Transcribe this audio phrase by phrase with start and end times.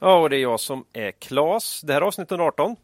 [0.00, 1.80] Ja, och det är jag som är Klas.
[1.80, 2.76] Det här är avsnitt 18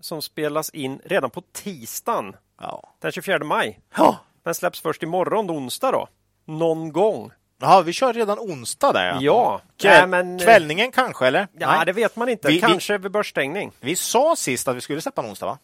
[0.00, 2.90] som spelas in redan på tisdagen Ja.
[3.00, 3.80] den 24 maj.
[3.96, 4.16] Ja.
[4.44, 6.08] Men släpps först imorgon, onsdag då.
[6.44, 7.30] Någon gång.
[7.60, 9.18] Jaha, vi kör redan onsdag där.
[9.20, 9.60] Ja.
[9.76, 11.48] Kväll, Nej, men- Kvällningen kanske, eller?
[11.58, 11.86] Ja, Nej.
[11.86, 12.48] det vet man inte.
[12.48, 13.72] Vi- vi- Kanske vid börsstängning.
[13.80, 15.58] Vi sa sist att vi skulle släppa en onsdag, va?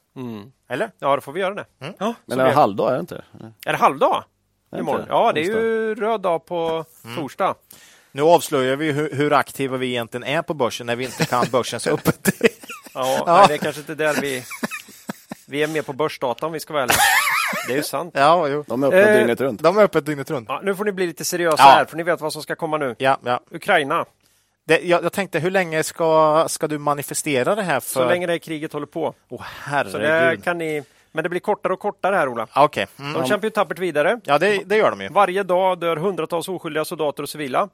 [0.69, 0.91] Eller?
[0.99, 1.65] Ja, då får vi göra det.
[1.79, 3.25] Ja, Men det är blir- halvdag, är det inte?
[3.67, 4.25] är det halvdag?
[4.71, 5.01] Är Imorgon?
[5.01, 5.13] inte?
[5.13, 6.85] Ja, det är ju röd dag på
[7.17, 7.55] torsdag.
[8.13, 11.47] Nu avslöjar vi hur, hur aktiva vi egentligen är på börsen när vi inte kan
[11.53, 12.29] börsens öppet.
[12.95, 14.45] Ja, Nej, det är kanske inte där vi...
[15.47, 16.97] Vi är mer på börsdata om vi ska vara ärliga.
[17.67, 18.15] Det är ju sant.
[18.17, 18.65] ja, jo.
[18.69, 19.63] De är öppna Eh, dygnet runt.
[19.63, 20.49] De är öppet dygnet runt.
[20.49, 21.69] Ja, nu får ni bli lite seriösa Ja.
[21.69, 22.95] här, för ni vet vad som ska komma nu.
[22.99, 23.41] Ja, ja.
[23.51, 24.05] Ukraina,
[24.67, 27.89] Det, jag, jag tänkte, hur länge ska, ska du manifestera det här för?
[27.91, 29.15] så länge det här kriget håller på.
[29.29, 29.45] Åh,
[29.91, 30.45] Så det herregud.
[30.45, 30.83] kan ni...
[31.13, 32.47] Men det blir kortare och kortare här, Ola.
[32.57, 32.87] Okej.
[32.99, 33.13] Mm.
[33.13, 34.21] De kämpar ju tappert vidare.
[34.25, 35.09] Ja, det, det gör de ju.
[35.09, 37.69] Varje dag dör hundratals oskyldiga soldater och civila.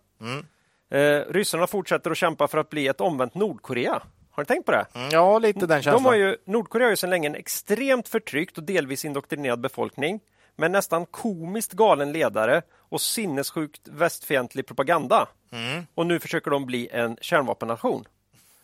[0.91, 4.02] Eh, ryssarna fortsätter att kämpa för att bli ett omvänt Nordkorea.
[4.30, 4.86] Har ni tänkt på det?
[4.94, 6.02] Mm, Ja, lite den känslan.
[6.02, 10.20] De har ju, Nordkorea har ju sedan länge en extremt förtryckt och delvis indoktrinerad befolkning
[10.56, 15.28] med nästan komiskt galen ledare och sinnessjukt västfientlig propaganda.
[15.52, 15.86] Mm.
[15.94, 18.04] Och nu försöker de bli en kärnvapennation.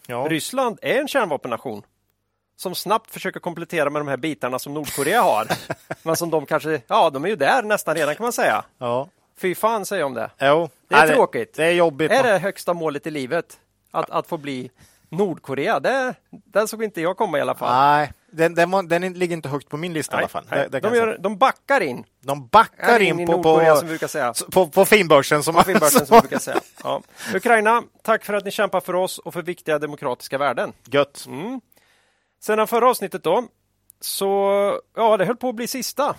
[0.06, 0.26] ja.
[0.30, 1.82] Ryssland är en kärnvapennation
[2.60, 5.46] som snabbt försöker komplettera med de här bitarna som Nordkorea har.
[6.02, 8.64] men som de kanske, ja de är ju där nästan redan kan man säga.
[8.78, 9.08] ja.
[9.38, 10.30] Fy fan säger jag om det.
[10.38, 10.68] Jo.
[10.88, 11.54] Det är Nej, tråkigt.
[11.54, 12.10] Det är jobbigt.
[12.10, 13.58] Är det högsta målet i livet?
[13.90, 14.70] Att, att få bli
[15.08, 15.80] Nordkorea?
[15.80, 17.72] Det, den såg inte jag komma i alla fall.
[17.72, 20.44] Nej, den, den, var- den ligger inte högt på min lista i alla fall.
[20.50, 20.68] nej.
[20.70, 22.04] Det, det de, gör, de backar in.
[22.20, 24.34] de backar Är in i på, som på, vi brukar säga.
[24.52, 25.42] på, på finbörsen.
[25.42, 26.60] Som, På filmbörsen som brukar säga.
[26.84, 27.02] Ja.
[27.34, 30.72] Ukraina, tack för att ni kämpar för oss och för viktiga demokratiska värden.
[30.90, 31.26] Gött.
[32.40, 33.44] Sedan förra avsnittet då,
[34.00, 36.16] så ja, det höll på att bli sista.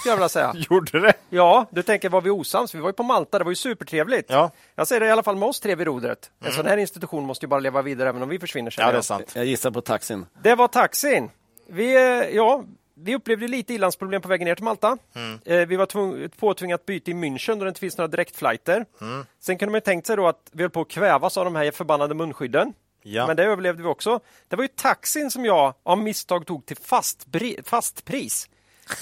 [0.00, 0.52] Skulle jag vilja säga.
[0.70, 1.12] Gjorde det?
[1.30, 2.74] Ja, du tänker, var vi osams?
[2.74, 4.30] Vi var ju på Malta, det var ju supertrevligt.
[4.30, 4.50] Ja.
[4.74, 6.30] Jag säger det i alla fall med oss tre vid rodret.
[6.44, 8.74] En sån här institution måste ju bara leva vidare även om vi försvinner.
[8.78, 9.32] Ja, det är sant.
[9.34, 10.26] Jag gissar på taxin.
[10.42, 11.30] Det var taxin.
[11.68, 11.92] Vi,
[12.34, 12.64] ja,
[12.94, 14.98] vi upplevde lite ilandsproblem på vägen ner till Malta.
[15.14, 15.38] Mm.
[15.44, 18.84] Eh, Vi var påtvingat byte i München då det inte finns några direktflighter.
[19.00, 19.26] Mm.
[19.40, 21.56] Sen kunde man ju tänkt sig då att vi höll på att kvävas av de
[21.56, 22.72] här förbannade munskydden.
[23.06, 23.26] Ja.
[23.26, 24.20] Men det överlevde vi också.
[24.48, 27.26] Det var ju taxin som jag av misstag tog till fast,
[27.64, 28.48] fast pris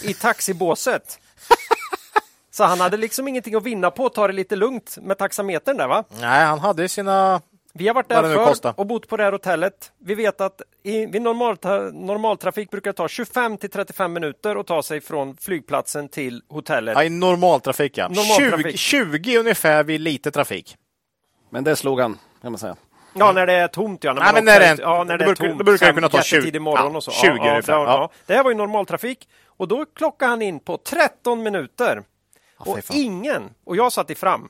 [0.02, 1.18] i taxibåset.
[2.50, 5.76] Så han hade liksom ingenting att vinna på att ta det lite lugnt med taxametern
[5.76, 6.04] där va?
[6.20, 7.40] Nej, han hade sina...
[7.72, 8.22] Vi har varit där
[8.54, 9.92] förr och bott på det här hotellet.
[9.98, 11.58] Vi vet att i, vid normal,
[11.92, 16.94] normaltrafik brukar det ta 25 till 35 minuter att ta sig från flygplatsen till hotellet.
[16.96, 18.08] Ja, I normaltrafik, ja.
[18.08, 18.78] Normaltrafik.
[18.78, 20.76] 20, 20 ungefär vid lite trafik.
[21.50, 22.76] Men det slog han, kan man säga.
[23.14, 24.12] Ja, när det är tomt ja.
[24.12, 25.58] När Nej, men när det är- ja, när det är tomt.
[25.58, 27.10] då brukar det kunna ta 20 jättetidig morgon och så.
[27.10, 28.10] 20 ja, ungefär, ja, ja.
[28.26, 32.02] Det här var ju normaltrafik och då klockade han in på 13 minuter.
[32.58, 32.68] och.
[32.68, 32.82] Mm.
[32.92, 34.48] ingen, och jag satt i fram.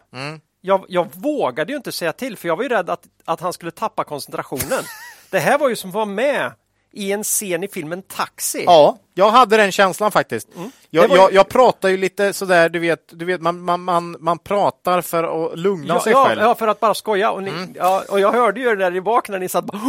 [0.61, 3.53] Jag, jag vågade ju inte säga till för jag var ju rädd att, att han
[3.53, 4.83] skulle tappa koncentrationen.
[5.31, 6.53] det här var ju som vara med
[6.95, 8.65] i en scen i filmen Taxi.
[8.67, 10.49] Ja, jag hade den känslan faktiskt.
[10.91, 11.11] Jag, Mm.
[11.11, 14.17] Var ju- jag, jag pratar ju lite sådär, du vet, du vet man, man, man,
[14.21, 16.41] man pratar för att lugna Ja, sig ja, själv.
[16.41, 17.31] ja, för att bara skoja.
[17.31, 17.73] Och, ni, Mm.
[17.77, 19.81] ja, och jag hörde ju det där i bak när ni satt bara.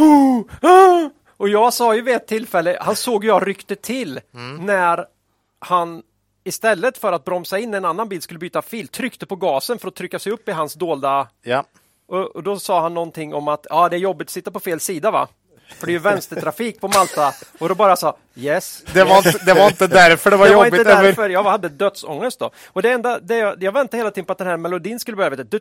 [1.36, 4.66] Och jag sa ju vid ett tillfälle, han såg jag ryckte till Mm.
[4.66, 5.06] när
[5.58, 6.02] han
[6.44, 9.88] istället för att bromsa in en annan bil skulle byta fil, tryckte på gasen för
[9.88, 11.28] att trycka sig upp i hans dolda...
[11.42, 11.64] Ja.
[12.08, 14.60] Och, och då sa han någonting om att ja, det är jobbigt att sitta på
[14.60, 15.28] fel sida va?
[15.68, 17.32] För det är ju vänstertrafik på Malta.
[17.58, 18.82] Och då bara sa yes.
[18.92, 20.78] Det, var inte, det var inte därför det var det var jobbigt.
[20.80, 22.50] inte över- därför, jag hade dödsångest då.
[22.72, 25.16] Och det enda, det jag, jag väntade hela tiden på att den här melodin skulle
[25.16, 25.30] börja.
[25.30, 25.58] vet du.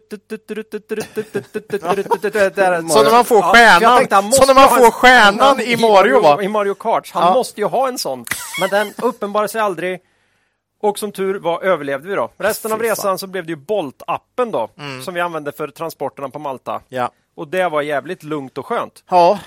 [2.55, 6.21] Där- Så när man får Ja, stjärnan, han så när man får stjärnan i Mario,
[6.21, 6.43] va?
[6.43, 7.11] I Mario Kart.
[7.13, 7.33] Han Ja.
[7.33, 8.25] måste ju ha en sån.
[8.59, 9.99] Men den uppenbarade sig aldrig.
[10.81, 12.31] Och som tur var överlevde vi då.
[12.37, 12.77] Resten av.
[12.79, 12.89] Mm.
[12.89, 14.69] resan så blev det ju Bolt-appen då.
[15.03, 16.81] Som vi använde för transporterna på Malta.
[16.89, 17.09] Ja.
[17.35, 19.03] Och det var jävligt lugnt och skönt.
[19.09, 19.39] Ja.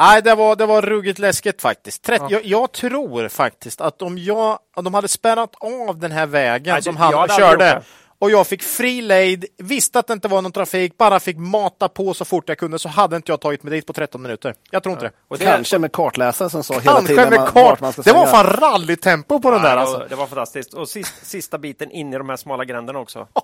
[0.00, 2.02] Nej, det var, det var ruggigt läskigt faktiskt.
[2.02, 5.50] Trett- jag, jag tror faktiskt att om jag, om de hade spärrat
[5.88, 7.82] av den här vägen Nej, som han körde
[8.22, 11.88] och jag fick fri lejd, visste att det inte var någon trafik, bara fick mata
[11.88, 14.54] på så fort jag kunde så hade inte jag tagit mig dit på 13 minuter.
[14.70, 15.12] Jag tror inte det.
[15.28, 17.54] Och det, Kanske med kartläsare som sa hela Kanske tiden med kart.
[17.54, 19.98] vart man ska Det var fan rallytempo på den Ja, där det alltså.
[19.98, 20.74] var- Det var fantastiskt.
[20.74, 23.28] Och sist, sista biten in i de här smala gränderna också.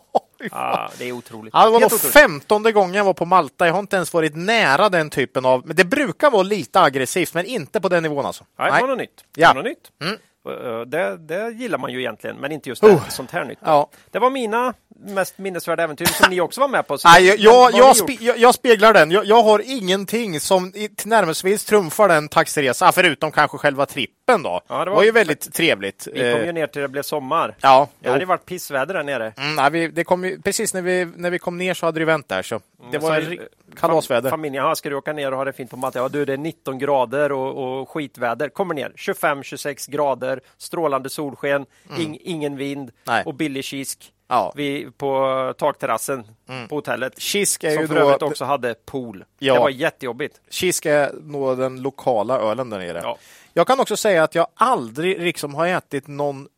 [0.51, 1.55] Ja, det är otroligt.
[1.55, 3.67] Ja, det var nog femtonde gången jag var på Malta.
[3.67, 5.63] Jag har inte ens varit nära den typen av...
[5.67, 8.45] Men det brukar vara lite aggressivt, men inte på den nivån alltså.
[8.59, 9.25] Nej, det var något nytt.
[9.35, 9.49] Det Ja.
[9.49, 9.91] var något nytt.
[10.03, 10.19] Mm.
[10.51, 13.09] Eh, Det, det gillar man ju egentligen, men inte just det, Oh.
[13.09, 13.59] sånt här nytt.
[13.65, 13.91] Ja.
[14.11, 16.99] Det var mina mest minnesvärda äventyr som ni också var med på.
[16.99, 19.11] så- Nej, jag, jag, jag, spe, jag, speglar den.
[19.11, 24.61] Jag, har ingenting som tillnärmelsevis trumfar den taxiresa, förutom kanske själva trippen då.
[24.69, 26.07] Ja, det var- var ju väldigt trevligt.
[26.13, 27.55] Vi kom ju Eh, ner till det blev sommar.
[27.61, 29.33] Ja, Det hade ju varit pissväder där nere.
[29.37, 32.01] Mm, nej, vi, det kom ju, precis när vi, när vi kom ner så hade
[32.01, 32.43] det vänt där.
[32.43, 32.61] Så
[32.93, 33.37] det var Så,
[33.77, 34.31] kalasväder.
[34.31, 35.99] Familjen, ja, ska du åka ner och ha det fint på Malta?
[35.99, 38.49] Ja du, det är 19 grader och, och skitväder.
[38.49, 41.67] Kommer ner 25-26 grader, strålande solsken,
[41.99, 42.91] ing, ingen vind Mm.
[43.07, 43.23] Nej.
[43.27, 44.13] och billig kisk.
[44.31, 44.53] Ja.
[44.57, 46.25] Vi, på takterrassen
[46.69, 47.21] på hotellet.
[47.21, 48.01] Kisk är Som ju för då...
[48.01, 49.25] övrigt också hade pool.
[49.39, 49.55] Ja.
[49.55, 50.41] Det var jättejobbigt.
[50.51, 53.01] Kisk är nog den lokala ölen där nere.
[53.03, 53.19] Ja.
[53.59, 56.49] Jag kan också säga att jag aldrig liksom har ätit någon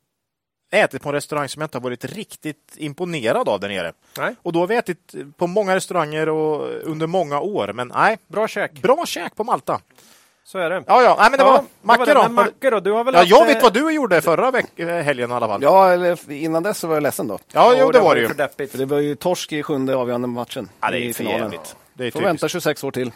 [0.73, 3.93] ätit på en restaurang som jag inte har varit riktigt imponerad av där nere.
[4.19, 4.35] Nej.
[4.43, 7.73] Och då har vi ätit på många restauranger och under många år.
[7.73, 8.73] Men nej, Bra käk.
[8.83, 9.81] bra käk på Malta.
[10.45, 10.85] Så är det.
[10.87, 12.15] Ja, ja, nej, men det Ja, var mackor det?
[12.15, 12.23] då.
[12.23, 12.81] Men mackor då?
[12.81, 15.31] Du har väl Ja, haft, jag eh, vet vad du gjorde förra veck- eh, helgen
[15.31, 15.63] i alla fall.
[15.63, 17.39] Ja, eller innan dess så var jag ledsen då.
[17.53, 20.69] ja jo, det var det ju för det var ju torsk i sjunde avgörande matchen
[20.81, 21.41] Ja, det är för finalen.
[21.41, 21.77] jävligt.
[21.95, 22.29] Det är Får typiskt.
[22.29, 23.13] vänta 26 år till.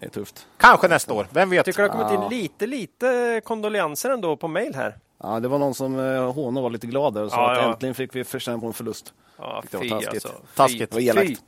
[0.00, 0.46] Det är tufft.
[0.56, 1.56] Kanske nästa år, vem vet?
[1.56, 4.96] Jag tycker det har kommit in lite, lite kondolenser ändå på mail här.
[5.22, 7.58] Ja, det var någon som eh, hånade var lite glad där och sa Ja, att
[7.64, 7.72] ja.
[7.72, 9.14] äntligen fick vi förtjäna på en förlust.
[9.38, 10.08] Ja, Det var taskigt.
[10.08, 10.28] alltså.
[10.54, 10.90] Taskigt.
[10.90, 11.42] Det var elakt.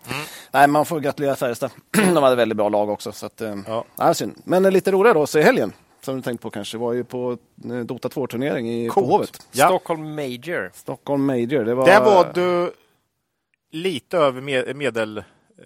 [0.52, 1.70] Nej, man får gratulera Färjestad.
[1.90, 3.12] De hade väldigt bra lag också.
[3.12, 3.84] Så att, eh, Ja.
[3.96, 4.14] ja.
[4.14, 4.34] synd.
[4.44, 7.04] Men eh, lite roligare då, så i helgen, som du tänkte på kanske, var ju
[7.04, 7.38] på
[7.84, 9.00] Dota 2-turnering i- på.
[9.00, 9.46] Hovet.
[9.52, 9.66] Ja.
[9.66, 10.70] Stockholm Major.
[10.74, 11.64] Stockholm Major.
[11.64, 12.72] Det var, Där var du
[13.70, 14.76] lite över med,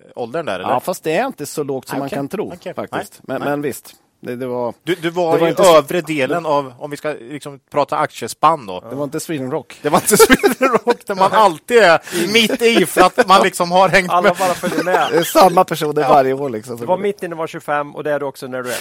[0.04, 0.70] medelåldern där, eller?
[0.70, 2.74] Ja, fast det är inte så lågt som Nej, man kan tro Okej.
[2.74, 3.12] faktiskt.
[3.22, 3.22] Nej.
[3.22, 3.50] Men, Nej.
[3.50, 6.72] men visst, det, det, var, Du, du var, Det var i inte övre delen av,
[6.78, 8.80] om vi ska liksom prata aktiespann då.
[8.90, 9.78] det var inte Sweden Rock.
[9.82, 12.00] Det var inte Sweden Rock där man alltid är
[12.32, 14.36] mitt i för att man liksom har hängt Alla med.
[14.38, 15.08] bara följer med.
[15.12, 16.76] Det är samma personer varje år liksom.
[16.76, 18.68] Du var mitt inne när du var 25 och det är du också när du
[18.70, 18.74] är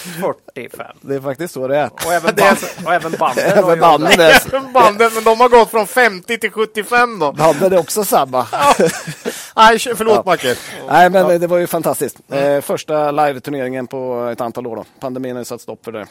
[0.54, 0.86] 45.
[1.00, 1.90] Det är faktiskt så det är.
[1.92, 3.44] Och även, band, och även banden.
[3.58, 7.32] Även banden är, Bandet, men de har gått från 50 till 75 då.
[7.32, 8.46] banden är också samma.
[9.56, 10.54] Nej, förlåt Macke.
[10.88, 12.20] Nej, men det- det var ju fantastiskt.
[12.32, 14.76] Eh, första live-turneringen på ett antal år.
[14.76, 14.84] Då.
[15.00, 16.06] Pandemin har ju satt stopp för det.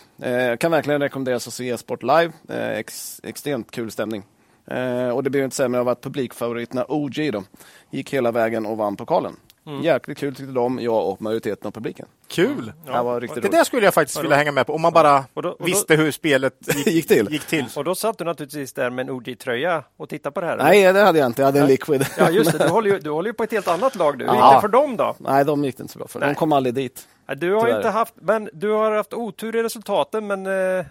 [0.51, 2.31] Eh, kan verkligen rekommenderas att se e-sport live.
[2.49, 4.23] Eh, ex, extremt kul stämning.
[4.71, 7.43] Eh, och det blev inte sämre av att publikfavoriterna OG då,
[7.91, 9.35] gick hela vägen och vann pokalen.
[9.83, 12.05] Jäkligt kul tyckte de, jag och majoriteten av publiken.
[12.27, 12.71] Kul.
[12.85, 15.25] Det var riktigt Det där skulle jag faktiskt vilja hänga med på, om man bara
[15.33, 17.27] Och då- och då- visste hur spelet gick, Gick till.
[17.31, 17.65] Gick till.
[17.75, 20.53] Och då satt du naturligtvis där med en OG-tröja och tittade på det här.
[20.53, 20.63] eller?
[20.65, 21.41] Nej, det hade jag inte.
[21.41, 22.05] Jag hade en liquid.
[22.17, 22.57] Ja, just det.
[22.57, 24.25] Du håller ju, du håller ju på ett helt annat lag du.
[24.25, 24.55] Hur gick Ja.
[24.55, 25.15] det för dem då?
[25.19, 26.19] Nej, de gick det inte så bra för.
[26.19, 26.35] De Nej.
[26.35, 27.07] kom aldrig dit.
[27.27, 27.75] Nej, Du har Tyvärr.
[27.77, 30.83] inte haft, men du har haft otur i resultaten, men eh, eh,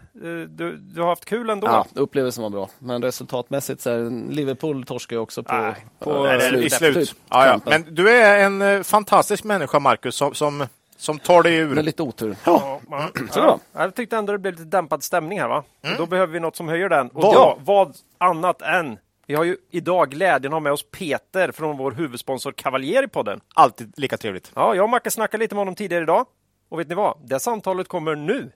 [0.48, 1.66] du, du har haft kul ändå.
[1.66, 2.68] Ja, upplevelsen var bra.
[2.78, 6.94] Men resultatmässigt så är Liverpool torskar ju också på, Nej, på eh, Eller i slut.
[6.94, 7.60] slut- Ja, ja.
[7.66, 10.66] Men du är en eh, fantastisk människa, Marcus, som, som,
[10.96, 11.74] som tar dig ur.
[11.74, 12.36] Med lite otur.
[12.44, 13.08] Ja, ja.
[13.34, 15.64] Ja, Jag tyckte ändå det blev lite dämpad stämning här va?
[15.82, 17.08] Och Då behöver vi något som höjer den.
[17.08, 17.34] Och Vad?
[17.34, 21.76] ja, vad annat än vi har ju idag glädjen att ha med oss Peter från
[21.76, 23.40] vår huvudsponsor Cavalier i podden.
[23.54, 24.52] Alltid lika trevligt.
[24.54, 26.26] Ja, jag och Macke snackade lite med honom tidigare idag.
[26.68, 27.18] Och vet ni vad?
[27.24, 28.52] Det samtalet kommer nu.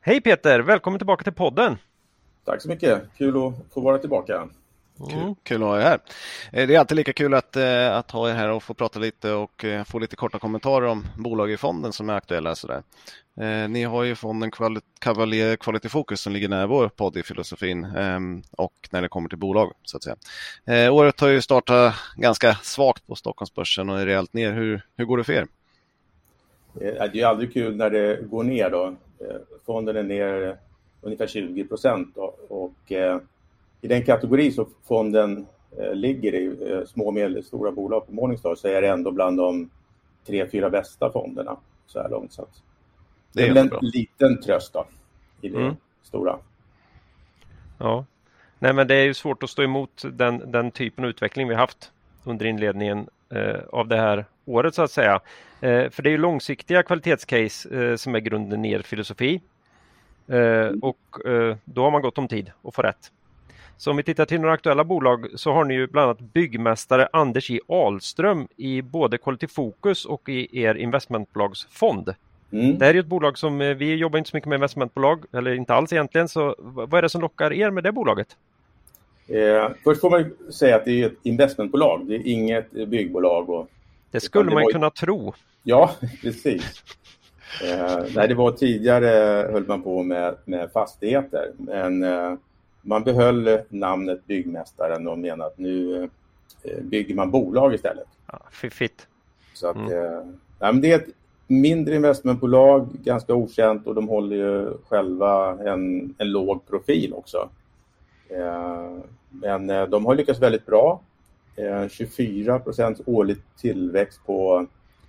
[0.00, 0.60] Hej Peter!
[0.60, 1.78] Välkommen tillbaka till podden!
[2.44, 3.02] Tack så mycket.
[3.18, 4.48] Kul att få vara tillbaka.
[5.08, 5.98] Kul, kul att ha er här.
[6.52, 8.98] Eh, Det är alltid lika kul att, eh, att ha er här och få prata
[8.98, 12.54] lite och eh, få lite korta kommentarer om bolag i fonden som är aktuella.
[12.54, 12.82] Sådär.
[13.68, 14.50] Ni har ju fonden
[14.98, 19.28] Cavalier Quality Focus som ligger nära vår podd i filosofin ehm, och när det kommer
[19.28, 19.72] till bolag.
[19.82, 20.92] så att säga.
[20.92, 24.52] Året har ju startat ganska svagt på Stockholmsbörsen och är rejält ner.
[24.52, 25.46] Hur, hur går det för er?
[27.12, 28.70] Det är aldrig kul när det går ner.
[28.70, 28.94] Då.
[29.66, 30.56] Fonden är ner
[31.00, 32.16] ungefär 20 procent.
[32.48, 32.92] Och
[33.80, 35.46] i den kategori som fonden
[35.78, 39.36] eh, ligger i, eh, små och medelstora bolag på Morningstar, så är det ändå bland
[39.36, 39.70] de
[40.26, 41.56] tre, fyra bästa fonderna
[41.86, 42.32] så här långt.
[42.32, 42.46] Så
[43.32, 43.78] det är väl en bra.
[43.82, 44.86] liten tröst då,
[45.40, 45.74] i det Mm.
[46.02, 46.38] stora.
[47.78, 48.04] Ja.
[48.58, 51.54] Nej, men det är ju svårt att stå emot den, den typen av utveckling vi
[51.54, 51.92] haft
[52.24, 55.20] under inledningen eh, av det här året så att säga.
[55.60, 59.40] Eh, för det är ju långsiktiga kvalitetscase eh, som är grunden i er filosofi.
[60.28, 63.12] Eh, och eh, då har man gott om tid att få rätt.
[63.80, 67.08] Så om vi tittar till några aktuella bolag så har ni ju bland annat byggmästare
[67.12, 72.14] Anders J Ahlström i både Quality Focus och i er investmentbolagsfond.
[72.52, 72.78] Mm.
[72.78, 75.24] Det här är ju ett bolag som eh, vi jobbar inte så mycket med investmentbolag,
[75.32, 78.36] eller inte alls egentligen, så vad är det som lockar er med det bolaget?
[79.28, 83.50] Eh, först får man säga att det är ett investmentbolag, det är inget byggbolag.
[83.50, 83.68] Och,
[84.10, 84.72] det skulle det man var...
[84.72, 85.34] kunna tro.
[85.62, 85.90] Ja,
[86.22, 86.82] precis.
[87.64, 89.06] Eh, nej, det var tidigare
[89.52, 92.34] höll man på med, med fastigheter, men eh,
[92.82, 96.02] man behöll namnet Byggmästaren och menade att nu
[96.62, 98.08] eh, bygger man bolag istället.
[98.26, 99.06] Ja, fiffigt.
[99.54, 99.92] Så att, mm.
[99.92, 100.24] eh,
[100.58, 101.08] nej, men det är ett
[101.46, 107.48] mindre investmentbolag, ganska okänt och de håller ju själva en, en låg profil också.
[108.28, 108.98] Eh,
[109.30, 111.00] men eh, de har lyckats väldigt bra.
[111.90, 114.66] 24 procents årlig tillväxt på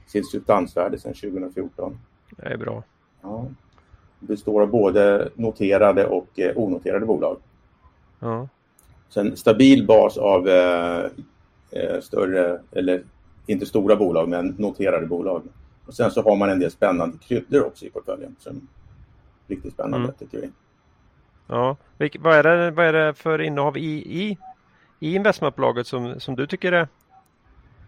[0.07, 1.99] sitt substansvärde sedan 2014.
[2.37, 2.83] Det är bra.
[3.21, 3.45] Ja.
[4.19, 7.37] Det består av både noterade och onoterade bolag.
[8.21, 8.47] Ja.
[9.09, 11.09] Så en stabil bas av eh,
[12.01, 13.03] större, eller
[13.45, 15.43] inte stora bolag, men noterade bolag.
[15.85, 18.35] Och sen så har man en del spännande kryddor också i portföljen.
[18.39, 18.67] Som
[19.47, 20.13] riktigt spännande mm.
[20.19, 20.49] tycker vi.
[21.47, 24.37] Ja, Vilk, vad, är det, vad är det för innehav i, i,
[24.99, 26.87] i investmentbolaget som, som du tycker är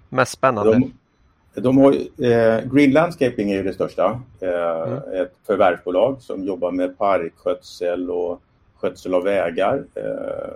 [0.09, 0.71] mest spännande?
[0.73, 4.21] De, de har, eh, Green Landscaping är ju det största.
[4.39, 5.21] Eh, mm.
[5.21, 8.41] Ett förvärvsbolag som jobbar med parkskötsel och
[8.83, 9.85] skötsel av vägar.
[9.95, 10.53] Eh,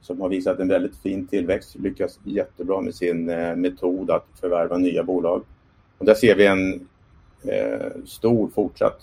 [0.00, 4.76] som har visat en väldigt fin tillväxt, lyckas jättebra med sin eh, metod att förvärva
[4.76, 5.42] nya bolag.
[5.98, 6.88] Och där ser vi en
[7.44, 9.02] eh, stor fortsatt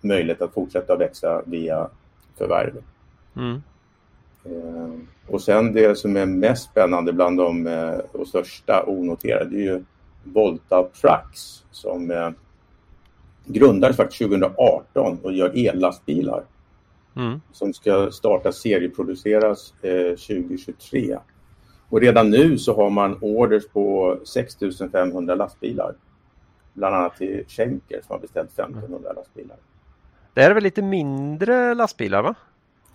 [0.00, 1.88] möjlighet att fortsätta växa via
[2.38, 2.82] förvärv.
[3.36, 3.60] Mm.
[5.26, 7.66] Och sen det som är mest spännande bland de
[8.12, 9.84] och största onoterade är ju
[10.24, 12.32] Volta Trucks som
[13.44, 16.44] grundades faktiskt 2018 och gör ellastbilar.
[17.16, 17.40] Mm.
[17.52, 21.18] Som ska starta serieproduceras 2023.
[21.88, 25.94] Och redan nu så har man orders på 6500 lastbilar.
[26.72, 29.56] Bland annat till Schenker som har beställt 1500 lastbilar.
[30.34, 32.34] Det här är väl lite mindre lastbilar va?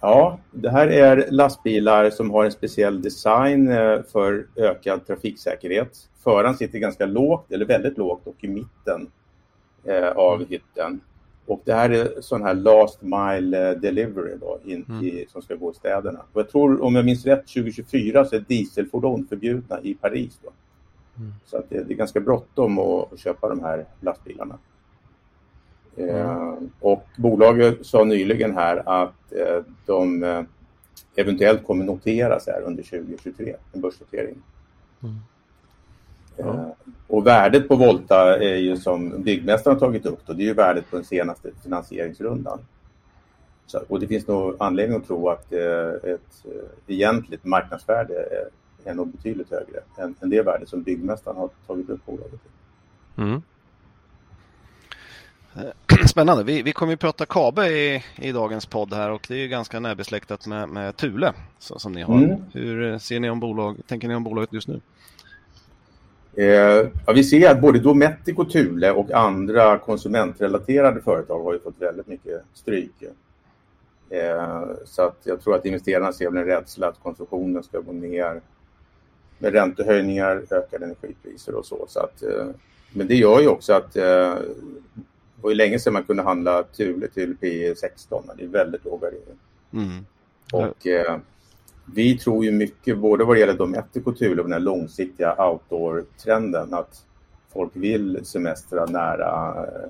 [0.02, 6.10] Ja, det här är lastbilar som har en speciell design eh, för ökad trafiksäkerhet.
[6.24, 9.12] Föraren sitter ganska lågt, eller väldigt lågt, och i mitten
[9.84, 11.02] eh, av hytten.
[11.48, 15.04] Och det här är sån här last mile eh, delivery då, in, mm.
[15.04, 16.20] i, som ska gå i städerna.
[16.34, 20.40] Och jag tror, om jag minns rätt, 2024 så är dieselfordon förbjudna i Paris.
[20.44, 20.50] Då.
[21.18, 21.34] Mm.
[21.46, 24.58] Så att det, det, är ganska bråttom att, att köpa de här lastbilarna.
[25.96, 30.44] Eh, och bolaget sa nyligen här att eh, de eh,
[31.16, 34.36] eventuellt kommer noteras här under 2023, en börsnotering.
[36.38, 36.75] Ja.
[37.08, 40.54] Och värdet på Volta är ju som byggmästaren har tagit upp, då, det är ju
[40.54, 42.60] värdet på den senaste finansieringsrundan.
[43.65, 46.46] Så, och det finns nog anledning att tro att ett
[46.88, 48.50] egentligt marknadsvärde är,
[48.89, 52.39] är nog betydligt högre än, än det värde som byggmästaren har tagit upp bolaget
[53.18, 53.42] mm.
[56.08, 56.44] Spännande.
[56.44, 59.80] Vi, vi kommer att prata Kabe i, i dagens podd här och det är ganska
[59.80, 62.18] närbesläktat med, med Thule så, som ni har.
[62.18, 62.42] Mm.
[62.54, 64.82] Hur ser ni om bolag, tänker ni om bolaget just nu?
[66.38, 71.60] Eh, ja, vi ser att både Dometic och Thule och andra konsumentrelaterade företag har ju
[71.60, 73.04] fått väldigt mycket stryk.
[74.10, 78.42] Eh, så att jag tror att investerarna ser en rädsla att konsumtionen ska gå ner
[79.38, 81.86] med räntehöjningar, ökade energipriser och så.
[81.88, 82.48] så att, eh,
[82.94, 84.36] men det gör ju också att eh,
[85.42, 88.24] var ju länge sedan man kunde handla Thule till P 16.
[88.38, 89.36] Det är väldigt låga regler.
[89.74, 90.06] Mm.
[90.54, 91.18] Och eh,
[91.86, 95.36] vi tror ju mycket, både vad det gäller Dometic och Thule, på den här långsiktiga
[95.46, 96.74] outdoor-trenden.
[96.74, 97.06] Att
[97.54, 99.89] folk vill semestra nära eh,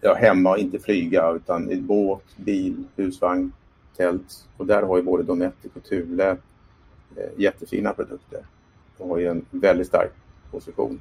[0.00, 3.52] ja, hemma och inte flyga utan i båt, bil, husvagn,
[3.96, 4.48] tält.
[4.56, 6.30] Och där har ju både Dometic och Thule
[7.16, 8.46] eh, jättefina produkter.
[8.98, 10.12] De har ju en väldigt stark
[10.50, 11.00] position.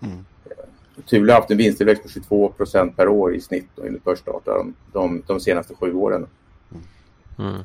[0.00, 0.18] Mm.
[0.44, 4.04] Eh, Thule har haft en vinsttillväxt på 22 procent per år i snitt då, enligt
[4.04, 6.26] börsdata de, de, de senaste sju åren.
[7.38, 7.60] Mm.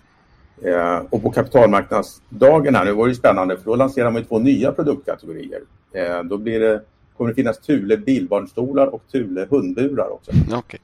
[0.62, 4.72] Eh, och på kapitalmarknadsdagen här, nu var det spännande för då lanserar man två nya
[4.72, 5.62] produktkategorier.
[5.94, 6.82] Eh, då blir det,
[7.18, 10.32] kommer det finnas Thule bilbarnstolar och Thule hundburar också.
[10.58, 10.80] Okay.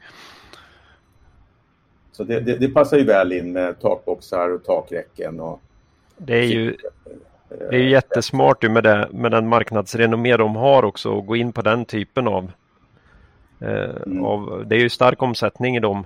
[2.12, 5.40] Så det, det, det, passar ju väl in med takboxar och takräcken.
[5.40, 5.62] Och
[6.18, 6.76] det är ju
[7.50, 11.54] det är ju jättesmart med, det, med den marknadsrenommé de har också att gå in
[11.54, 12.52] på den typen av,
[13.60, 14.26] eh, mm.
[14.26, 16.06] av Det är ju stark omsättning i dem.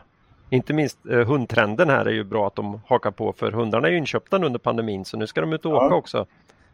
[0.50, 3.92] Inte minst eh, hundtrenden här är ju bra att de hakar på för hundarna är
[3.92, 5.86] ju inköpta under pandemin så nu ska de ut och ja.
[5.86, 6.26] åka också.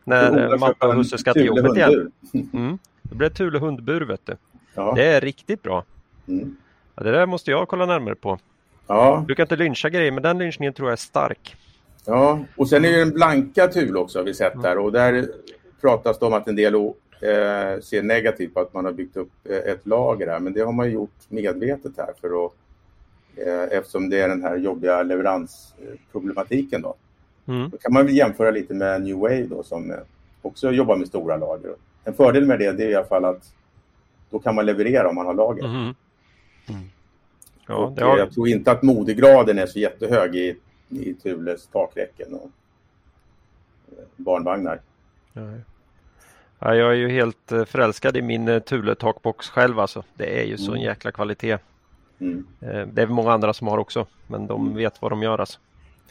[0.04, 2.12] När eh, Matta och husse ska till jobbet igen.
[2.54, 2.78] Mm.
[3.02, 4.36] Det blir Thule hundbur vet du.
[4.74, 4.94] Ja.
[4.96, 5.84] Det är riktigt bra.
[6.28, 6.56] Mm.
[6.96, 8.40] Ja, det där måste jag kolla närmare på.
[8.88, 9.26] Ja.
[9.28, 11.56] Du kan inte lyncha grejer men den lynchningen tror jag är stark.
[12.06, 15.28] Ja, och sen är det den blanka Thule också har vi sett där och där
[15.82, 16.82] pratas det om att en del eh,
[17.82, 20.72] ser negativt på att man har byggt upp eh, ett lager här, men det har
[20.72, 22.54] man gjort medvetet här för att
[23.72, 26.96] eftersom det är den här jobbiga leveransproblematiken då.
[27.48, 27.70] Mm.
[27.70, 29.98] Då kan man väl jämföra lite med New Wave då som eh,
[30.42, 31.72] också jobbar med stora lager.
[32.04, 33.54] En fördel med det, det är i alla fall att
[34.30, 35.68] då kan man leverera om man har lager.
[35.68, 35.94] Mhm.
[37.68, 38.18] Ja, och det eh, har...
[38.18, 40.58] Jag tror inte att modegraden är så jättehög i,
[40.90, 42.50] i Thules takräcken och
[43.92, 44.82] eh, barnvagnar.
[45.34, 45.60] Nej.
[46.60, 50.04] Ja, jag är ju helt eh, förälskad i min eh, Thule takbox själv alltså.
[50.14, 50.84] Det är ju så en Mm.
[50.84, 51.58] jäkla kvalitet.
[52.20, 52.46] Mm.
[52.62, 54.76] Eh, Det är många andra som har också, men de Mm.
[54.78, 55.60] vet vad de gör alltså.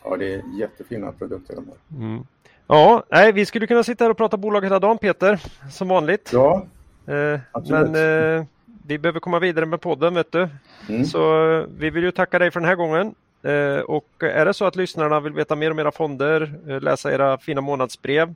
[0.04, 2.04] Ja, det är jättefina produkter de har.
[2.06, 2.26] Mm.
[2.66, 6.30] Ja, nej, vi skulle kunna sitta här och prata bolag hela dagen Peter, som vanligt.
[6.32, 6.66] Ja,
[7.06, 8.44] Eh, men eh,
[8.86, 10.48] vi behöver komma vidare med podden vet du.
[10.88, 11.04] mm.
[11.04, 13.14] Så eh, vi vill ju tacka dig för den här gången.
[13.42, 17.12] Eh, och är det så att lyssnarna vill veta mer om era fonder, eh, läsa
[17.14, 18.34] era fina månadsbrev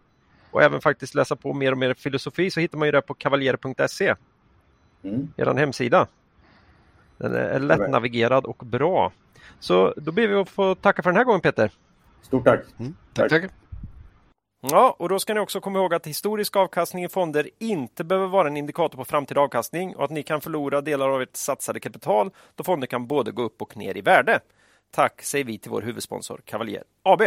[0.50, 3.14] och även faktiskt läsa på mer och mer filosofi så hittar man ju det på
[3.14, 4.14] kavaljer.se,
[5.02, 5.28] Mm.
[5.36, 6.06] er hemsida.
[7.18, 9.12] Den är lättnavigerad och bra.
[9.60, 11.70] Så då ber vi att få tacka för den här gången Peter.
[12.22, 12.60] Stort tack.
[13.12, 13.50] Tack, tack.
[14.60, 18.26] Ja, och då ska ni också komma ihåg att historisk avkastning i fonder inte behöver
[18.26, 21.80] vara en indikator på framtida avkastning och att ni kan förlora delar av ert satsade
[21.80, 24.40] kapital då fonder kan både gå upp och ner i värde.
[24.90, 27.22] Tack säger vi till vår huvudsponsor Cavalier AB.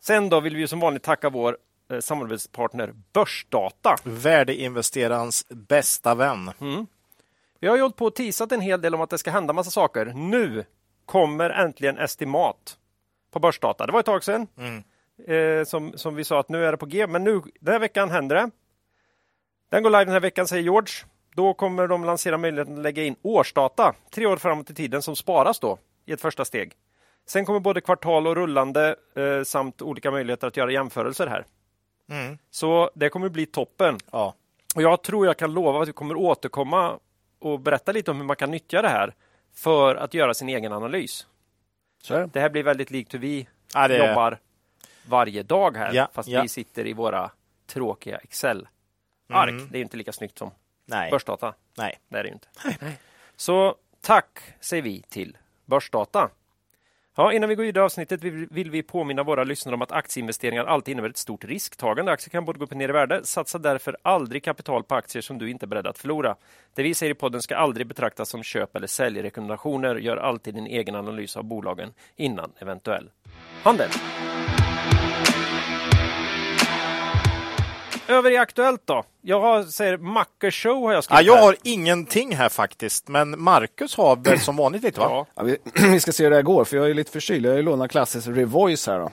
[0.00, 1.58] Sen då vill vi som vanligt tacka vår
[1.90, 3.96] eh, samarbetspartner Börsdata.
[4.04, 6.50] Värdeinvesterarens bästa vän.
[6.60, 6.86] Mm.
[7.64, 9.52] Vi har ju hållit på och teasat en hel del om att det ska hända
[9.52, 10.06] massa saker.
[10.14, 10.64] Nu
[11.06, 12.78] kommer äntligen estimat
[13.32, 13.86] på Börsdata.
[13.86, 14.84] Det var ett tag sedan Mm.
[15.60, 17.78] eh, som, som vi sa att nu är det på G, men nu den här
[17.80, 18.50] veckan händer det.
[19.70, 20.92] Den går live den här veckan säger George.
[21.34, 25.16] Då kommer de lansera möjligheten att lägga in årsdata tre år framåt i tiden som
[25.16, 26.72] sparas då i ett första steg.
[27.26, 31.46] Sen kommer både kvartal och rullande eh, samt olika möjligheter att göra jämförelser här.
[32.10, 32.38] Mm.
[32.50, 33.98] Så det kommer bli toppen.
[34.12, 34.34] Ja.
[34.74, 36.98] Och jag tror jag kan lova att vi kommer återkomma
[37.44, 39.14] och berätta lite om hur man kan nyttja det här
[39.52, 41.26] för att göra sin egen analys.
[42.02, 42.40] Så det.
[42.40, 44.38] Här blir väldigt likt hur vi Ja, det jobbar
[45.06, 46.42] varje dag här, Ja, fast ja.
[46.42, 47.30] vi sitter i våra
[47.66, 49.50] tråkiga Excel-ark.
[49.50, 49.68] Mm.
[49.70, 50.50] Det är inte lika snyggt som
[50.84, 51.10] Nej.
[51.10, 51.54] Börsdata.
[51.76, 51.98] Nej.
[52.08, 52.48] Det är det inte.
[53.36, 56.30] Så tack säger vi till Börsdata.
[57.16, 59.92] Ja, innan vi går vidare i avsnittet vill vill vi påminna våra lyssnare om att
[59.92, 62.12] aktieinvesteringar alltid innebär ett stort risktagande.
[62.12, 63.24] Aktier kan både gå upp och ner i värde.
[63.24, 66.36] Satsa därför aldrig kapital på aktier som du inte är beredd att förlora.
[66.74, 69.96] Det vi säger i podden ska aldrig betraktas som köp eller säljrekommendationer.
[69.96, 73.10] Gör alltid din egen analys av bolagen innan eventuell
[73.62, 73.90] handel.
[78.08, 79.04] Över i Aktuellt då.
[79.22, 81.42] Jag har, säger Macke Show har jag Ja, skrivit jag här.
[81.42, 85.06] har ingenting här faktiskt, men Marcus har väl som vanligt lite va?
[85.10, 85.26] Ja.
[85.34, 85.58] Ja, vi,
[85.92, 87.46] vi ska se hur det här går, för jag är lite förkyld.
[87.46, 89.10] Jag har ju lånat klassens Revoice här då.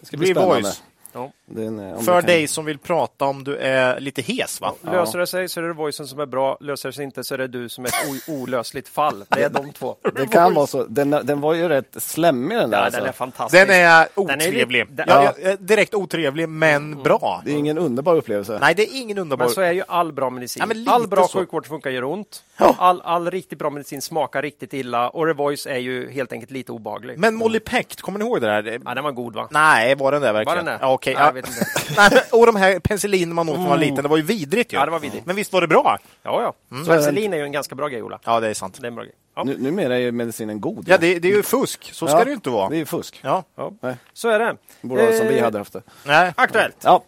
[0.00, 0.46] Det ska bli Revoice.
[0.66, 0.72] spännande.
[1.12, 1.30] Ja.
[1.54, 4.74] Den, eh, För dig som vill prata om du är lite hes va?
[4.82, 7.34] Löser det sig så är det voicen som är bra, löser det sig inte så
[7.34, 9.24] är det du som är ett olösligt fall.
[9.28, 9.96] Det är de två.
[10.14, 10.84] Det kan vara så.
[10.84, 12.78] Den, den var ju rätt slemmig den där.
[12.78, 13.00] Ja, alltså.
[13.00, 13.66] den är fantastisk.
[13.66, 14.78] Den är Den är otrevlig.
[14.90, 17.02] lite- den- ja, ja, direkt otrevlig, men Mm.
[17.02, 17.42] bra.
[17.44, 18.58] Det är ingen underbar upplevelse.
[18.60, 19.44] Nej, det är ingen underbar.
[19.44, 20.84] Men så är ju all bra medicin.
[20.86, 21.38] Ja, all bra så.
[21.38, 22.42] sjukvård funkar gör ont.
[22.58, 22.74] Ja.
[22.78, 26.72] All, all riktigt bra medicin smakar riktigt illa och Revoice är ju helt enkelt lite
[26.72, 27.18] obaglig.
[27.18, 28.80] Men Molly Peck, kommer ni ihåg det där?
[28.84, 29.48] Ja, den var god va?
[29.50, 30.56] Nej, var den där Var verkligen?
[30.64, 30.78] den där?
[30.86, 31.14] Ja, okej.
[31.42, 31.50] Ja.
[31.50, 31.94] vet inte.
[32.14, 34.72] Nej, och de här penicillin man åt när man var liten, det var ju vidrigt
[34.72, 34.76] ju.
[34.76, 35.26] Ja, det var vidrigt.
[35.26, 35.98] Men visst var det bra?
[36.22, 36.76] Ja, ja.
[36.76, 36.86] Mm.
[36.86, 38.18] Penicillin är ju en ganska bra grej Ola.
[38.24, 38.78] Ja, det är sant.
[38.80, 39.14] Det är en bra grej.
[39.36, 40.84] Ja, Nu, numera är ju medicinen god.
[40.88, 41.90] Ja, det, det är ju fusk.
[41.92, 42.68] Så ska Ja, det ju inte vara.
[42.68, 43.20] Det är ju fusk.
[43.22, 43.44] Ja.
[43.82, 44.56] Nej, så är det.
[44.80, 45.82] det borde vara som vi Eh, hade haft det.
[46.06, 46.32] Nej.
[46.36, 46.76] Aktuellt.
[46.84, 47.04] Ja.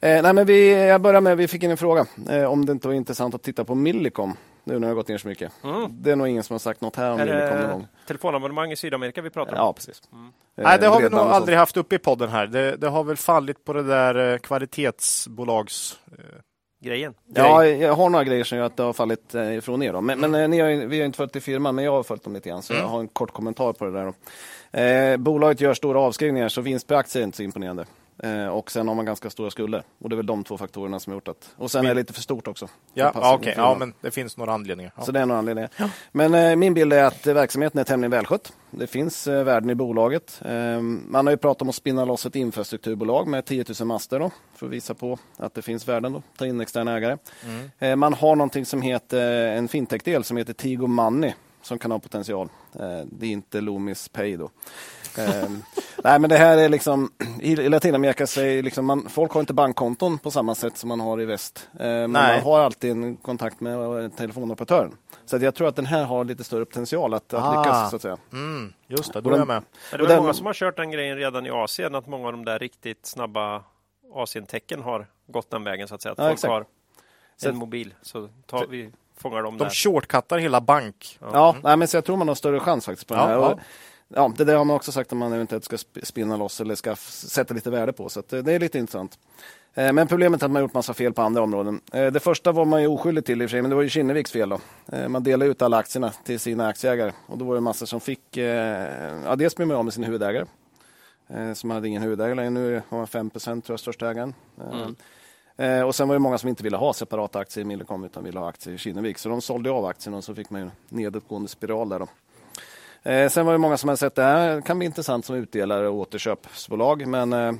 [0.00, 2.72] Eh, nej, men vi, jag börjar med, vi fick in en fråga eh, om det
[2.72, 5.52] inte var intressant att titta på Millicom nu när det har gått ner så mycket.
[5.90, 7.86] Det är nog ingen som har sagt något här om Millicom någon gång.
[8.06, 9.58] telefonabonnemang i Sydamerika vi pratar om?
[9.58, 10.02] Ja, precis.
[10.12, 10.18] Eh,
[10.62, 12.46] Nej, det har vi nog aldrig haft uppe i podden här.
[12.46, 15.98] Det, det har väl fallit på det där eh, kvalitetsbolags...
[16.82, 17.14] Grejen.
[17.34, 19.92] Ja, jag har några grejer som gör att det har fallit eh, ifrån er.
[19.92, 20.00] Då.
[20.00, 22.24] Men, men eh, ni har, vi har inte följt i firman, men jag har följt
[22.24, 22.62] dem lite grann.
[22.62, 24.04] Så jag har en kort kommentar på det där.
[24.04, 24.14] Då.
[24.78, 27.84] Eh, bolaget gör stora avskrivningar, så vinst per aktie är inte så imponerande.
[28.22, 29.82] Eh, och sen har man ganska stora skulder.
[29.98, 31.54] Och det är väl de två faktorerna som har gjort att...
[31.56, 32.68] Och sen är det lite för stort också.
[32.94, 33.54] Ja, passar ja, okej.
[33.56, 34.92] Ja, men det finns några anledningar.
[34.96, 35.04] Ja.
[35.04, 35.70] Så det är några anledningar.
[36.12, 38.52] Men eh, min bild är att eh, verksamheten är tämligen välskött.
[38.70, 40.40] Det finns eh, värden i bolaget.
[40.44, 44.18] Eh, man har ju pratat om att spinna loss ett infrastrukturbolag med 10 000 master
[44.18, 46.12] då, för att visa på att det finns värden.
[46.12, 47.16] Då, ta in externa ägare.
[47.78, 51.98] Eh, man har någonting som heter en fintech-del som heter Tigo Money som kan ha
[51.98, 52.48] potential.
[52.74, 54.50] Eh, det är inte Loomis Pay då.
[55.18, 55.50] Eh,
[56.04, 59.54] nej men det här är liksom i Latinamerika så är liksom man, folk har inte
[59.54, 61.68] bankkonton på samma sätt som man har i väst.
[61.72, 62.36] Eh, men Nej.
[62.36, 64.92] man har alltid en kontakt med eh, telefonoperatören.
[65.26, 67.62] Så jag tror att den här har lite större potential att, att Ah.
[67.62, 68.16] lyckas så att säga.
[68.32, 69.62] Mm, just det, då är den- jag med.
[69.90, 72.26] Men det är den- många som har kört den grejen redan i Asien, att många
[72.26, 73.62] av de där riktigt snabba
[74.14, 76.12] Asientecken har gått den vägen så att säga.
[76.12, 76.50] Att Ja, folk exakt.
[76.50, 76.64] har
[77.48, 78.90] en mobil så tar vi
[79.22, 79.70] De där.
[79.70, 81.18] shortcuttar hela bank.
[81.32, 83.34] Ja, nej, men så jag tror man har större chans faktiskt på den Ja, här.
[83.50, 83.58] ja.
[84.14, 86.74] Ja, det där har man också sagt att man eventuellt ska sp- spinna loss eller
[86.74, 88.08] ska sätta lite värde på.
[88.08, 89.18] Så eh, det är lite intressant.
[89.74, 91.80] Eh, Men problemet är att man gjort massa fel på andra områden.
[91.92, 93.82] Eh, Det första var man ju oskyldig till i och för sig, men det var
[93.82, 94.48] ju Kinneviks fel.
[94.48, 94.60] Då.
[95.08, 98.36] Man delade ut alla aktierna till sina aktieägare och då var det massor som fick...
[98.36, 100.44] Ja, dels blev man av med sin huvudägare
[101.54, 102.50] som hade ingen huvudägare längre.
[102.50, 104.34] Nu har man 5 tror jag, största ägaren.
[105.56, 108.24] Eh, Och sen var det många som inte ville ha separata aktier i Millicom utan
[108.24, 109.18] ville ha aktier i Kinnevik.
[109.18, 111.98] Så de sålde av aktierna och så fick man en nedåtgående spiral där.
[111.98, 112.06] Då.
[113.02, 115.88] Eh, sen var det många som hade sett det här kan bli intressant som utdelare
[115.88, 117.06] och återköpsbolag.
[117.06, 117.52] Men eh,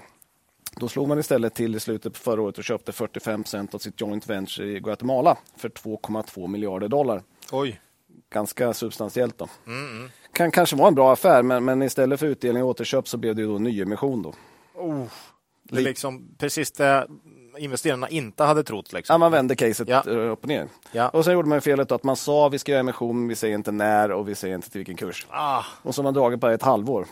[0.76, 4.00] då slog man istället till i slutet på förra året och köpte 45% av sitt
[4.00, 7.22] joint venture i Guatemala för 2,2 miljarder dollar.
[7.52, 7.80] Oj.
[8.30, 9.48] Ganska substantiellt då.
[10.32, 13.36] Kan kanske vara en bra affär men, men istället för utdelning och återköp så blev
[13.36, 14.34] det då nyemission då.
[15.62, 17.06] Det är liksom precis det
[17.60, 18.92] investerarna inte hade trott.
[18.92, 19.14] Liksom.
[19.14, 20.02] Ja, man vände caset Ja.
[20.06, 20.68] eh, upp och ner.
[20.92, 21.08] Ja.
[21.08, 23.72] Och sen gjorde man felet att man sa vi ska göra emission, vi säger inte
[23.72, 25.26] när och vi säger inte till vilken kurs.
[25.30, 27.06] Ah, Och så har man dragit på ett halvår.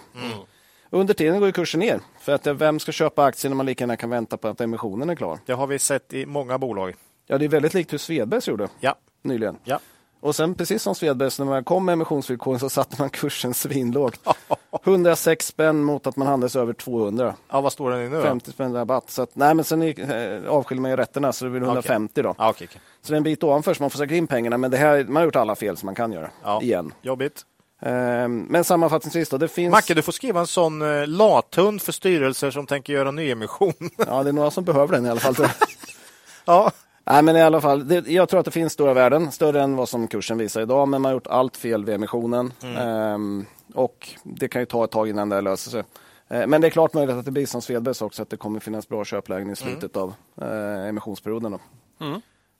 [0.90, 2.00] Under tiden går kursen ner.
[2.20, 4.60] För att eh, vem ska köpa aktier när man lika gärna kan vänta på att
[4.60, 5.38] emissionen är klar?
[5.46, 6.94] det har vi sett i många bolag.
[7.26, 8.94] Ja, det är väldigt likt hur Svedbergs gjorde Ja.
[9.22, 9.58] nyligen.
[9.64, 9.78] Ja.
[10.20, 14.20] Och sen precis som Svedbergs, när man kom med emissionsvillkoren så satte man kursen svinlågt.
[14.72, 17.34] 106 spänn mot att man handlades över 200.
[17.50, 18.22] ja, vad står den i nu då?
[18.22, 19.10] 50 spänn rabatt.
[19.10, 22.34] Så att, nej, men sen eh, avskiljer man ju rätterna så det blir 150 då.
[22.38, 22.80] Ja, okej, okej.
[23.02, 24.58] Så det är en bit ovanför så man får säkert in pengarna.
[24.58, 26.30] Men det här, man har gjort alla fel som man kan göra.
[26.44, 26.62] Ja.
[26.62, 26.92] Igen.
[27.02, 27.44] Jobbigt.
[27.82, 29.70] Ehm, men sammanfattningsvis då, det finns...
[29.72, 33.72] Macke, du får skriva en sån eh, lathund för styrelser som tänker göra nyemission.
[34.06, 35.34] Ja, det är några som behöver den i alla fall.
[36.44, 36.70] ja.
[37.04, 39.76] Nej, men i alla fall, det, jag tror att det finns stora värden, större än
[39.76, 42.52] vad som kursen visar idag, men man har gjort allt fel vid emissionen.
[42.78, 45.82] Ehm, och det kan ju ta ett tag innan det löser sig.
[46.28, 48.60] Eh, Men det är klart möjligt att det blir som Svedbergs också, att det kommer
[48.60, 51.52] finnas bra köplägen i slutet av eh, emissionsperioden.
[51.52, 51.60] Då.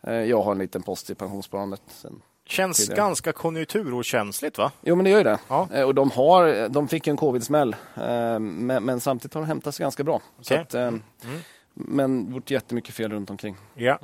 [0.02, 1.82] Eh, jag har en liten post i pensionssparandet.
[1.86, 2.22] Sen.
[2.46, 2.96] Känns Tidigare.
[2.96, 4.72] ganska konjunkturokänsligt va?
[4.82, 5.38] Jo, men det gör ju det.
[5.48, 5.68] Ja.
[5.72, 9.74] Eh, och de, har, de fick en covid-smäll, eh, men, men samtidigt har de hämtat
[9.74, 10.20] sig ganska bra.
[10.40, 10.62] Så Okej.
[10.62, 10.90] att, eh,
[11.74, 13.56] Men gjort jättemycket fel runt omkring.
[13.74, 13.98] Ja.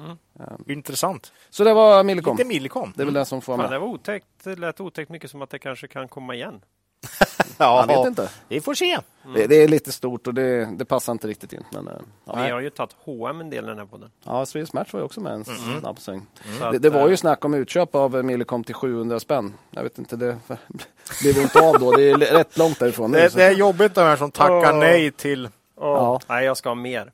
[0.67, 1.33] Intressant.
[1.51, 2.31] Så det var Millicom.
[2.33, 2.93] Inte Millicom.
[2.97, 3.73] Det är väl det som får Fan, med.
[3.73, 4.27] det var otäckt.
[4.45, 6.61] Det lät otäckt mycket som att det kanske kan komma igen.
[7.59, 8.31] Jag vet inte.
[8.49, 8.99] Vi får se.
[9.35, 11.65] Det, det är lite stort och det, det passar inte riktigt in.
[11.71, 12.43] Men, eh, ja.
[12.45, 14.11] Vi har ju tagit H&M en del i den här podden.
[14.25, 15.45] ja, Swedish Match var ju också med en
[15.81, 16.27] snabb sväng.
[16.61, 19.55] Så Det, det var ju eh, snack om utköp av Millicom till 700 spänn.
[19.71, 20.39] Jag vet inte, det
[21.23, 21.91] blev inte av då.
[21.91, 23.29] Det är rätt långt därifrån nu.
[23.35, 24.79] Det, är jobbigt de här som tackar Åh.
[24.79, 25.49] nej till...
[25.81, 27.13] Ja, Nej, jag ska ha mer.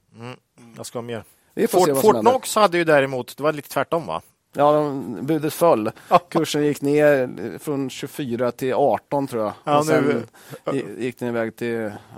[0.77, 1.25] Jag ska ha mer.
[1.69, 2.01] Fort.
[2.01, 4.23] Fortnox hade ju däremot, det var lite tvärtom va?
[4.57, 5.91] Ja, de, budet föll.
[6.29, 9.53] Kursen gick ner från 24 till 18 tror jag.
[9.65, 11.69] Ja, och sen nu- gi- gick den iväg till,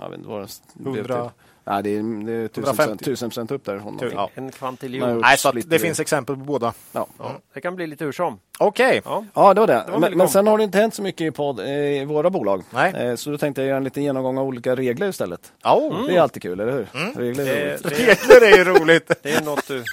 [0.01, 1.21] jag vet inte vad det blev 100.
[1.21, 1.29] till.
[1.65, 2.75] Nej, det är, det är 1000 150.
[2.75, 3.77] procent, 1000 procent upp där.
[3.77, 4.09] Honom.
[4.13, 4.29] Ja.
[4.35, 5.19] En kvantiljon.
[5.21, 6.73] Nej, så det finns exempel på båda.
[6.91, 7.07] Ja.
[7.19, 8.39] Ja, det kan bli lite hur som.
[8.59, 9.01] Okej.
[9.05, 9.25] Ja.
[9.33, 9.85] Ja, det var det.
[9.91, 11.67] var men, men sen har det inte hänt så mycket i, podd, eh,
[12.01, 12.63] i våra bolag.
[12.69, 12.93] Nej.
[12.95, 15.51] Eh, Så då tänkte jag göra en liten genomgång av olika regler istället.
[15.63, 16.05] Oh.
[16.07, 16.87] Det är alltid kul, eller hur?
[17.15, 19.11] Regler är Det, det, Regler är ju roligt.
[19.23, 19.83] det är något du,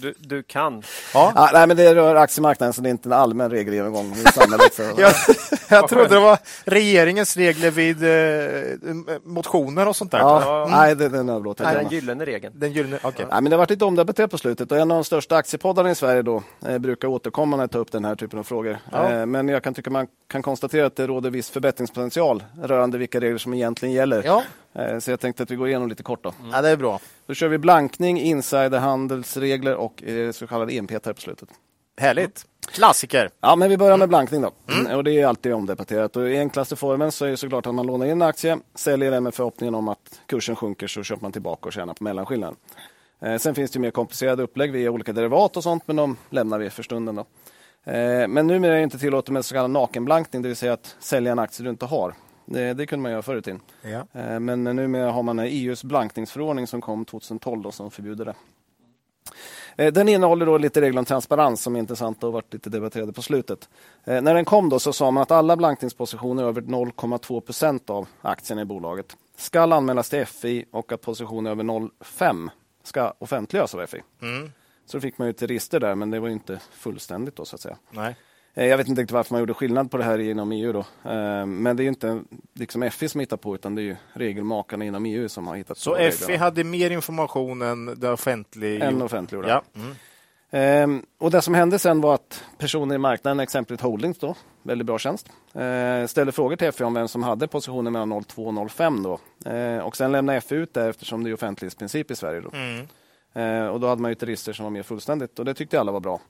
[0.00, 0.82] du, du kan.
[1.14, 4.74] Ja, nej, men det rör aktiemarknaden så det är inte en allmän regelgenomgång i samhället.
[4.74, 5.12] För, Jag,
[5.68, 10.18] jag trodde det var regeringens regler vid eh, motioner och sånt där.
[10.18, 12.54] ja, Nej, det, den överlåter Det jag den gyllene regeln.
[12.56, 13.26] Den gyllene, okej.
[13.30, 15.90] Nej, men det har varit lite omdebatterat på slutet och en av de största aktiepoddarna
[15.90, 18.78] i Sverige då, eh, brukar återkommande ta upp den här typen av frågor.
[18.92, 19.12] Ja.
[19.12, 23.20] Eh, men jag kan tycka man kan konstatera att det råder viss förbättringspotential rörande vilka
[23.20, 24.22] regler som egentligen gäller.
[24.24, 24.42] Ja.
[24.78, 26.32] Eh, så jag tänkte att vi går igenom lite kort då.
[26.52, 27.00] ja, det är bra.
[27.26, 31.48] Då kör vi blankning, insiderhandelsregler och eh, så kallade enpeter på slutet.
[32.00, 32.46] Härligt.
[32.72, 33.30] Klassiker.
[33.40, 34.50] Ja, men vi börjar med blankning då.
[34.96, 36.16] Och det är alltid omdebatterat.
[36.16, 39.10] Och I enklaste formen så är det såklart att man lånar in en aktie, säljer
[39.10, 42.56] den med förhoppningen om att kursen sjunker så köper man tillbaka och tjänar på mellanskillnaden.
[43.22, 46.58] Eh, sen finns det mer komplicerade upplägg via olika derivat och sånt, men de lämnar
[46.58, 47.14] vi för stunden.
[47.14, 47.26] Då.
[47.92, 50.96] Eh, men numera är det inte tillåtet med så kallad nakenblankning, det vill säga att
[51.00, 52.14] sälja en aktie du inte har.
[52.46, 53.60] Det, det kunde man göra förr i tiden.
[53.82, 54.06] Ja.
[54.20, 58.34] Eh, Men numera har man EUs blankningsförordning som kom 2012 då, som förbjuder det.
[59.76, 63.12] Eh, Den innehåller då lite regler om transparens som är intressant och varit lite debatterade
[63.12, 63.68] på slutet.
[64.04, 68.08] Eh, När den kom då så sa man att alla blankningspositioner över 0,2 procent av
[68.22, 72.50] aktierna i bolaget ska anmälas till FI och att positioner över 0,5
[72.82, 74.02] ska offentliggöras av FI.
[74.22, 74.50] Mm.
[74.86, 77.56] Så fick man ju ett register där, men det var ju inte fullständigt då så
[77.56, 77.76] att säga.
[77.90, 78.16] Nej.
[78.56, 80.78] Eh, Jag vet inte riktigt varför man gjorde skillnad på det här inom EU då.
[81.10, 82.22] Eh, Men det är ju inte
[82.54, 85.78] liksom FI som hittar på utan det är ju regelmakarna inom EU som har hittat
[85.78, 86.44] Så på FI reglerna.
[86.44, 88.84] hade mer information än det offentliga.
[88.84, 89.48] Än offentliggjorda.
[89.48, 89.80] Ja.
[89.80, 89.94] Mm.
[90.50, 94.86] Ehm, och det som hände sen var att personer i marknaden, exempelvis Holdings, då, väldigt
[94.86, 98.54] bra tjänst, eh, ställde frågor till FI om vem som hade positioner mellan 0,2 och
[98.54, 99.02] 0,5.
[99.02, 99.18] Då.
[99.82, 102.40] Och sen lämnade FI ut det eftersom det är offentlighetsprincip i Sverige.
[102.40, 102.50] Då.
[102.52, 103.70] Mm.
[103.70, 105.92] Och då hade man ju ett register som var mer fullständigt och det tyckte alla
[105.92, 106.20] var bra.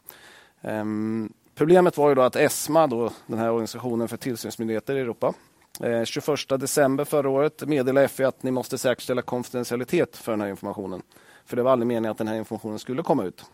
[1.56, 5.34] Problemet var ju då att ESMA, då, den här organisationen för tillsynsmyndigheter i Europa,
[5.80, 10.48] Eh, 21 december förra året meddelade FI att ni måste säkerställa konfidentialitet för den här
[10.48, 11.02] informationen.
[11.46, 13.44] För det var aldrig meningen att den här informationen skulle komma ut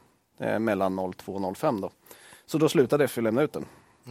[0.40, 1.80] eh, mellan 02 och 05.
[1.80, 1.90] Då.
[2.46, 3.64] Så då slutade FI lämna ut den.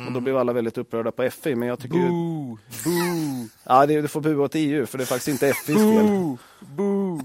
[0.07, 1.55] Och då blev alla väldigt upprörda på FI.
[1.55, 2.07] Men jag tycker ju...
[2.07, 2.57] Boo!
[2.85, 3.47] Boo!
[3.63, 6.37] Ja, det, du får bua åt EU för det är faktiskt inte FIs fel.
[6.59, 7.21] Boo!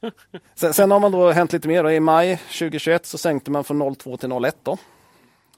[0.54, 1.82] Sen, sen har man då hänt lite mer.
[1.82, 1.90] Då.
[1.90, 4.56] I maj 2021 så sänkte man från 02 till 01.
[4.62, 4.78] Då.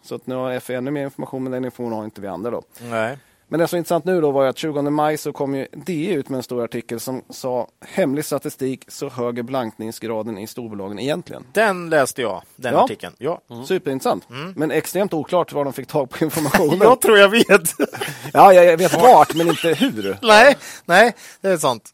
[0.03, 2.51] Så att nu har FI ännu mer information, men den informationen har inte vi andra.
[2.51, 2.63] Då.
[2.83, 3.19] Nej.
[3.53, 6.13] Men det som är intressant nu då var att 20 maj så kom ju DE
[6.13, 11.45] ut med en stor artikel som sa hemlig statistik så höger blankningsgraden i storbolagen egentligen.
[11.53, 12.85] Den läste jag, den Ja.
[12.85, 13.15] artikeln.
[13.19, 13.41] Ja.
[13.67, 14.27] Superintressant.
[14.57, 16.79] Men extremt oklart var de fick tag på informationen.
[16.81, 17.49] Jag tror jag vet.
[18.33, 20.19] Ja, jag vet vart, men inte hur.
[20.23, 21.91] nej, nej, det är sant.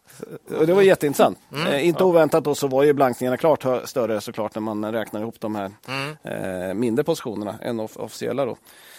[0.59, 1.39] Och det var jätteintressant.
[1.71, 5.41] Eh, inte oväntat då så var ju blankningarna klart större såklart när man räknar ihop
[5.41, 5.71] de här
[6.23, 8.45] eh, mindre positionerna än off- officiella.
[8.45, 8.57] Då.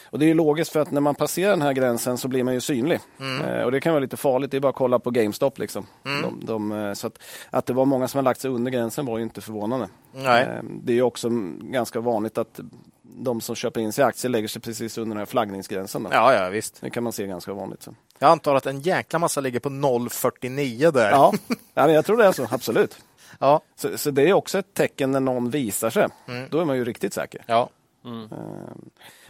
[0.10, 2.44] Och det är ju logiskt för att när man passerar den här gränsen så blir
[2.44, 3.00] man ju synlig.
[3.46, 5.60] Eh, och det kan vara lite farligt, det är bara att kolla på GameStop.
[5.60, 5.86] Liksom.
[6.04, 9.06] De, de, eh, så att, att det var många som har lagt sig under gränsen
[9.06, 9.90] var ju inte förvånande.
[10.14, 10.44] Nej.
[10.44, 12.60] Eh, det är ju också mm, ganska vanligt att
[13.02, 16.04] de som köper in sig i aktier lägger sig precis under den här flaggningsgränsen.
[16.04, 16.10] Då.
[16.14, 16.82] Ja, ja, visst.
[16.82, 17.84] Det kan man se ganska vanligt.
[17.84, 17.96] Så.
[18.20, 21.12] Jag antar att en jäkla massa ligger på 0,49 där.
[21.12, 21.34] Ja,
[21.74, 22.98] ja men jag tror det är så, absolut.
[23.40, 23.62] Ja.
[23.76, 26.08] Så, så det är också ett tecken när någon visar sig.
[26.50, 27.44] Då är man ju riktigt säker.
[27.48, 27.70] ja.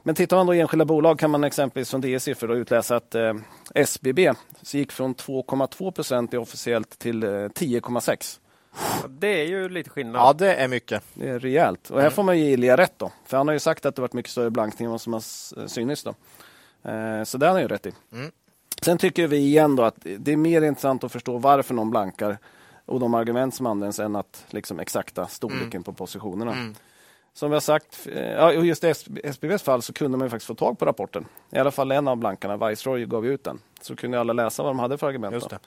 [0.08, 3.16] Men tittar man då i enskilda bolag kan man exempelvis från DE siffror utläsa att
[3.16, 3.34] eh,
[3.76, 8.40] SBB så gick från 2,2 procent i officiellt till eh, 10,6.
[9.08, 10.22] Det är ju lite skillnad.
[10.22, 11.04] ja, det är mycket.
[11.14, 11.90] Det är rejält.
[11.90, 13.12] Och här får man ge Ilja rätt då.
[13.26, 15.20] För han har ju sagt att det varit mycket större blankning än vad som har
[15.20, 16.10] s- synits då.
[16.92, 17.92] Eh, så det har han ju rätt i.
[18.82, 22.38] Sen tycker vi igen då att det är mer intressant att förstå varför någon blankar
[22.86, 26.74] och de argument som används än att liksom exakta storleken på positionerna.
[27.38, 30.30] Som vi har sagt, eh, ja, och just i SBBs fall så kunde man ju
[30.30, 31.26] faktiskt få tag på rapporten.
[31.50, 33.60] I alla fall en av blankarna, Viceroy, gav ju ut den.
[33.82, 35.34] Så kunde alla läsa vad de hade för argument.
[35.34, 35.60] Just det.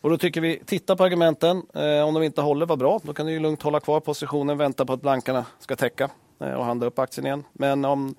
[0.00, 1.62] Och då tycker vi, titta på argumenten.
[1.74, 3.00] Eh, om de inte håller, vad bra.
[3.02, 6.52] Då kan du ju lugnt hålla kvar positionen, vänta på att blankarna ska täcka eh,
[6.52, 7.44] och handla upp aktien igen.
[7.52, 8.14] Men om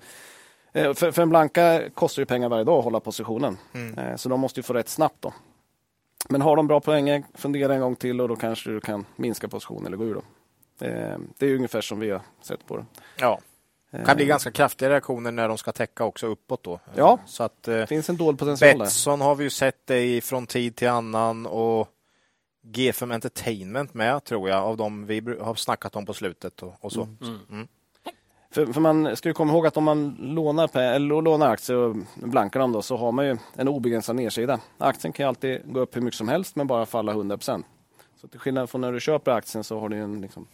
[0.72, 3.58] eh, för, för en blanka kostar det pengar varje dag att hålla positionen.
[3.96, 5.32] Eh, så de måste ju få rätt snabbt då.
[6.28, 9.48] Men har de bra poänger, fundera en gång till och då kanske du kan minska
[9.48, 10.14] positionen eller gå ur.
[10.14, 10.22] Då.
[10.80, 12.84] Eh, det är ungefär som vi har sett på det.
[13.16, 13.40] Ja.
[13.90, 16.80] Det kan bli ganska kraftiga reaktioner när de ska täcka också uppåt då.
[16.94, 17.18] Ja.
[17.26, 18.84] Så att eh, Det finns en dold potential där.
[18.84, 21.88] Betsson har vi ju sett det i från tid till annan och
[22.66, 26.92] G5 Entertainment med tror jag av de vi har snackat om på slutet och, och
[26.92, 27.08] så.
[28.50, 31.96] För, för man ska ju komma ihåg att om man lånar, eller lånar aktier och
[32.14, 34.60] blankar dem då, så har man ju en obegränsad nedsida.
[34.78, 37.38] Aktien kan ju alltid gå upp hur mycket som helst men bara falla 100
[38.24, 40.46] Så till skillnad från när du köper aktien så har du en, liksom,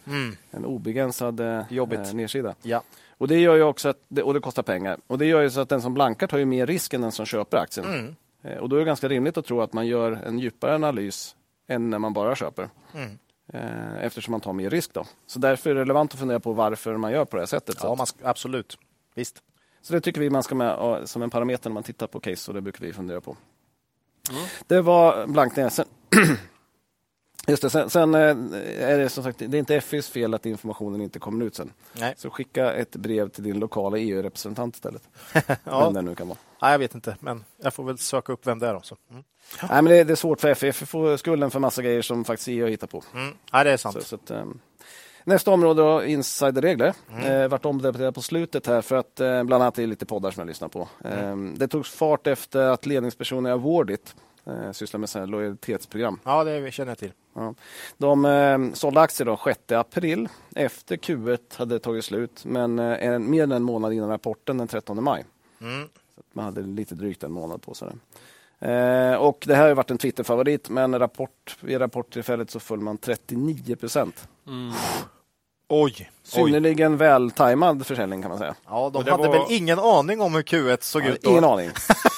[0.51, 1.63] en obegränsad eh,
[2.09, 2.55] eh, nedsida.
[2.61, 2.83] Ja.
[3.17, 4.97] Och det gör ju också att, det- och det kostar pengar.
[5.07, 7.11] Och det gör ju så att den som blankar tar ju mer risk än den
[7.11, 8.15] som köper aktien.
[8.43, 11.35] Eh, Och då är det ganska rimligt att tro att man gör en djupare analys
[11.67, 12.69] än när man bara köper.
[13.53, 15.05] Eh, Eftersom man tar mer risk då.
[15.27, 17.75] Så därför är det relevant att fundera på varför man gör på det här sättet.
[17.83, 18.77] Ja, man absolut.
[19.15, 19.41] Visst.
[19.81, 22.51] så det tycker vi man ska med som en parameter när man tittar på case
[22.51, 23.37] och det brukar vi fundera på.
[24.67, 25.71] Det var blankningar.
[27.47, 28.21] Just det, sen, sen eh,
[28.79, 31.73] är det som sagt det är inte FIs fel att informationen inte kommer ut sen.
[31.93, 32.13] Nej.
[32.17, 35.03] Så skicka ett brev till din lokala EU-representant istället.
[35.63, 35.85] Ja.
[35.85, 36.37] Vem det nu kan vara.
[36.61, 38.75] Nej, jag vet inte, men jag får väl söka upp vem det är.
[38.75, 38.95] Också.
[39.11, 39.23] Mm.
[39.61, 40.71] Nej, men det, det är svårt för FI.
[40.71, 43.03] FI får skulden för massa grejer som faktiskt EU hittar på.
[43.13, 43.33] Mm.
[43.53, 43.95] Nej, det är sant.
[43.95, 44.59] Så, så att, ehm,
[45.23, 46.93] nästa område då, insiderregler.
[47.25, 50.31] Eh, vart omdebatterat på slutet här för att eh, bland annat det är lite poddar
[50.31, 50.87] som jag lyssnar på.
[51.05, 56.19] Ehm, det togs fart efter att ledningspersoner i Awardit eh, sysslar med så här lojalitetsprogram.
[56.23, 57.11] Ja, det känner jag till.
[57.33, 57.53] Ja.
[57.97, 63.29] De eh, sålde aktier då 6 april efter Q1 hade tagit slut men eh, en,
[63.29, 65.25] mer än en månad innan rapporten den 13 maj.
[65.61, 65.89] Mm.
[66.15, 67.87] Så att man hade lite drygt en månad på sig.
[68.59, 72.79] Eh, och det här har ju varit en Twitter-favorit men rapport, vid rapporttillfället så föll
[72.79, 74.27] man 39 procent.
[74.45, 74.73] Oj.
[75.73, 76.11] Oj.
[76.23, 78.55] Synnerligen vältajmad försäljning kan man säga.
[78.67, 81.31] Ja, de hade var- väl ingen aning om hur Q1 såg ut då?
[81.31, 81.69] Ingen aning.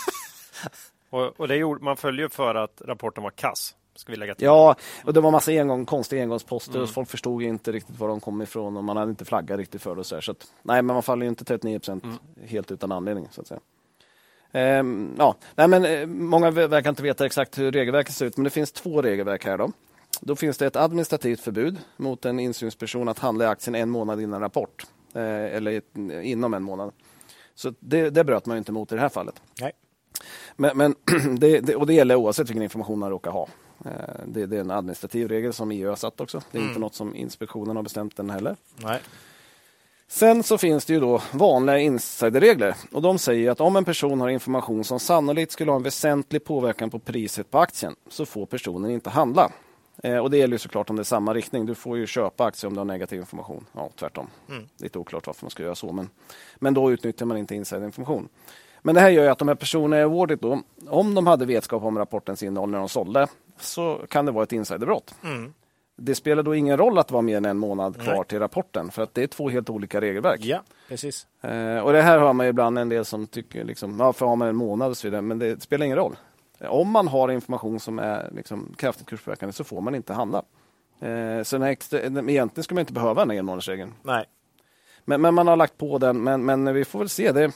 [1.13, 3.76] Och, och det gjorde, man följer för att rapporten var kass.
[3.95, 4.45] Ska vi lägga till.
[4.45, 8.08] Ja, och det var massa engång, konstiga engångsposter och folk förstod ju inte riktigt var
[8.08, 9.99] de kom ifrån och man hade inte flaggat riktigt för det.
[9.99, 10.21] Och så.
[10.21, 12.04] Så att, nej, men man faller ju inte 39 procent
[12.45, 13.28] helt utan anledning.
[13.32, 13.60] så att säga.
[14.52, 18.43] Ehm, ja, nej, men, eh, många verkar inte veta exakt hur regelverket ser ut, men
[18.43, 19.58] det finns två regelverk här.
[19.58, 19.71] Då.
[20.21, 24.21] Då finns det ett administrativt förbud mot en insynsperson att handla i aktien en månad
[24.21, 24.86] innan rapport.
[25.13, 25.82] Eh, eller
[26.23, 26.91] inom en månad.
[27.56, 29.41] Så det, det bröt man inte mot i det här fallet.
[29.62, 29.71] Nej.
[30.56, 30.95] Men, men
[31.39, 33.47] det, det, och det gäller oavsett vilken information man råkar ha.
[33.86, 33.91] Eh,
[34.26, 36.41] Det, det är en administrativ regel som EU har satt också.
[36.52, 38.56] Det är inte något som inspektionen har bestämt den heller.
[38.76, 38.99] Nej.
[40.08, 44.21] Sen så finns det ju då vanliga insiderregler och de säger att om en person
[44.21, 48.45] har information som sannolikt skulle ha en väsentlig påverkan på priset på aktien så får
[48.45, 49.52] personen inte handla.
[50.04, 51.65] Eh, och det gäller ju såklart om det är samma riktning.
[51.65, 53.65] Du får ju köpa aktier om du har negativ information.
[53.73, 54.28] Ja, tvärtom.
[54.49, 54.63] Mm.
[54.78, 56.10] Lite oklart varför man ska göra så, men,
[56.56, 58.30] men då utnyttjar man inte insiderinformation.
[58.86, 61.84] Men det här gör att de här personerna i awardet då, om de hade vetskap
[61.84, 63.28] om rapportens innehåll när de sålde,
[63.60, 65.15] så kan det vara ett insiderbrott.
[65.24, 65.54] Mm.
[65.96, 68.26] Det spelar då ingen roll att det var mer än en månad kvar Nej.
[68.26, 70.39] till rapporten, för att det är två helt olika regelverk.
[70.43, 71.28] Ja, precis.
[71.41, 74.36] Eh, och det här hör man ibland en del som tycker, liksom, ja, för har
[74.36, 76.15] man en månad och så vidare, men det spelar ingen roll.
[76.60, 80.43] Om man har information som är liksom, kraftigt kurspåverkande så får man inte handla.
[81.00, 83.93] Eh, så den här extra, egentligen skulle man inte behöva den här enmånadersregeln.
[84.04, 84.26] Nej.
[85.06, 87.32] Men, men man har lagt på den, men, men vi får väl se.
[87.32, 87.52] Det,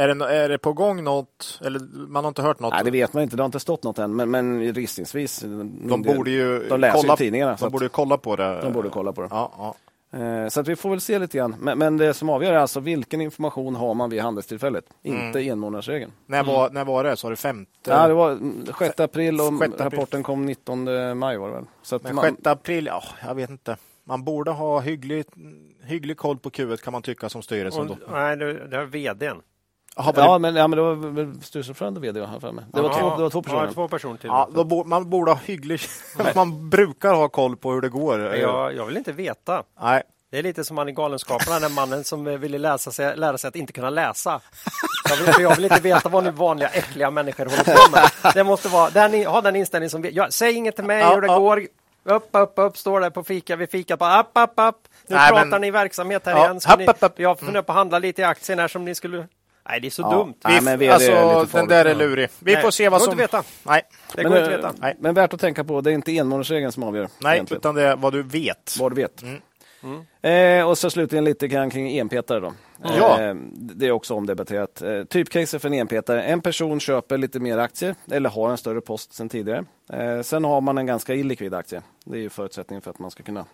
[0.00, 1.60] Är det, är det på gång något?
[1.64, 2.72] Eller man har inte hört något?
[2.72, 5.40] nej, det vet man inte, det har inte stått något än, men, men gissningsvis.
[5.88, 7.56] de borde ju de läser kolla, ju tidningarna.
[7.56, 8.60] så De borde kolla på det.
[8.62, 9.28] de borde kolla på det.
[9.30, 9.74] Ja, ja.
[10.18, 11.56] Eh, Så att vi får väl se lite grann.
[11.60, 16.12] Men, men det som avgör är alltså vilken information har man vid handelstillfället, inte enmånadersregeln.
[16.26, 17.16] När, var, när var det?
[17.16, 17.90] Så var det femte?
[17.90, 19.74] Ja, det var mm, 6 april och 6 april.
[19.78, 20.84] rapporten kom 19
[21.18, 21.64] maj var det väl.
[21.82, 23.76] Så att Men man, 6 april, ja, jag vet inte.
[24.04, 25.24] Man borde ha hygglig,
[25.84, 27.80] hygglig koll på Q1 kan man tycka som styrelse.
[27.80, 27.96] Och, då.
[28.12, 29.36] nej, det, det är vdn.
[30.02, 32.64] Var ja, men, ja, men det var styrelseordförande vd jag har för mig.
[32.72, 33.66] Det var, två, det var två personer.
[33.66, 34.28] Ja, två personer till.
[34.28, 35.80] ja, då bo, man borde ha hygglig...
[36.34, 38.20] man brukar ha koll på hur det går.
[38.36, 39.62] jag, jag vill inte veta.
[39.80, 43.16] Nej, Det är lite som han i Galenskaparna, den mannen som eh, ville läsa sig,
[43.16, 44.40] lära sig att inte kunna läsa.
[45.10, 48.34] Jag vill, för jag vill inte veta vad nu vanliga äckliga människor håller på med.
[48.34, 51.14] Det måste vara, den, ha den inställning som vi, ja, säg inget till mig Ja,
[51.14, 51.38] hur det ja.
[51.38, 51.66] går.
[52.04, 54.88] Upp, upp, upp, står där på fika, vi fikar på upp, upp, upp.
[55.06, 56.60] Nu Nej, pratar men- ni verksamhet här Ja, igen.
[56.60, 57.18] Ska upp, ni, upp, upp.
[57.18, 59.26] Jag funderar på att handla lite i aktien här som ni skulle...
[59.70, 60.10] Nej, det är så Ja.
[60.10, 60.34] dumt.
[60.44, 62.28] Nej, vi, men VD är lite alltså, den där är lurig.
[62.38, 63.12] Vi Nej, får se vad som...
[63.12, 63.42] inte veta.
[63.62, 63.82] Nej,
[64.16, 64.74] Det Men, går inte eh, att veta.
[64.80, 64.96] Nej.
[65.00, 67.08] men värt att tänka på, det är inte enmånadersregeln som avgör.
[67.20, 67.58] nej egentligen.
[67.60, 68.76] utan det är vad du vet.
[68.78, 69.22] Vad du vet.
[69.22, 70.60] Mm.
[70.60, 72.52] Eh, och så slutligen lite grann kring enpetare då.
[72.98, 73.20] Ja.
[73.22, 74.82] Eh, det är också omdebatterat.
[74.82, 76.22] Eh, typcase för en enpetare.
[76.22, 79.64] En person köper lite mer aktier eller har en större post sen tidigare.
[79.92, 81.82] Eh, sen har man en ganska illikvid aktie.
[82.04, 83.44] Det är ju förutsättningen för att man ska kunna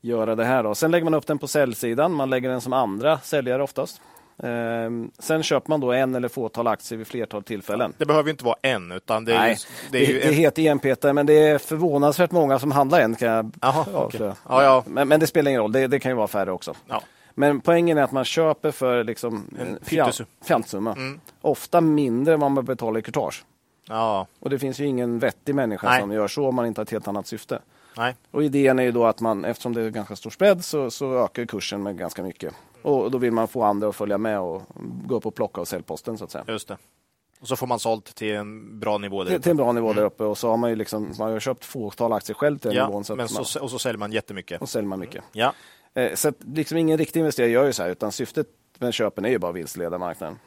[0.00, 0.62] göra det här.
[0.62, 0.74] Då.
[0.74, 2.12] Sen lägger man upp den på säljsidan.
[2.12, 4.00] Man lägger den som andra säljare oftast.
[4.42, 7.92] Eh, sen köper man då en eller fåtal aktier vid flertal tillfällen.
[7.98, 9.88] Det behöver inte vara en, utan det är Nej, ju...
[9.90, 13.14] det, Det är ju det heter enpetare, men det är förvånansvärt många som handlar en.
[13.16, 14.02] Kan jag avslöja.
[14.04, 14.32] okej.
[14.48, 14.84] Ja, ja.
[14.86, 16.74] Men, men det spelar ingen roll, det, det kan ju vara färre också.
[16.86, 17.02] Ja.
[17.34, 20.92] Men poängen är att man köper för liksom En en fjantsumma.
[20.92, 21.20] Mm.
[21.40, 23.44] Ofta mindre än vad man betalar i courtage.
[23.88, 26.00] ja, Och det finns ju ingen vettig människa Nej.
[26.00, 27.58] som gör så om man inte har ett helt annat syfte.
[27.98, 28.14] Nej.
[28.30, 31.24] Och idén är ju då att man, eftersom det är ganska stor spread, så, så
[31.24, 32.54] ökar kursen med ganska mycket.
[32.82, 34.62] Och då vill man få andra att följa med och
[35.06, 36.44] gå upp och plocka av säljposten så att säga.
[36.48, 36.76] Just det.
[37.40, 39.24] Och så får man sålt till en bra nivå.
[39.24, 39.42] där uppe.
[39.42, 41.64] till en bra nivå där uppe och så har man ju liksom, man har köpt
[41.64, 43.04] fåtal aktier själv till den Ja, nivån.
[43.04, 44.62] Så men man, så, och så säljer man jättemycket.
[44.62, 45.24] och säljer man mycket.
[45.32, 45.52] Ja,
[45.94, 48.46] Eh, Så att liksom ingen riktig investerare gör ju så här, utan syftet
[48.78, 50.38] med köpen är ju bara att vilseleda marknaden.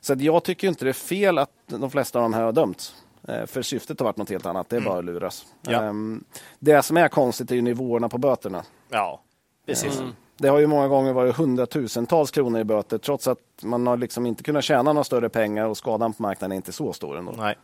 [0.00, 2.52] Så att jag tycker inte det är fel att de flesta av de här har
[2.52, 2.94] dömts.
[3.28, 5.46] Eh, För syftet har varit något helt annat, det är bara att luras.
[5.62, 5.82] Ja.
[5.82, 6.24] Ehm,
[6.58, 8.62] Det som är konstigt är ju nivåerna på böterna.
[8.90, 9.20] ja.
[9.66, 10.02] precis.
[10.38, 14.26] Det har ju många gånger varit hundratusentals kronor i böter trots att man har liksom
[14.26, 17.32] inte kunnat tjäna några större pengar och skadan på marknaden är inte så stor ändå.
[17.38, 17.56] Nej.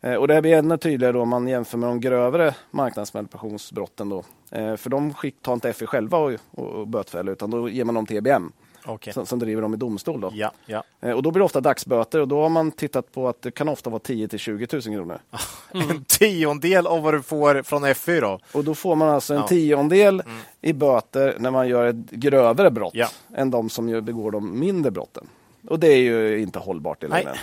[0.00, 4.08] Eh, Och det blir ännu tydligare då om man jämför med de grövre marknadsmanipulationsbrotten.
[4.08, 4.24] Då.
[4.50, 7.94] Eh, För de tar inte FI själva och, och, och bötfäller utan då ger man
[7.94, 8.52] dem till EBM
[8.86, 9.12] Okej.
[9.12, 10.20] som, som driver dem i domstol.
[10.20, 10.30] Då.
[10.34, 10.82] Ja, ja.
[11.00, 13.50] Eh, Och då blir det ofta dagsböter och då har man tittat på att det
[13.50, 15.18] kan ofta vara 10 till 20 000 kronor.
[15.72, 18.38] En tiondel av vad du får från FY då.
[18.52, 19.46] Och då får man alltså en Ja.
[19.48, 20.22] tiondel
[20.60, 23.08] i böter när man gör ett grövre brott Ja.
[23.34, 25.26] än de som begår de mindre brotten.
[25.68, 27.36] Och det är ju inte hållbart i längden.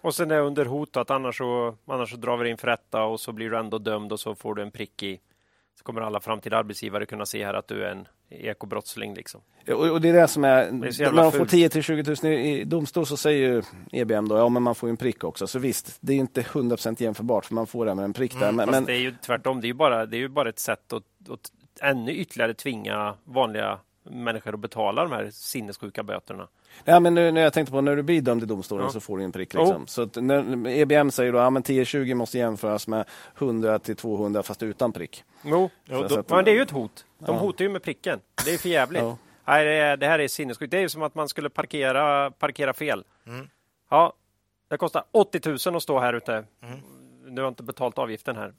[0.00, 2.66] Och sen är det under hot att annars så, annars så drar vi in för
[2.66, 5.20] rätta och så blir du ändå dömd och så får du en prick i.
[5.74, 9.14] Så kommer alla framtida arbetsgivare kunna se här att du är en ekobrottsling.
[9.14, 9.40] Liksom.
[9.68, 11.50] Och, och det är det som är, Det är när man får fult.
[11.50, 14.74] 10 till 20 000 i, i domstol så säger ju EBM då, ja men man
[14.74, 15.46] får en prick också.
[15.46, 18.52] Så visst, det är inte 100% jämförbart för man får med en prick där.
[18.52, 20.48] Men, Fast men det är ju tvärtom, det är ju bara, det är ju bara
[20.48, 26.48] ett sätt att, att ännu ytterligare tvinga vanliga människor att betala de här sinnessjuka böterna.
[26.84, 28.90] Ja, men nu, när jag tänkte på när du blir dömd i domstolen Ja.
[28.92, 29.54] så får du en prick.
[29.54, 29.86] Liksom.
[29.86, 33.04] Så att när, EBM säger då att ja, 10-20 måste jämföras med
[33.38, 35.24] 100 till 200 fast utan prick.
[35.44, 37.04] Jo, Så- då- att- men det är ju ett hot.
[37.18, 37.40] De Ja.
[37.40, 38.20] hotar ju med pricken.
[38.44, 39.02] Det är för jävligt.
[39.02, 39.16] Ja.
[39.46, 40.70] Nej, det, det här är sinnessjukt.
[40.70, 43.04] Det är ju som att man skulle parkera, parkera fel.
[43.26, 43.48] Mm.
[43.90, 44.12] Ja,
[44.68, 46.32] det kostar 80 000 att stå här ute.
[46.62, 47.34] Mm.
[47.34, 48.54] Du har inte betalt avgiften här.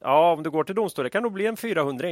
[0.00, 2.08] Ja, om du går till domstol, det kan nog bli en 400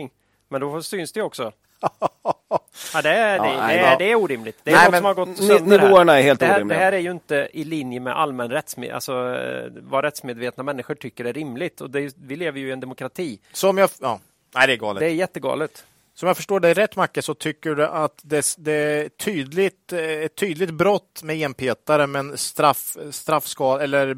[0.49, 1.53] Men då syns det också.
[2.95, 4.59] Ja, det, är, det, Ja, det, är, det är orimligt.
[4.63, 5.87] Det är Nej, något men som har gått sönder här.
[5.89, 6.79] nivåerna är helt det här, orimliga.
[6.79, 10.95] Det här är ju inte i linje med allmän rättsmed, alltså eh, vad rättsmedvetna människor
[10.95, 11.81] tycker är rimligt.
[11.81, 13.39] Och det vi lever ju i en demokrati.
[13.53, 13.91] Som jag...
[14.01, 14.21] Ja.
[14.55, 15.01] Nej, det är galet.
[15.01, 15.85] Det är jättegalet.
[16.15, 20.01] Som jag förstår dig rätt Macke så tycker du att det, det är tydligt, eh,
[20.01, 24.17] ett tydligt brott med enpetare men straff, straffskal eller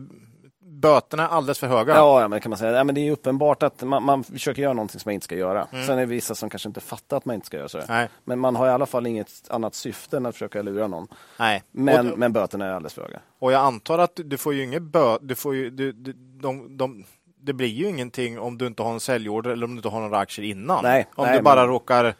[0.81, 1.95] böterna är alldeles för höga.
[1.95, 2.73] Ja, ja men kan man säga.
[2.73, 5.37] Ja, men det är uppenbart att man, man försöker göra någonting som man inte ska
[5.37, 5.67] göra.
[5.71, 7.81] Sen är det vissa som kanske inte fattar att man inte ska göra så.
[7.89, 8.09] Nej.
[8.25, 11.09] Men man har i alla fall inget annat syfte än att försöka lura någon.
[11.39, 11.63] Nej.
[11.73, 13.21] Men, och, men böterna är alldeles för höga.
[13.39, 15.19] och jag antar att du, du får ju inget bö...
[15.21, 17.05] Du får ju, du, du, de, de,
[17.41, 20.01] det blir ju ingenting om du inte har en säljorder eller om du inte har
[20.01, 20.83] några aktier innan.
[20.83, 22.15] Nej, om nej, du bara men- råkar...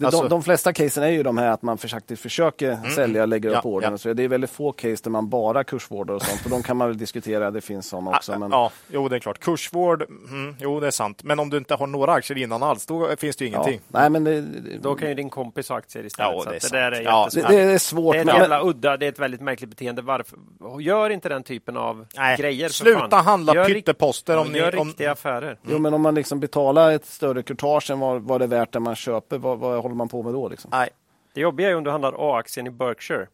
[0.00, 3.26] De, Alltså- de, de flesta casen är ju de här att man faktiskt försöker sälja,
[3.26, 3.92] lägger upp Ja, ordern.
[3.92, 3.98] ja.
[3.98, 6.40] Så det är väldigt få case där man bara kursvårdar och sånt.
[6.44, 8.38] Och de kan man väl diskutera, det finns sådana också.
[8.38, 9.38] Men, Ja, jo det är klart.
[9.38, 11.22] Kursvård, mm, jo det är sant.
[11.22, 13.56] Men om du inte har några aktier innan alls, då finns det ju ja.
[13.56, 13.80] ingenting.
[13.88, 16.32] Nej, men det, det, Då kan ju din kompis ha aktier istället.
[16.34, 16.72] Ja, så det är att det, sant.
[16.72, 18.12] där är Ja, det, det är svårt.
[18.14, 20.02] Det är ett men- jävla udda, det är ett väldigt märkligt beteende.
[20.02, 20.38] Varför?
[20.80, 22.68] Gör inte den typen av Nej, grejer.
[22.68, 23.24] för sluta fan.
[23.24, 25.58] handla Gör pytteposter om ja, ni- Gör om- riktiga affärer.
[25.68, 28.74] Jo, men om man liksom betalar ett större courtage än vad, vad det är värt
[28.74, 30.48] när man köper, vad, vad håller man på med då?
[30.48, 30.70] Liksom?
[30.72, 30.88] Nej.
[31.34, 33.26] Det jobbiga är ju om du handlar A-aktien i Berkshire.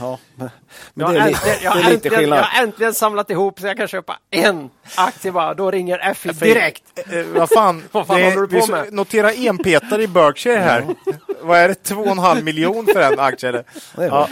[0.00, 0.50] Ja, men,
[0.94, 2.38] Jag det, är li, äntligen, jag det är lite skillnad.
[2.38, 5.54] jag har äntligen samlat ihop så jag kan köpa en aktie bara.
[5.54, 6.82] Då ringer FI direkt.
[6.96, 8.92] Eh, vad fan, Vad fan det, håller du på med?
[8.92, 10.86] Notera enpetare i Berkshire här.
[11.40, 11.90] Vad är det?
[11.90, 13.64] 2,5 miljon för en aktie?
[13.96, 14.28] Ja.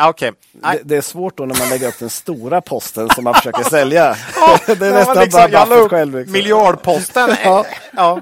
[0.00, 0.32] Okej.
[0.52, 0.78] Nej.
[0.78, 3.62] Det, det är svårt då när man lägger upp den stora posten som man försöker
[3.62, 4.16] sälja.
[4.66, 6.16] det är nästan liksom, bara Buffett själv.
[6.16, 6.32] Liksom.
[6.32, 7.36] Miljardposten.
[7.44, 7.66] Ja.
[7.92, 8.20] ja.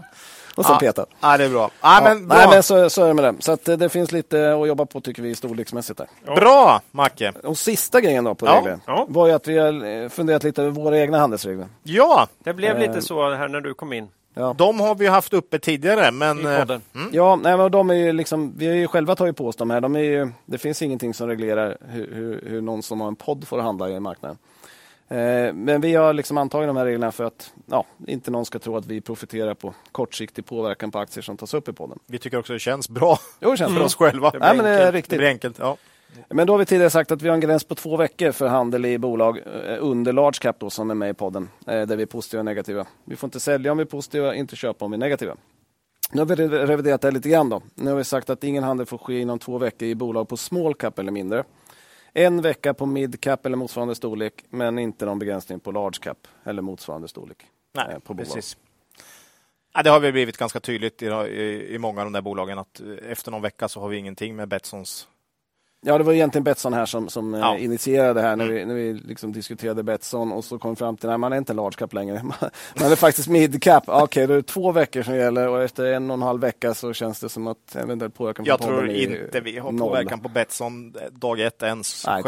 [0.55, 0.79] Och sen Ja.
[0.79, 1.09] petat.
[1.21, 1.71] ja, det är bra.
[1.83, 2.37] Ja, Ja, men bra.
[2.37, 3.35] Nej, men så, så är det med det.
[3.43, 6.35] Så att, eh, det finns lite att jobba på tycker vi storleksmässigt där.
[6.35, 7.33] Bra, Macke.
[7.45, 9.07] Och sista grejen då på Ja, regler ja.
[9.09, 11.67] var ju att vi har eh, funderat lite över våra egna handelsregler.
[11.83, 12.81] Ja, Det blev Eh.
[12.89, 16.47] lite så här när du kom in Ja, de har vi haft uppe tidigare, men...
[16.47, 16.83] eh, podden.
[17.13, 19.71] ja nej, men de är ju liksom, vi har ju själva tagit på oss de
[19.71, 19.81] här.
[19.81, 23.17] De är ju, det finns ingenting som reglerar hur, hur, hur någon som har en
[23.17, 24.39] podd får handla i marknaden.
[25.17, 28.59] Eh, Men vi har liksom antagit de här reglerna för att ja, inte någon ska
[28.59, 31.99] tro att vi profiterar på kortsiktig påverkan på aktier som tas upp i podden.
[32.07, 33.85] Vi tycker också det känns bra Jo, det känns för bra.
[33.87, 34.31] oss själva.
[34.31, 34.93] Det blir Nej, men det är.
[34.93, 35.19] Det riktigt.
[35.19, 35.59] blir enkelt.
[35.59, 35.77] Ja.
[36.29, 38.47] Men då har vi tidigare sagt att vi har en gräns på två veckor för
[38.47, 41.97] handel i bolag eh, under large cap då, som är med i podden, eh, där
[41.97, 42.87] vi är positiva och negativa.
[43.05, 45.37] Vi får inte sälja om vi är positiva, inte köpa om vi är negativa.
[46.13, 47.49] Nu har vi re- reviderat det lite grann.
[47.49, 47.63] Då.
[47.75, 50.37] Nu har vi sagt att ingen handel får ske inom två veckor i bolag på
[50.37, 51.45] small cap eller mindre.
[52.15, 56.29] En vecka på mid cap eller motsvarande storlek, men inte någon begränsning på large cap
[56.45, 57.47] eller motsvarande storlek.
[57.75, 58.27] Nej, eh, på bolag.
[58.27, 58.57] precis.
[59.75, 62.59] Ja, det har väl blivit ganska tydligt i, i, i många av de där bolagen
[62.59, 65.09] att eh, efter någon vecka så har vi ingenting med Betssons.
[65.85, 67.57] Ja, det var egentligen Betsson här som, som eh, Ja.
[67.59, 70.97] initierade det här när vi, när vi liksom diskuterade Betsson och så kom vi fram
[70.97, 72.23] till att man är inte large cap längre.
[72.23, 73.85] Man, man är faktiskt mid cap.
[73.87, 76.93] Okej, är det två veckor som gäller och efter en och en halv vecka så
[76.93, 79.89] känns det som att eventuell påverkan på Jag tror är inte vi har noll.
[79.89, 82.07] påverkan på Betsson dag ett ens.
[82.07, 82.23] Nej.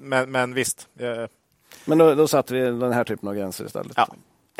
[0.00, 0.88] Men, men visst.
[0.98, 1.06] eh,
[1.84, 3.92] Men då, då satte vi den här typen av gränser istället.
[3.96, 4.08] Ja.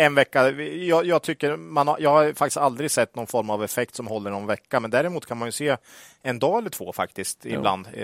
[0.00, 0.50] En vecka.
[0.50, 4.06] Jag, jag, tycker man har, jag har faktiskt aldrig sett någon form av effekt som
[4.06, 4.80] håller någon vecka.
[4.80, 5.76] Men däremot kan man ju se
[6.22, 8.02] en dag eller två faktiskt ibland eh,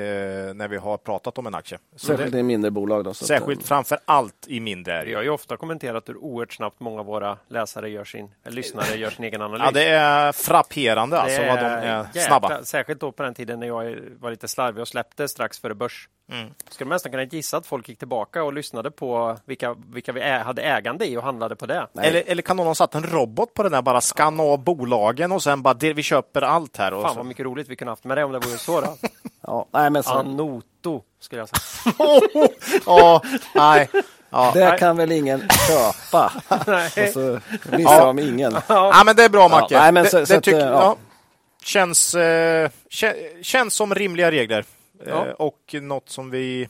[0.54, 1.78] när vi har pratat om en aktie.
[1.96, 3.04] Så Särskilt det, i mindre bolag.
[3.04, 5.04] Då, så att, särskilt eh, framför allt i mindre.
[5.04, 8.56] Vi har ju ofta kommenterat hur oerhört snabbt många av våra läsare gör sin, eller
[8.56, 9.62] lyssnare gör sin egen analys.
[9.64, 12.64] Ja, det är frapperande alltså Det vad de är jäkla- snabba.
[12.64, 16.08] Särskilt då på den tiden när jag var lite slarvig och släppte strax före börs.
[16.32, 16.50] Mm.
[16.70, 20.20] Skulle man nästan kunna gissa att folk gick tillbaka och lyssnade på vilka, vilka vi
[20.20, 21.88] ä- hade ägande i och handlade på det.
[21.92, 22.08] Nej.
[22.08, 25.32] Eller, eller kan någon ha satt en robot på den där, bara skanna av bolagen
[25.32, 26.94] och sen bara det, vi köper allt här.
[26.94, 27.16] Och Fan så.
[27.16, 28.96] vad mycket roligt vi kunde haft med det om det vore så då.
[29.40, 31.94] ja, nej, men så, Anoto skulle jag säga.
[32.86, 33.22] Ja,
[33.54, 33.88] nej.
[34.30, 34.50] Ja.
[34.54, 36.32] det kan väl ingen köpa?
[36.66, 36.90] Nej.
[37.08, 37.40] och så
[37.76, 38.56] missar de ingen.
[38.68, 39.74] ja, men det är bra Macke.
[39.74, 40.66] Ja, nej, men det, så- det så att, tycker- ja.
[40.72, 40.96] ja.
[41.64, 44.64] Känns, eh, kä- känns som rimliga regler.
[45.06, 45.26] Ja.
[45.26, 46.68] Eh, och något som vi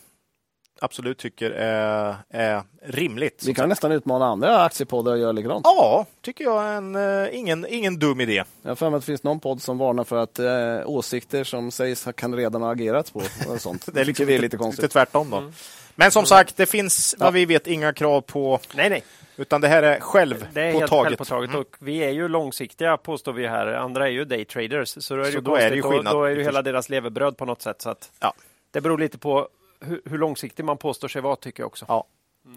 [0.81, 3.45] absolut tycker är, är rimligt.
[3.47, 5.63] Vi kan nästan utmana andra aktiepoddar att göra likadant.
[5.65, 8.45] Ja, tycker jag är en, eh, ingen, ingen dum idé.
[8.63, 11.45] Jag har för mig att det finns någon podd som varnar för att eh, åsikter
[11.45, 13.23] som sägs kan redan ha agerats på.
[13.49, 13.87] Och sånt.
[13.95, 14.83] Det är, liksom vi är lite, lite konstigt.
[14.83, 15.53] lite tvärtom då.
[15.95, 19.05] Men som sagt, det finns vad vi vet inga krav på, Nej, nej.
[19.37, 21.05] utan det här är själv Det är på helt taget.
[21.09, 23.67] självpåtaget och vi är ju långsiktiga påstår vi här.
[23.67, 24.97] Andra är ju daytraders.
[25.05, 26.15] Så då är det Så ju då är det ju skillnad.
[26.15, 27.83] Då, då är ju hela deras levebröd på något sätt.
[27.83, 28.35] Så att Ja.
[28.71, 29.49] Det beror lite på
[29.81, 31.85] hur, hur långsiktig man påstår sig vara tycker jag också.
[31.89, 32.05] Ja.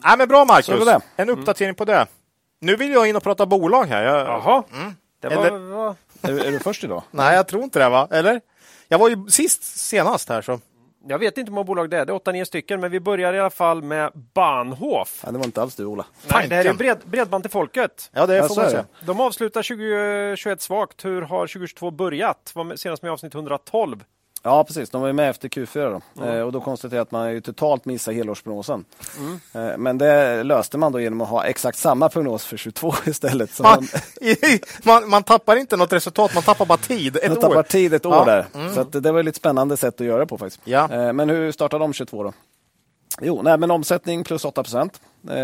[0.03, 0.99] Nej, men bra Marcus, det.
[1.15, 2.05] en uppdatering på det.
[2.59, 4.03] Nu vill jag in och prata bolag här.
[4.03, 4.63] Jag, Jaha,
[5.21, 5.95] det var, Eller- var...
[6.21, 7.03] Är, är du först idag?
[7.11, 8.07] Nej, jag tror inte det va?
[8.11, 8.41] Eller?
[8.87, 10.59] Jag var ju sist senast här så.
[11.09, 12.05] Jag vet inte hur många bolag det är.
[12.05, 15.21] Det är 8-9 stycken, men vi börjar i alla fall med Bahnhof.
[15.23, 16.05] Nej, det var inte alls du Ola.
[16.31, 18.09] Nej, det här är bred, bredband till folket.
[18.13, 18.85] Ja, det Ja, får man är säga.
[18.99, 19.05] det.
[19.05, 21.05] De avslutar 2021 svagt.
[21.05, 22.51] Hur har 2022 börjat?
[22.55, 24.03] Var senast med avsnitt 112.
[24.47, 24.89] Ja, precis.
[24.89, 26.25] De var ju med efter Q4 då.
[26.25, 28.85] Eh, och då konstaterade att man ju totalt missar helårsprognosen.
[29.53, 33.51] Eh, men det löste man då genom att ha exakt samma prognos för 22 istället.
[33.51, 33.87] Så Man,
[34.21, 34.41] man,
[34.83, 37.17] man, man tappar inte något resultat, man tappar bara tid.
[37.17, 37.41] Ett man år.
[37.41, 38.73] tappar tid ett år Ja, där.
[38.73, 40.61] Så att det var ett lite spännande sätt att göra det på faktiskt.
[40.63, 40.91] Ja.
[40.91, 42.33] Eh, men hur startade de 22 då?
[43.21, 45.01] Jo, nej, men omsättning plus 8 procent.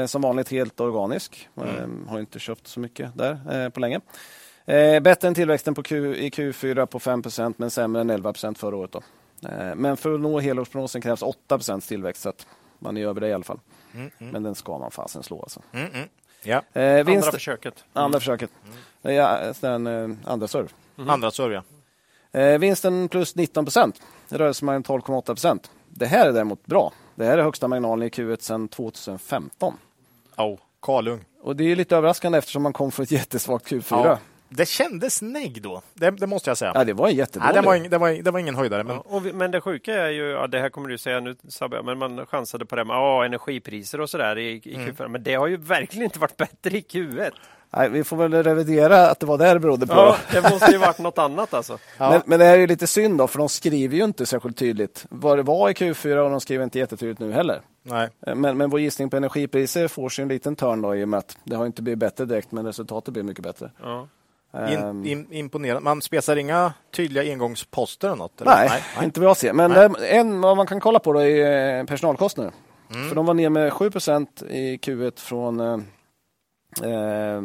[0.08, 1.50] Som vanligt helt organisk.
[1.58, 1.64] Eh,
[2.08, 4.00] har inte köpt så mycket där på länge.
[4.66, 8.34] Eh, bättre än tillväxten på Q, i Q4 på 5 procent men sämre än 11
[8.34, 8.92] procent förra året.
[8.92, 9.02] Då.
[9.50, 12.48] Eh, men för att nå helårsprognosen krävs 8 procents tillväxt så att
[12.80, 13.60] man är över det i alla fall.
[14.18, 15.62] Men den ska man fasen slå alltså.
[15.72, 16.08] Mm, mm.
[16.44, 16.62] Ja.
[16.74, 17.84] Eh, Andra vinst, försöket.
[17.94, 18.50] andra försöket.
[19.02, 20.70] Ja, den, eh, andra serve.
[21.08, 21.64] Andra serve, ja.
[22.40, 24.02] Eh, vinsten plus 19 procent.
[24.30, 25.72] Rörelsemarginalen 12,8 procent.
[25.90, 26.94] Det här är däremot bra.
[27.16, 29.78] Det här är högsta marginalen i Q1 sedan 2015.
[30.38, 31.26] Oh, Karlung.
[31.42, 33.84] Och det är lite överraskande eftersom man kom från ett jättesvagt Q4.
[34.06, 34.20] Ja.
[34.54, 36.84] Ja, Det kändes negg då, det, det måste jag säga.
[36.84, 37.56] det var en jättedålig.
[37.56, 38.84] det, var ing, det, var, det var ingen höjdare.
[38.84, 41.20] Men Ja, och vi, men det sjuka är ju, ja, det här kommer du säga
[41.20, 45.08] nu Sabbe, men man chansade på det med ja, energipriser och sådär i, i Q4.
[45.08, 47.32] Men det har ju verkligen inte varit bättre i Q1.
[47.76, 49.94] Nej, vi får väl revidera att det var det det berodde på.
[49.94, 51.78] Ja, det måste ju varit något annat alltså.
[51.98, 54.58] Men, men det här är ju lite synd då, för de skriver ju inte särskilt
[54.58, 57.62] tydligt vad det var i Q4 och de skriver inte jättetydligt nu heller.
[57.84, 58.10] nej.
[58.36, 61.18] Men, men vår gissning på energipriser får sig en liten törn då i och med
[61.18, 63.72] att det har inte blivit bättre direkt, men resultatet blir mycket bättre.
[63.82, 64.08] Ja.
[64.54, 65.82] Ehm, In, in, imponerande.
[65.84, 68.42] Man spesar inga tydliga engångsposter eller något?
[68.42, 68.52] Eller?
[68.56, 69.54] Nej, inte vad jag ser.
[69.54, 69.90] Men Nej.
[69.90, 72.52] det- en vad man kan kolla på då är eh, personalkostnader.
[72.94, 73.08] Mm.
[73.10, 75.60] För de var ner med 7% i Q1 från...
[75.60, 75.74] Eh,
[76.82, 77.42] eh,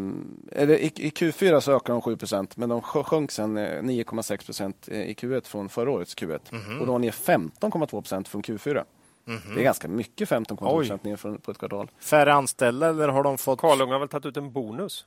[0.53, 4.91] eller i, I Q4 så ökade de 7% men de sj- sjönk sen eh, 9,6%
[4.93, 6.39] i Q1 från förra årets Q1.
[6.51, 6.81] Mhm.
[6.81, 8.85] Och de var ner 15,2% från Q4.
[9.55, 10.99] Det är ganska mycket 15,2 Oj.
[11.03, 11.91] ner från, på ett kvartal.
[12.01, 13.61] Färre anställda eller har de fått...
[13.61, 15.07] Karlung har väl tagit ut en bonus?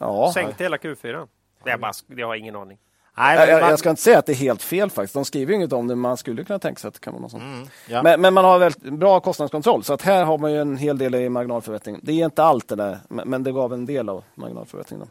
[0.00, 1.28] Ja, Sänkt hela Q4?
[1.64, 2.78] Det är bara, jag har ingen aning.
[3.16, 5.14] Nej, jag, men jag, man- jag ska inte säga att det är helt fel faktiskt.
[5.14, 7.12] De skriver ju inget om det, men man skulle kunna tänka sig att det kan
[7.12, 7.42] vara något sånt.
[7.42, 8.02] Mm, ja.
[8.02, 10.98] Men, men man har väldigt bra kostnadskontroll, så att här har man ju en hel
[10.98, 12.00] del i marginalförbättring.
[12.02, 15.08] Det är inte allt det där, men, men det gav en del av marginalförbättringen.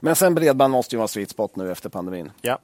[0.00, 2.30] Men sen bredband måste ju vara sweet spot nu efter pandemin.
[2.40, 2.58] ja.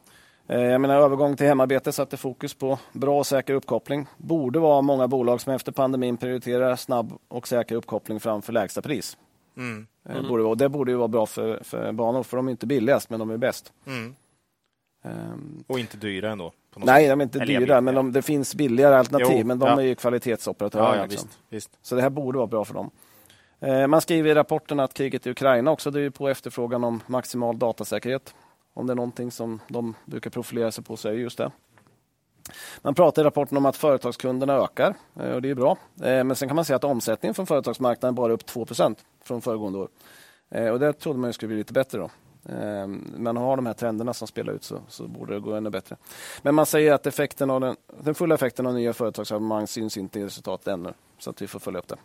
[0.48, 4.06] Eh, Jag menar, övergång till hemarbete satte fokus på bra och säker uppkoppling.
[4.16, 9.16] Borde vara många bolag som efter pandemin prioriterar snabb och säker uppkoppling framför lägsta pris.
[9.56, 9.86] Mm.
[10.08, 12.66] Eh, Borde, och det borde ju vara bra för, för banor, för de är inte
[12.66, 13.72] billigast, men de är bäst.
[13.86, 14.14] Mm.
[15.04, 16.52] Ehm, Och inte dyra ändå.
[16.76, 19.38] Nej, de är inte dyra, men de, det finns billigare alternativ.
[19.38, 19.80] Jo, men de ja.
[19.80, 20.84] är ju kvalitetsoperatörer.
[20.84, 21.28] Ja, ja liksom.
[21.28, 21.78] visst, visst.
[21.82, 22.90] Så det här borde vara bra för dem.
[23.60, 27.58] Eh, Man skriver i rapporten att kriget i Ukraina också driver på efterfrågan om maximal
[27.58, 28.34] datasäkerhet.
[28.74, 31.50] Om det är någonting som de brukar profilera sig på så är det just det.
[32.82, 35.76] Man pratar i rapporten om att företagskunderna ökar eh, och det är bra.
[36.02, 39.42] Eh, men sen kan man säga att omsättningen från företagsmarknaden bara är upp 2% från
[39.42, 39.88] föregående år.
[40.50, 42.10] Eh, och det trodde man ju skulle bli lite bättre då.
[43.16, 45.96] Men har de här trenderna som spelar ut så, så borde det gå ännu bättre.
[46.42, 50.20] Men man säger att effekten av den, den fulla effekten av nya företagsabonnemang syns inte
[50.20, 50.92] i resultatet ännu.
[51.18, 51.96] Så att vi får följa upp det.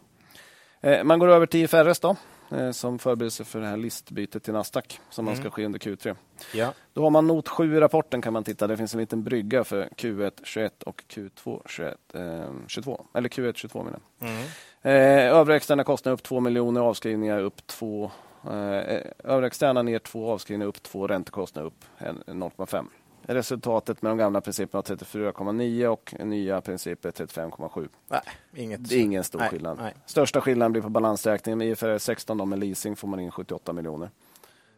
[0.81, 2.15] Eh, Man går över till IFRS då,
[2.51, 6.15] eh, som förberedelse för det här listbytet till Nasdaq som man ska ske under Q3.
[6.53, 6.73] Ja.
[6.93, 8.67] Då har man not 7 i rapporten kan man titta.
[8.67, 13.05] Det finns en liten brygga för Q1 21 och Q2 21, eh, 22.
[13.13, 14.29] Eller Q1 22 menar jag.
[14.29, 14.43] Mm.
[14.81, 18.11] Eh, övriga externa kostnader upp 2 miljoner, avskrivningar upp 2.
[18.45, 22.89] Eh, övriga externa ner 2, avskrivningar upp 2, räntekostnader upp en- 0,5.
[23.29, 27.89] Resultatet med de gamla principerna var 34,9 och nya principer 35,7.
[28.07, 28.21] Nej,
[28.55, 28.89] inget.
[28.89, 29.77] Det är ingen stor Nej, skillnad.
[29.77, 29.93] nej.
[30.05, 31.57] Största skillnaden blir på balansräkningen.
[31.57, 34.09] Med IFRS 16 då, med leasing får man in 78 miljoner.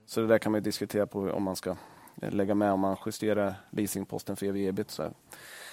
[0.06, 1.76] Så det där kan man diskutera på om man ska
[2.16, 4.92] lägga med om man justerar leasingposten för ev ebit.
[4.92, 5.12] Så här.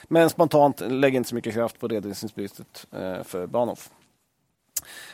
[0.05, 3.91] Men spontant, lägg inte så mycket kraft på redovisningsbytet eh, för Bahnhof.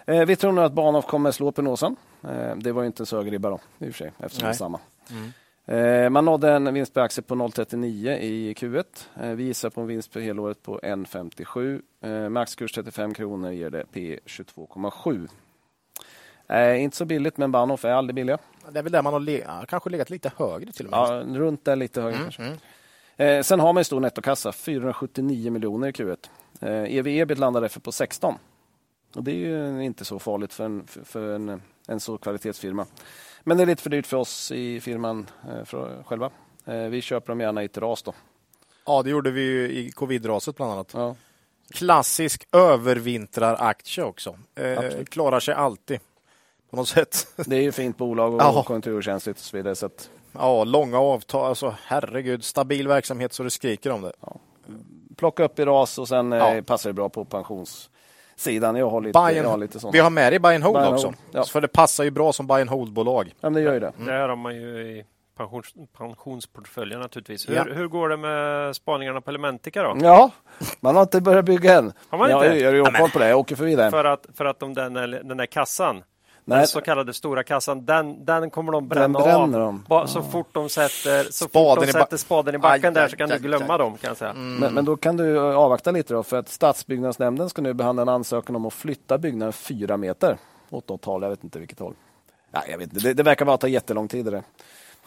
[0.07, 1.97] Eh, vi tror nu att Bahnhof kommer slå prognosen.
[2.23, 4.49] Eh, det var ju inte en ribba då, i och för sig, eftersom det är
[4.49, 4.57] Nej.
[4.59, 4.81] samma.
[5.11, 5.33] Mm.
[5.67, 8.85] Eh, Man nådde en vinst per aktie på 0,39 i Q1.
[9.23, 11.83] Eh, Vi gissar på en vinst för helåret på 1,57.
[12.01, 15.29] Eh, Maxkurs 35 kronor ger det P 22,7.
[16.49, 18.39] Eh, inte så billigt, men Bahnhof är aldrig billiga.
[18.71, 21.01] Det är väl där man har le- kanske legat lite högre till och med.
[21.01, 22.43] Ja, runt där lite högre Mm, kanske.
[22.43, 22.59] mm.
[23.17, 26.29] Eh, sen har man en stor nettokassa, 479 miljoner i Q1.
[26.61, 28.35] Eh, ev ebit landar därför på 16.
[29.15, 32.87] Och det är ju inte så farligt för en, för en, en så kvalitetsfirma.
[33.45, 36.31] Men det är lite för dyrt för oss i firman eh, för, själva.
[36.65, 38.15] Eh, vi köper dem gärna i ett ras då.
[38.87, 40.91] Ja, det gjorde vi ju i covid-raset bland annat.
[40.95, 41.15] Ja.
[41.71, 44.39] Klassisk övervintraraktie också.
[44.55, 46.01] Eh, klarar sig alltid
[46.71, 47.27] på något sätt.
[47.47, 48.63] Det är ju fint bolag och Ja.
[48.67, 49.75] konjunkturkänsligt och så vidare.
[49.75, 51.47] Så att, Ja, långa avtal.
[51.47, 54.13] Alltså, herregud, stabil verksamhet så det skriker om det.
[55.17, 56.55] plocka upp i ras och sen Ja.
[56.55, 57.25] eh, passar det bra på
[58.37, 58.77] pensionssidan.
[58.77, 59.95] Jag har lite, Buy jag har and, lite sånt.
[59.95, 61.07] vi har med i buy and hold Buy and också.
[61.07, 61.45] hold, ja.
[61.45, 63.35] För det passar ju bra som buy and hold-bolag.
[63.41, 63.93] Ja, det gör ju det.
[63.99, 65.05] Det här har man ju i
[65.37, 67.49] pensions, pensionsportföljen naturligtvis.
[67.49, 67.63] Hur, Ja.
[67.65, 69.97] hur går det med spaningarna på Elementica då?
[70.03, 70.31] Ja,
[70.81, 71.93] man har inte börjat bygga än.
[72.09, 72.59] Har man jag, inte?
[72.59, 73.91] Jag, jag har koll på det, jag åker förbi det.
[73.91, 76.03] För att, för att om den, är- den där kassan,
[76.45, 76.59] Nej.
[76.59, 79.51] den så kallade stora kassan, den, den kommer de bränna av.
[79.53, 79.85] de.
[79.89, 83.09] Ba, så fort de sätter, så Spaden fort de sätter spaden i backen Aj, där
[83.09, 83.79] så kan aj, du glömma aj.
[83.79, 84.33] dem kan jag säga.
[84.33, 88.09] Men, men då kan du avvakta lite då, för att Stadsbyggnadsnämnden ska nu behandla en
[88.09, 90.37] ansökan om att flytta byggnaden fyra meter
[90.71, 91.23] åt något håll.
[91.23, 91.95] Jag vet inte vilket håll.
[92.53, 93.09] Ja, jag vet inte.
[93.09, 94.25] Det, det verkar bara ta jättelång tid.
[94.25, 94.43] Det.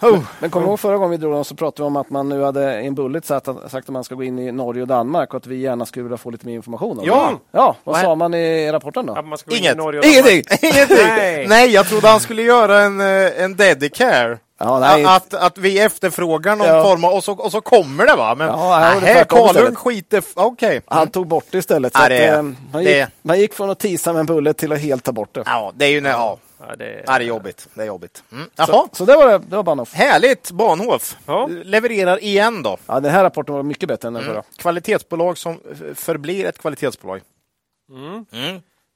[0.01, 0.19] Oh.
[0.39, 2.29] Men kommer du ihåg förra gången vi drog dem så pratade vi om att man
[2.29, 4.81] nu hade i en bullet sagt att, sagt att man ska gå in i Norge
[4.81, 6.99] och Danmark och att vi gärna skulle vilja få lite mer information.
[6.99, 7.29] om Ja.
[7.31, 7.57] det.
[7.57, 9.13] ja vad Vad sa man i rapporten då?
[9.13, 9.77] Att man ska gå in i Inget.
[9.77, 10.43] Norge och Ingenting!
[10.61, 10.97] Ingenting!
[11.07, 11.47] Nej.
[11.47, 14.37] Nej, jag trodde han skulle göra en, eh, en dedicare.
[14.59, 15.05] Ja, nej.
[15.05, 16.83] Att, att vi efterfrågar någon Ja.
[16.83, 18.35] form av, och så, och så kommer det va?
[18.35, 20.23] Men Ja, det nej, tvärtom Karlund skiter...
[20.33, 20.81] Okej.
[20.85, 21.93] Han tog bort det istället.
[21.93, 24.25] Så Ja, att, det- eh, man, det- gick, man gick från att tisa med en
[24.25, 25.43] bullet till att helt ta bort det.
[25.45, 25.99] Ja, det är ju...
[26.07, 27.67] Ja, Ja, det, ja, det är jobbigt.
[27.73, 28.23] Det är jobbigt.
[28.31, 28.49] Mm.
[28.55, 29.37] Jaha, Så, så det var det.
[29.37, 29.93] Det var Bahnhof.
[29.93, 31.17] härligt Bahnhof.
[31.25, 31.47] Ja.
[31.47, 32.77] Levererar igen då.
[32.87, 34.43] Ja, den här rapporten var mycket bättre än den förra.
[34.57, 35.59] Kvalitetsbolag som
[35.95, 37.21] förblir ett kvalitetsbolag.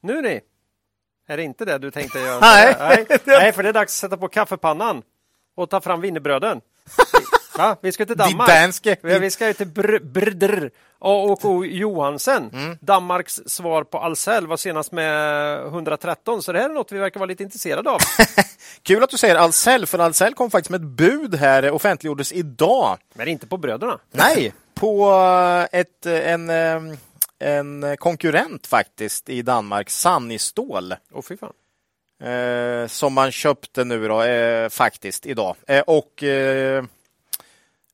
[0.01, 0.41] Nu ni!
[1.28, 2.39] Är det inte det du tänkte göra?
[2.41, 2.76] Nej.
[2.80, 3.05] Nej.
[3.26, 5.01] Nej, för det är dags att sätta på kaffepannan
[5.55, 6.62] och ta fram wienerbröden.
[7.60, 7.78] Va?
[7.82, 8.49] Vi ska till Danmark.
[8.49, 8.97] danske.
[9.01, 11.66] Vi ska till Br Brdr och O.
[11.66, 12.49] Johansen.
[12.53, 12.78] Mm.
[12.82, 17.20] Danmarks svar på Ahlsell var senast med 113, så det här är något vi verkar
[17.20, 17.99] vara lite intresserade av.
[18.84, 22.32] Kul att du säger Ahlsell, för Ahlsell kom faktiskt med ett bud här, eh, offentliggjordes
[22.32, 22.97] idag.
[23.14, 23.99] Men inte på bröderna.
[24.12, 25.12] Nej, på
[25.72, 26.49] eh, ett, eh, en,
[27.39, 30.95] en konkurrent faktiskt i Danmark, Sannistål.
[31.14, 31.53] Åh fy fan.
[32.24, 35.55] Eh, som man köpte nu då, eh, faktiskt idag.
[35.68, 36.24] Eh, och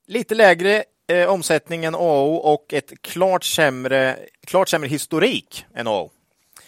[0.07, 6.09] lite lägre eh, omsättning än AO och ett klart sämre, klart sämre historik än AO.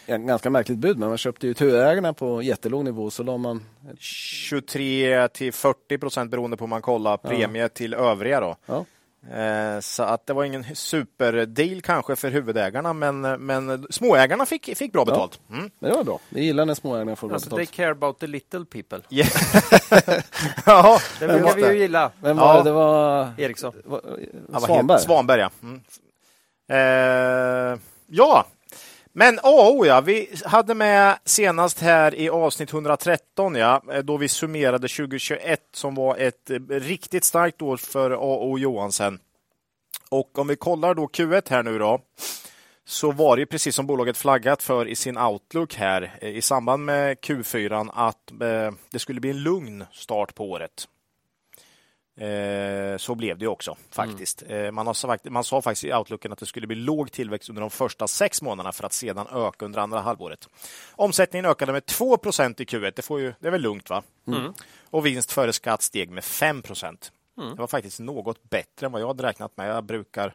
[0.06, 3.12] Ja, ganska märkligt bud, men man köpte ju ut huvudägarna på jättelåg nivå.
[3.12, 3.64] Så la man...
[4.00, 8.56] 23 till 40 procent beroende på hur man kollar premie till övriga då.
[8.66, 8.86] Ja.
[9.32, 14.92] Eh, Så att det var ingen superdeal kanske för huvudägarna, men, men småägarna fick, fick
[14.94, 15.40] bra betalt.
[15.52, 15.70] Mm.
[15.80, 16.20] Men det var bra.
[16.30, 17.76] Vi gillar när småägarna får bra Alltså, they betalt.
[17.76, 19.02] care about the little people.
[19.10, 19.30] Yeah.
[20.66, 22.12] ja, Det brukar vi ju gilla.
[22.22, 22.58] Vem var Ja.
[22.58, 22.70] det?
[22.70, 23.30] Det var...
[23.38, 23.74] Eriksson.
[24.66, 25.00] Svanberg?
[25.00, 25.50] Svanberg, ja.
[25.64, 25.82] Mm.
[26.70, 28.46] Eh, ja,
[29.20, 34.18] men AO oh, ja, vi hade med senast här i avsnitt 113 ja, eh, då
[34.18, 39.20] vi summerade 2021 som var ett eh, riktigt starkt år för AO Johansen.
[40.10, 42.02] Och om vi kollar då Q1 här nu då,
[42.86, 46.42] så var det ju precis som bolaget flaggat för i sin outlook här eh, i
[46.42, 48.32] samband med Q4 att
[48.92, 50.88] det skulle bli en lugn start på året.
[52.18, 54.44] Eh, så blev det också faktiskt.
[54.48, 57.62] Eh, man, har man sa faktiskt i outlooken att det skulle bli låg tillväxt under
[57.62, 60.50] de första sex månaderna för att sedan öka under andra halvåret.
[60.92, 62.94] Omsättningen ökade med 2% i Q1.
[62.96, 64.04] Det, får ju, det är väl lugnt va?
[64.90, 69.08] Och vinst före skatt steg med 5% Det var faktiskt något bättre än vad jag
[69.08, 69.70] hade räknat med.
[69.70, 70.34] Jag brukar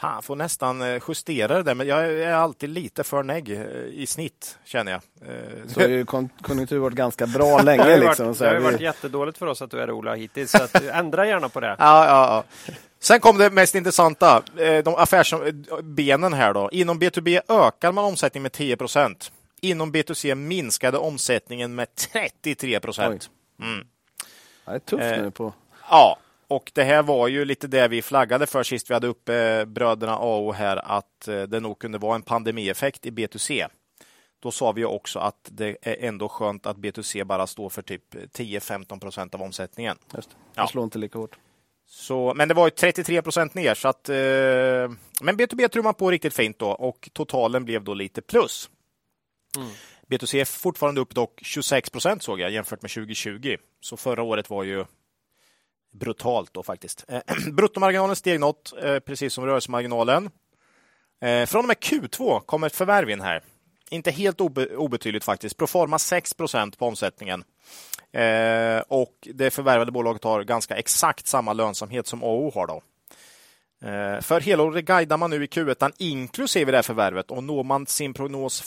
[0.00, 3.60] Fan, får nästan eh, justera det där, men jag är alltid lite för negg eh,
[3.92, 5.00] i snitt, känner jag.
[5.28, 7.96] Eh, Så har ju kon- konjunkturen varit ganska bra Det har länge.
[7.96, 10.74] Liksom, varit, det har varit jättedåligt för oss att du är Ola hittills, så att,
[10.84, 11.66] ändra gärna på det.
[11.78, 12.72] Ja, ja, ja.
[13.00, 14.42] Sen kom det mest intressanta,
[14.84, 16.68] de affärsbenen här då.
[16.72, 19.30] Inom B2B ökar man omsättningen med 10%
[19.60, 23.30] Inom B2C minskade omsättningen med 33 procent.
[24.64, 25.52] ja, det är tufft nu på...
[25.90, 26.18] Ja,
[26.48, 29.64] och det här var ju lite det vi flaggade för sist vi hade uppe eh,
[29.64, 33.66] bröderna AO här, att eh, det nog kunde vara en pandemieffekt i B2C.
[34.40, 38.14] Då sa vi också att det är ändå skönt att B2C bara står för typ
[38.14, 39.96] 10-15 procent av omsättningen.
[40.16, 40.66] Just, det Ja.
[40.68, 41.38] slår inte lika hårt.
[41.86, 44.16] Så, men det var ju 33 procent ner, så att, eh,
[45.20, 48.70] men B2B tror man på riktigt fint då och totalen blev då lite plus.
[50.06, 53.56] B2C är fortfarande upp dock 26 procent såg jag jämfört med 2020.
[53.80, 54.84] Så förra året var ju
[55.90, 57.04] brutalt då faktiskt.
[57.08, 57.20] Eh,
[57.52, 60.30] bruttomarginalen steg något, eh, precis som rörelsemarginalen.
[61.20, 63.42] Eh, från och med Q2 kommer ett förvärv in här.
[63.90, 65.56] Inte helt obe obetydligt faktiskt.
[65.56, 67.44] Proforma 6 procent på omsättningen.
[68.12, 72.66] Eh, och det förvärvade bolaget har ganska exakt samma lönsamhet som AO har.
[72.66, 72.82] Då.
[73.88, 77.86] Eh, för helåret guidar man nu i Q1 inklusive det här förvärvet och når man
[77.86, 78.62] sin prognos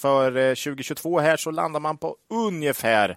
[0.00, 3.16] för 2022 här så landar man på ungefär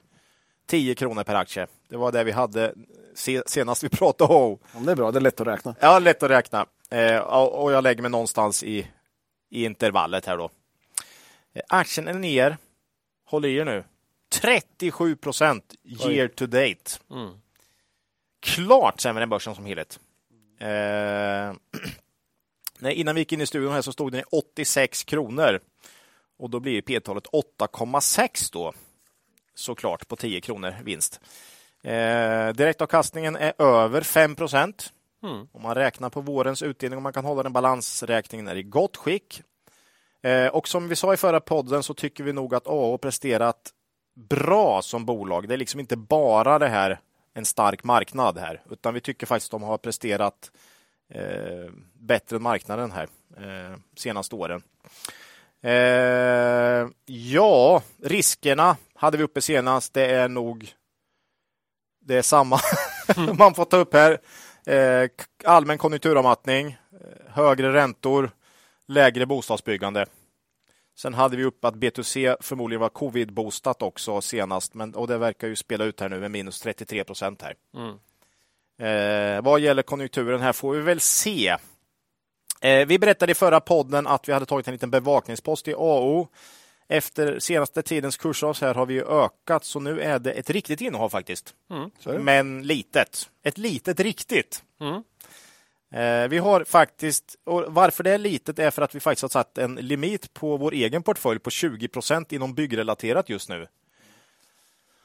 [0.65, 1.67] 10 kronor per aktie.
[1.87, 2.73] Det var det vi hade
[3.13, 4.57] se senast vi pratade om.
[4.85, 5.75] Det är bra, det är lätt att räkna.
[5.79, 6.65] Ja, lätt att räkna.
[6.89, 8.87] Eh, och jag lägger mig någonstans i,
[9.49, 10.49] i intervallet här då.
[11.53, 12.57] Eh, aktien är ner,
[13.25, 13.83] håll i er nu,
[14.29, 16.99] 37 procent year to date.
[18.39, 19.99] Klart sämre än börsen som helhet.
[20.59, 20.67] Eh,
[22.79, 25.59] nej, innan vi gick in i studion här så stod den i 86 kronor.
[26.37, 28.73] Och då blir P-talet 8,6 då.
[29.55, 31.19] Såklart på 10 kronor vinst.
[31.83, 34.35] Eh, direktavkastningen är över 5
[35.23, 35.47] Mm.
[35.51, 38.97] Om man räknar på vårens utdelning och man kan hålla den balansräkningen är i gott
[38.97, 39.43] skick.
[40.21, 43.73] Eh, och som vi sa i förra podden så tycker vi nog att AO presterat
[44.15, 45.47] bra som bolag.
[45.47, 46.99] Det är liksom inte bara det här
[47.33, 50.51] en stark marknad här, utan vi tycker faktiskt att de har presterat
[51.09, 54.61] eh, bättre än marknaden här eh, senaste åren.
[55.61, 59.93] Eh, ja, riskerna hade vi uppe senast.
[59.93, 60.75] Det är nog
[62.05, 62.59] det är samma
[63.37, 64.19] man får ta upp här.
[64.65, 65.09] Eh,
[65.43, 68.31] allmän konjunkturavmattning, eh, högre räntor,
[68.87, 70.05] lägre bostadsbyggande.
[70.97, 75.47] Sen hade vi upp att B2C förmodligen var covid-boostat också senast, men, och det verkar
[75.47, 77.55] ju spela ut här nu med minus 33 procent här.
[77.75, 77.97] Mm.
[78.77, 81.57] Eh, vad gäller konjunkturen här får vi väl se.
[82.61, 86.27] Eh, vi berättade i förra podden att vi hade tagit en liten bevakningspost i AO.
[86.87, 91.09] Efter senaste tidens kursras här har vi ökat, så nu är det ett riktigt innehav
[91.09, 91.53] faktiskt.
[92.03, 92.19] Det.
[92.19, 93.29] Men litet.
[93.43, 94.63] Ett litet riktigt.
[94.81, 95.03] Mm.
[95.93, 99.29] Eh, vi har faktiskt, och varför det är litet är för att vi faktiskt har
[99.29, 103.67] satt en limit på vår egen portfölj på 20 procent inom byggrelaterat just nu.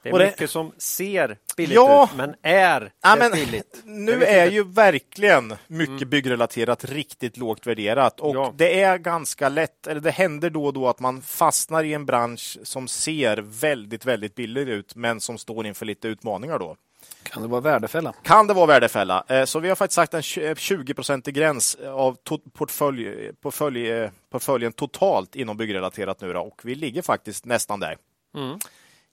[0.03, 2.05] Det är Och det- mycket som ser billigt Ja.
[2.12, 3.80] ut, men är Ja, det men billigt?
[3.84, 8.55] Nu är ju verkligen mycket byggrelaterat riktigt lågt värderat och Ja.
[8.57, 12.07] det är ganska lätt, eller det händer då och då att man fastnar i en
[12.07, 16.76] bransch som ser väldigt, väldigt billig ut, men som står inför lite utmaningar då.
[17.22, 18.12] Kan det vara värdefälla?
[18.22, 19.24] Kan det vara värdefälla?
[19.28, 22.16] Eh, Så vi har faktiskt sagt en 20-procentig gräns av
[22.53, 27.96] portfölj, portfölj, eh, portföljen totalt inom byggrelaterat nu då, och vi ligger faktiskt nästan där
[28.36, 28.59] Mm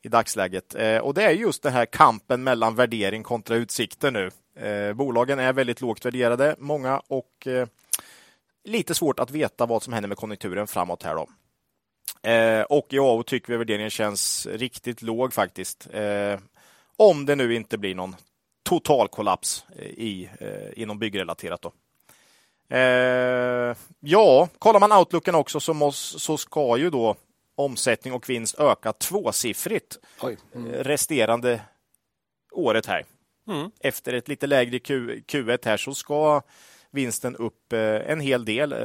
[0.08, 0.76] i dagsläget.
[0.76, 4.32] Eh, och det är just den här kampen mellan värdering kontra utsikter nu.
[4.68, 7.68] Eh, bolagen är väldigt lågt värderade, många, och eh,
[8.64, 11.28] lite svårt att veta vad som händer med konjunkturen framåt här då.
[12.70, 15.88] Och i AO tycker vi värderingen känns riktigt låg faktiskt.
[16.97, 18.16] Om det nu inte blir någon
[18.64, 20.30] total kollaps i,
[20.76, 21.62] inom byggrelaterat.
[21.62, 21.72] Då.
[22.70, 27.16] Eh, ja, kollar man outlooken också så, måste, så ska ju då
[27.58, 30.38] omsättning och vinst öka tvåsiffrigt Oj.
[30.55, 31.62] eh, resterande
[32.51, 33.05] året här.
[33.47, 33.72] Mm.
[33.80, 36.41] Efter ett lite lägre Q, Q1 här så ska
[36.91, 38.80] vinsten upp eh, en hel del eh,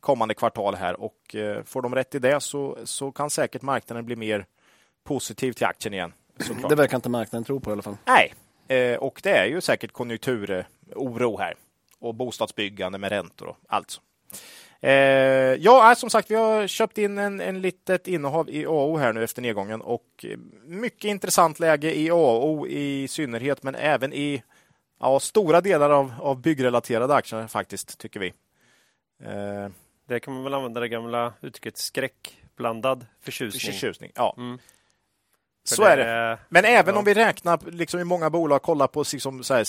[0.00, 4.16] kommande kvartal här och får de rätt i det så, så kan säkert marknaden bli
[4.16, 4.46] mer
[5.04, 6.12] positiv till aktien igen.
[6.38, 6.70] såklart.
[6.70, 7.96] Det verkar inte marknaden tro på i alla fall.
[8.04, 8.34] Nej,
[8.98, 11.54] och det är ju säkert konjunkturoro här
[11.98, 14.00] och bostadsbyggande med räntor och allt.
[14.80, 14.90] Eh,
[15.60, 19.24] ja, som sagt, vi har köpt in en, en litet innehav i AO här nu
[19.24, 24.42] efter nedgången och eh, mycket intressant läge i AO i synnerhet, men även i
[25.00, 28.26] ja, stora delar av, av byggrelaterade aktier faktiskt, tycker vi.
[29.24, 29.68] Eh,
[30.08, 33.72] Det kan man väl använda det gamla uttrycket skräckblandad förtjusning.
[33.72, 34.12] förtjusning.
[34.14, 34.58] Ja, Mm.
[35.68, 36.38] För så är det.
[36.48, 36.98] Men även Ja.
[36.98, 39.64] om vi räknar liksom i många bolag, kollar på liksom så här,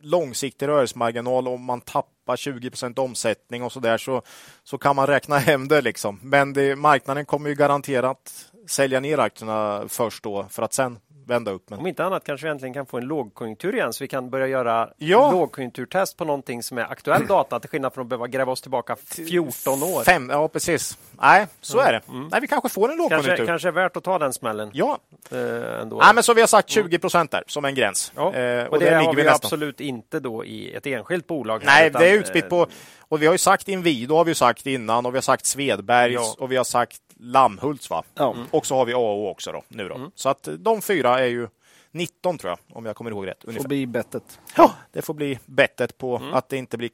[0.00, 4.22] långsiktig rörelsemarginal och man tappar 20% omsättning och så där så,
[4.64, 5.80] så kan man räkna hem det.
[5.80, 6.20] Liksom.
[6.22, 11.50] Men det, marknaden kommer ju garanterat sälja ner aktierna först då för att sen vända
[11.50, 11.70] upp.
[11.70, 14.30] Men Om inte annat kanske vi äntligen kan få en lågkonjunktur igen så vi kan
[14.30, 15.30] börja göra Ja.
[15.32, 18.96] lågkonjunkturtest på någonting som är aktuell data till skillnad från att behöva gräva oss tillbaka
[19.28, 20.04] 14 år.
[20.04, 20.98] Fem, ja, precis.
[21.20, 22.00] Nej, så är det.
[22.30, 23.28] Nej, vi kanske får en lågkonjunktur.
[23.36, 24.98] Kanske, kanske är värt att ta den smällen Ja,
[25.30, 25.98] eh, ändå.
[25.98, 28.12] Nej, men så vi har sagt 20 procent där som en gräns.
[28.16, 28.22] Ja.
[28.34, 29.40] Eh, och, det, där har ligger vi nästan.
[29.46, 31.62] absolut inte då i ett enskilt bolag.
[31.64, 32.66] Nej, utan, det är utspritt eh, på...
[33.08, 36.14] Och vi har ju sagt Inwido har vi sagt innan och vi har sagt Svedbergs
[36.14, 36.34] Ja.
[36.38, 38.02] och vi har sagt Lammhults va?
[38.14, 38.32] Ja.
[38.32, 38.46] Mm.
[38.50, 40.10] Och så har vi AO också då, nu då.
[40.14, 41.48] Så att de fyra är ju
[41.90, 43.40] 19 tror jag, om jag kommer ihåg rätt.
[43.42, 43.68] Får Ungefär.
[43.68, 44.40] bli bettet.
[44.56, 46.34] Ja, det får bli bettet på Mm.
[46.34, 46.90] att det inte blir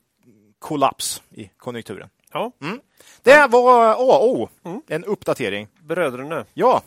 [0.59, 2.09] kollaps i konjunkturen.
[2.33, 2.53] Ja,
[3.23, 4.83] Det var AO, Mm.
[4.89, 5.69] en uppdatering.
[5.81, 6.45] bröderna.
[6.55, 6.83] Ja,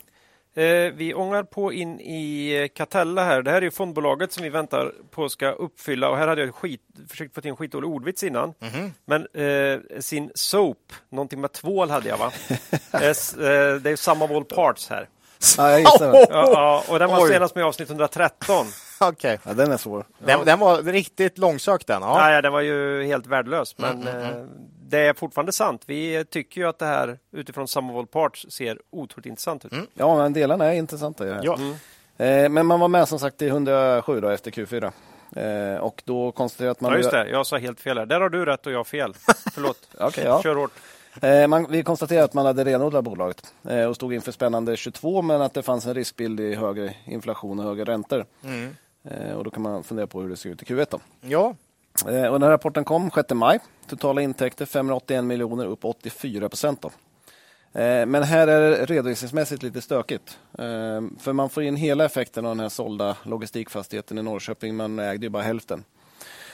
[0.55, 3.41] Eh, vi ångar på in i eh, Catella här.
[3.41, 6.55] Det här är ju fondbolaget som vi väntar på ska uppfylla och här hade jag
[6.55, 8.53] skit, försökt få till en skitdålig ordvits innan.
[8.59, 8.93] Mhm.
[9.05, 12.31] Men eh, sin soap, någonting med tvål hade jag va?
[12.93, 15.09] eh, s- eh, det är samma of all parts här.
[15.57, 16.27] Ja, jag gissar det.
[16.29, 17.29] Ja, ja, och den var Oj.
[17.29, 18.65] senast med i avsnitt 113.
[18.99, 19.39] okej.
[19.43, 20.05] Ja, den är svår.
[20.19, 22.01] Den, den var riktigt långsökt den.
[22.01, 22.17] Ja.
[22.17, 23.77] Nej, den var ju helt värdelös.
[23.77, 24.29] Men eh,
[24.89, 25.81] det är fortfarande sant.
[25.85, 29.73] Vi tycker ju att det här utifrån sum of all parts ser otroligt intressant ut.
[29.93, 31.25] Ja, men delarna är intressanta.
[31.25, 31.43] i det här.
[31.43, 31.57] Ja.
[32.25, 34.91] Eh, men man var med som sagt i 107 då, efter Q4.
[35.35, 36.91] Eh, och då konstaterade att man...
[36.91, 37.29] Ja, just det.
[37.29, 38.05] Jag sa helt fel här.
[38.05, 39.13] Där har du rätt och jag fel.
[39.53, 39.77] Förlåt.
[39.99, 40.41] Okej, ja.
[40.43, 40.71] Kör hårt.
[41.21, 45.21] Eh, man, vi konstaterade att man hade renodlat bolaget eh, och stod inför spännande 22
[45.21, 48.25] men att det fanns en riskbild i högre inflation och högre räntor.
[48.43, 48.75] Mm.
[49.03, 50.87] Eh, och då kan man fundera på hur det ser ut i Q1.
[50.89, 50.99] Då.
[51.21, 51.55] ja.
[52.05, 53.59] Och den här rapporten kom 6 maj.
[53.87, 56.81] Totala intäkter 581 miljoner, upp 84 procent.
[56.81, 56.91] Då.
[58.05, 60.37] Men här är det redovisningsmässigt lite stökigt.
[61.19, 64.75] För man får in hela effekten av den här sålda logistikfastigheten i Norrköping.
[64.75, 65.83] Man ägde ju bara hälften.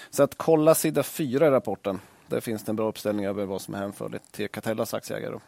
[0.10, 2.00] Så att kolla sida 4 i rapporten.
[2.30, 5.32] Där finns det en bra uppställning över vad som är hänförligt till Catellas aktieägare.
[5.32, 5.40] då.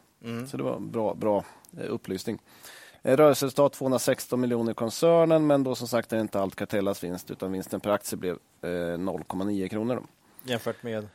[0.48, 1.46] Så det var en bra, bra
[1.78, 2.40] eh, upplysning.
[3.04, 7.04] Eh, Rörelseresultat 216 miljoner i koncernen men då som sagt är det inte allt Catellas
[7.04, 9.96] vinst utan vinsten per aktie blev eh, 0,9 kronor.
[9.96, 10.04] Då.
[10.52, 11.08] Jämfört med...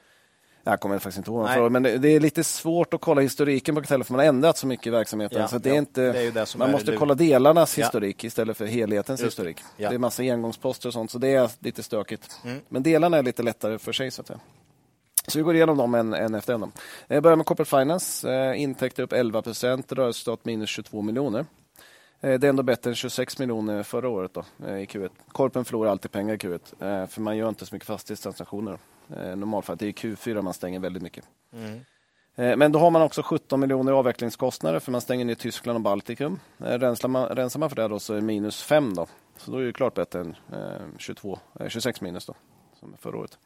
[0.69, 4.05] Jag kommer faktiskt inte ihåg men det, är lite svårt att kolla historiken på Catella
[4.05, 5.41] för man har ändrat så mycket i verksamheten.
[5.41, 7.85] Ja, så det är ja, inte, det är det man måste kolla delarnas Ja.
[7.85, 9.57] historik istället för helhetens Just historik.
[9.77, 12.41] Det är massa engångsposter och sånt så det är lite stökigt.
[12.45, 12.61] Mm.
[12.69, 14.11] Men delarna är lite lättare för sig.
[14.11, 14.41] Så att säga.
[15.29, 16.61] Så vi går igenom dem en, en efter en.
[16.61, 16.71] då.
[17.09, 18.31] Jag börjar med Corporate Finance.
[18.35, 21.47] Eh, intäkter upp 11 procent, rörelseresultat minus 22 miljoner.
[22.21, 25.11] Eh, Det är ändå bättre än 26 miljoner förra året då, eh, i Q1.
[25.33, 26.61] Korpen förlorar alltid pengar i Q1
[27.03, 28.79] eh, för man gör inte så mycket fastighetstransaktioner.
[29.17, 31.25] Eh, Normalfallet det är i Q4 man stänger väldigt mycket.
[32.37, 35.77] Eh, Men då har man också 17 miljoner i avvecklingskostnader för man stänger ner Tyskland
[35.77, 36.39] och Baltikum.
[36.61, 39.07] Eh, Rensar man, rensar man för det då så är det minus 5 då.
[39.37, 40.59] Så då är det klart bättre än eh,
[40.99, 42.35] 22, eh, 26 minus då,
[42.81, 43.39] som förra året.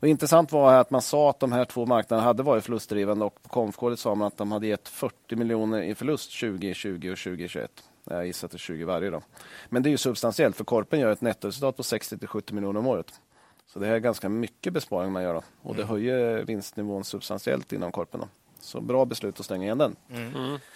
[0.00, 3.42] Och intressant var att man sa att de här två marknaderna hade varit förlustdrivande och
[3.42, 7.70] på konfkåret sa man att de hade gett 40 miljoner i förlust 2020 och 2021.
[8.04, 9.22] Jag gissar att det är 20 varje då.
[9.68, 12.80] Men det är ju substantiellt för Korpen gör ett nettoresultat på 60 till 70 miljoner
[12.80, 13.20] om året.
[13.66, 15.42] Så det är ganska mycket besparing man gör då.
[15.62, 18.20] och det höjer vinstnivån substantiellt inom Korpen.
[18.20, 18.28] Då.
[18.60, 19.96] Så bra beslut att stänga igen den.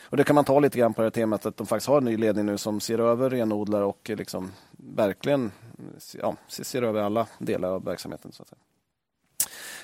[0.02, 1.98] Och Det kan man ta lite grann på det här temat att de faktiskt har
[1.98, 5.52] en ny ledning nu som ser över renodlar och liksom verkligen
[6.18, 8.32] ja, ser över alla delar av verksamheten.
[8.32, 8.58] Så att säga.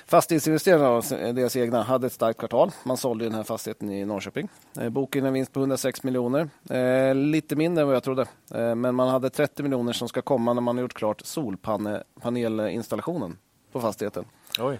[0.09, 1.01] Fastighetsinvesterarna, då,
[1.31, 2.71] deras egna, hade ett starkt kvartal.
[2.83, 4.49] Man sålde den här fastigheten i Norrköping.
[4.79, 6.49] Eh, Boken en vinst på 106 miljoner.
[6.69, 8.21] Eh, lite mindre än vad jag trodde.
[8.51, 13.37] Eh, men man hade 30 miljoner som ska komma när man har gjort klart solpanelinstallationen
[13.71, 14.25] på fastigheten.
[14.59, 14.79] Oj.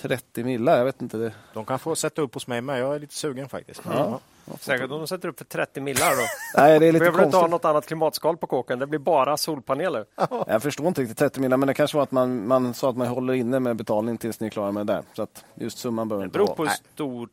[0.00, 1.18] 30 millar, jag vet inte.
[1.18, 1.32] Det.
[1.54, 2.80] De kan få sätta upp hos mig med.
[2.80, 3.82] Jag är lite sugen faktiskt.
[3.84, 4.20] Ja.
[4.60, 6.22] Säkert om de sätter upp för 30 millar då.
[6.62, 7.50] Nej, det är lite Behöver du inte ha konstigt.
[7.50, 8.78] något annat klimatskal på kåken?
[8.78, 10.04] Det blir bara solpaneler.
[10.46, 12.96] Jag förstår inte riktigt 30 millar, men det kanske var att man, man sa att
[12.96, 15.02] man håller inne med betalning tills ni är klara med det där.
[15.14, 17.28] Så att just summan behöver Det beror på hur stor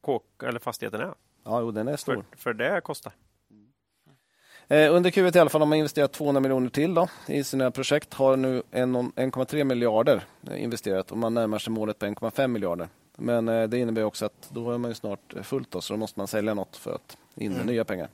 [0.00, 1.14] kåk eller fastigheten är.
[1.44, 2.14] Ja, jo, den är stor.
[2.30, 3.12] För, för det kostar.
[4.70, 7.70] Eh, under Q1 i alla fall har man investerat 200 miljoner till då, i sina
[7.70, 8.14] projekt.
[8.14, 12.88] Har nu en- 1,3 miljarder eh, investerat och man närmar sig målet på 1,5 miljarder.
[13.20, 15.96] Men eh, det innebär också att då är man ju snart fullt då, så då
[15.98, 18.08] måste man sälja något för att in med nya pengar.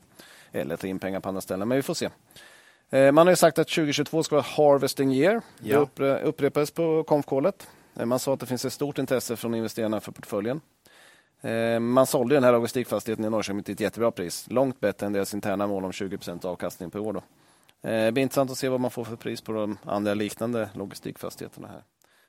[0.53, 2.11] Eller ta in pengar på andra ställen, men vi får se.
[2.91, 5.41] Eh, man har ju sagt att 2022 ska vara harvesting year.
[5.59, 5.79] Det Ja.
[5.79, 7.69] uppre- upprepades på konfkålet.
[7.97, 10.61] Eh, Man sa att det finns ett stort intresse från investerarna för portföljen.
[11.81, 14.47] Man sålde den här logistikfastigheten i Norrköping till ett jättebra pris.
[14.51, 17.13] Långt bättre än deras interna mål om 20% avkastning per år.
[17.13, 17.23] Då.
[17.81, 21.69] Det blir intressant att se vad man får för pris på de andra liknande logistikfastigheterna
[21.69, 21.83] här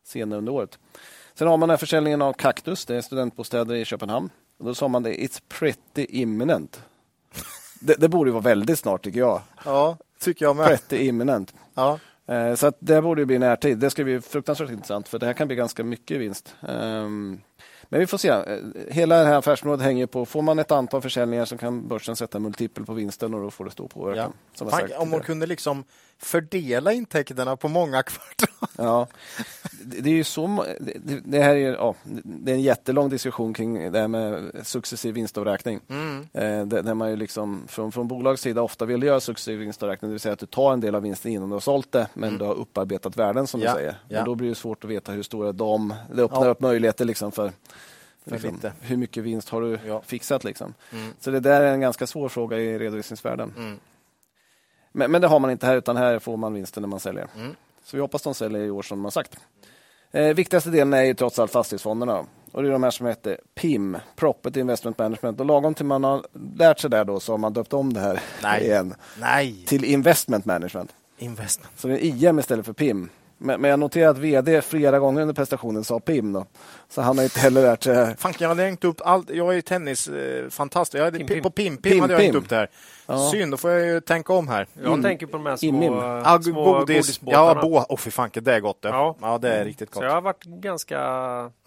[0.03, 0.79] senare under året.
[1.37, 4.29] Sen har man den här försäljningen av Kaktus, det är studentbostäder i Köpenhamn.
[4.59, 6.81] Och då sa man det, it's pretty imminent.
[7.79, 9.41] Det, det borde vara väldigt snart tycker jag.
[9.65, 10.67] Ja, tycker jag med.
[10.67, 11.53] Pretty imminent.
[11.73, 11.99] Ja.
[12.27, 13.77] Eh, Så att det borde ju bli närtid.
[13.77, 16.55] Det ska bli fruktansvärt intressant för det här kan bli ganska mycket vinst.
[16.67, 17.41] Ehm,
[17.89, 18.29] Men vi får se.
[18.29, 18.43] Eh,
[18.89, 22.39] Hela det här affärsområdet hänger på, får man ett antal försäljningar så kan börsen sätta
[22.39, 24.33] multipel på vinsten och då får det stor påverkan.
[24.59, 24.69] Ja.
[24.69, 25.83] Fan, om man kunde liksom
[26.19, 28.69] fördela intäkterna på många kvartal.
[28.77, 29.07] Ja,
[29.83, 30.65] det, är ju så,
[31.23, 35.79] det, här är, ja, det är en jättelång diskussion kring det här med successiv vinstavräkning.
[36.33, 40.13] Eh, där, man ju liksom från, från bolagets sida ofta vill göra successiv vinstavräkning, det
[40.13, 42.37] vill säga att du tar en del av vinsten innan du har sålt det, men
[42.37, 43.91] du har upparbetat värden som Ja, du säger.
[44.07, 44.15] ja.
[44.17, 46.51] Men då blir det svårt att veta hur stora de, det öppnar Ja.
[46.51, 47.51] upp möjligheter liksom för
[48.23, 50.01] liksom, hur mycket vinst har du Ja.
[50.05, 50.43] fixat.
[50.43, 50.73] Liksom.
[50.91, 51.13] Mm.
[51.19, 53.53] Så det där är en ganska svår fråga i redovisningsvärden.
[53.57, 53.79] Mm.
[54.95, 57.27] Men, men det har man inte här, utan här får man vinsten när man säljer.
[57.37, 57.55] Mm.
[57.83, 59.37] Så vi hoppas de säljer i år som de har sagt.
[60.11, 62.25] Eh, viktigaste delen är ju trots allt fastighetsfonderna.
[62.51, 65.39] Och det är de här som heter PIM, Property Investment Management.
[65.39, 66.25] Och lagom till man har
[66.57, 68.63] lärt sig där då så har man döpt om det här Nej.
[68.63, 70.93] igen Nej, till Investment Management.
[71.17, 71.79] investment.
[71.79, 73.09] Så det är IM istället för PIM.
[73.37, 76.33] Men, men jag noterar att VD flera gånger under prestationen sa PIM.
[76.33, 76.45] Då.
[76.89, 78.15] Så han har inte heller lärt sig.
[78.17, 79.29] Fan, jag hade hängt upp allt.
[79.29, 80.13] Jag är ju tennis eh.
[80.93, 81.43] Jag hade, Pim, pim, pim.
[81.43, 82.69] På pim, pim, Pim, hade jag hängt upp det här.
[83.07, 83.29] Ja.
[83.31, 84.67] Synd, då får jag ju tänka om här.
[84.83, 86.87] Jag In- tänker på de här små, små godis.
[86.97, 87.61] godisbåtarna.
[87.61, 88.87] Ja, bo, oh, fy fan, det är gott det.
[88.89, 89.15] Ja.
[89.21, 89.97] Ja, det är riktigt gott.
[89.99, 90.99] Så jag har varit ganska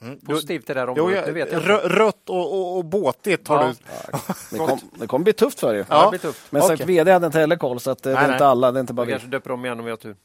[0.03, 0.21] Mm.
[0.27, 1.17] positiv till det här Jo, området.
[1.17, 1.69] jag, det vet jag.
[1.69, 3.73] rö, rött och, och, och båtigt har Ja.
[4.11, 4.19] du.
[4.51, 5.87] Det, kom, det kommer bli tufft för er.
[5.89, 6.13] Ja.
[6.51, 6.87] Men sagt, Okej.
[6.87, 8.33] VD hade inte heller koll, så att, eh, det är nej.
[8.33, 8.73] inte alla.
[8.73, 9.13] Det är inte bara Jag vi.
[9.13, 10.17] kanske döper om igen om vi har tur.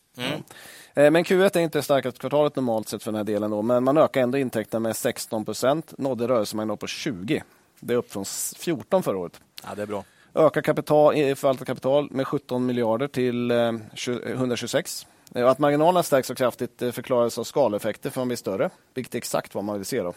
[0.93, 3.51] Eh, Men Q1 är inte det starkaste kvartalet normalt sett för den här delen.
[3.51, 5.93] Då, men man ökar ändå intäkterna med 16 procent.
[5.97, 7.43] Nådde rörelsemarginal på 20.
[7.79, 9.39] Det är upp från s- 14 förra året.
[9.67, 10.03] Ja, det är bra.
[10.35, 15.07] Ökar kapital, eh, förvaltat kapital med 17 miljarder till eh, 20 126.
[15.35, 19.17] Eh, Att marginalerna stärks så kraftigt förklaras av skaleffekter för man blir större, vilket är
[19.17, 20.01] exakt vad man vill se.
[20.01, 20.13] Då.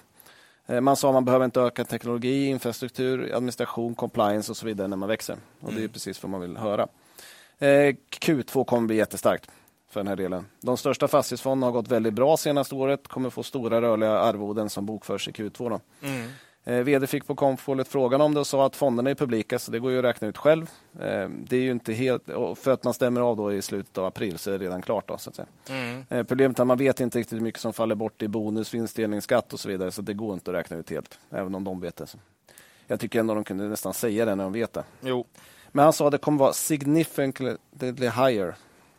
[0.80, 4.96] Man sa att man behöver inte öka teknologi, infrastruktur, administration, compliance och så vidare när
[4.96, 5.36] man växer.
[5.60, 6.86] Och Det är precis vad man vill höra.
[7.58, 9.50] Eh, Q2 kommer bli jättestarkt
[9.96, 10.46] för den här delen.
[10.60, 14.86] De största fastighetsfonderna har gått väldigt bra senaste året, kommer få stora rörliga arvoden som
[14.86, 15.70] bokförs i Q2.
[15.70, 15.80] Då.
[16.72, 19.70] Eh, VD fick på Comfolet frågan om det och sa att fonderna är publika så
[19.70, 20.70] det går ju att räkna ut själv.
[21.00, 22.22] Eh, det är ju inte helt,
[22.56, 25.08] för att man stämmer av då i slutet av april så är det redan klart.
[25.08, 25.48] Då, så att säga.
[26.08, 28.74] Eh, Problemet är att man vet inte riktigt hur mycket som faller bort i bonus,
[28.74, 31.80] vinstdelningsskatt och så vidare så det går inte att räkna ut helt, även om de
[31.80, 32.06] vet det.
[32.06, 32.18] Så.
[32.86, 34.84] Jag tycker ändå de kunde nästan säga det när de vet det.
[35.00, 35.26] Jo.
[35.72, 37.56] Men han sa att det kommer vara significantly
[38.00, 38.54] higher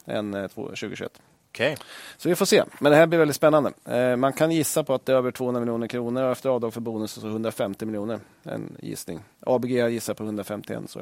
[0.08, 1.22] än eh, 2021.
[1.50, 1.78] Okej.
[2.18, 2.64] Så vi får se.
[2.80, 3.72] Men det här blir väldigt spännande.
[3.86, 6.74] Eh, man kan gissa på att det är över 200 miljoner kronor och efter avdrag
[6.74, 8.20] för bonus så 150 miljoner.
[8.44, 9.20] En gissning.
[9.40, 10.80] ABG gissar på 151.
[10.88, 11.00] Så.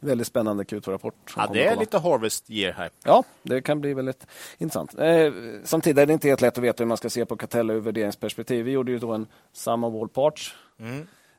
[0.00, 1.14] Väldigt spännande Q2-rapport.
[1.30, 2.90] som Ja, det är lite harvest year här.
[3.04, 4.26] Ja, det kan bli väldigt
[4.58, 4.98] intressant.
[4.98, 5.32] Eh,
[5.64, 7.80] samtidigt är det inte helt lätt att veta hur man ska se på Catella ur
[7.80, 8.64] värderingsperspektiv.
[8.64, 10.54] Vi gjorde ju då en sum of all parts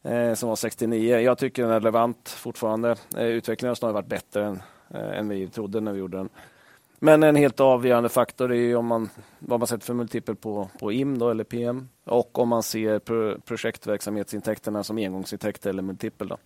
[0.04, 1.20] eh, som var 69.
[1.20, 2.96] Jag tycker den är relevant fortfarande.
[3.18, 4.62] Eh, utvecklingen har snarare varit bättre än,
[4.94, 6.30] eh, än vi trodde när vi gjorde den.
[7.04, 10.70] Men en helt avgörande faktor är ju om man, vad man sätter för multipel på,
[10.80, 16.28] på IM då, eller PM och om man ser pro, projektverksamhetsintäkterna som engångsintäkter eller multipel.
[16.28, 16.38] Då.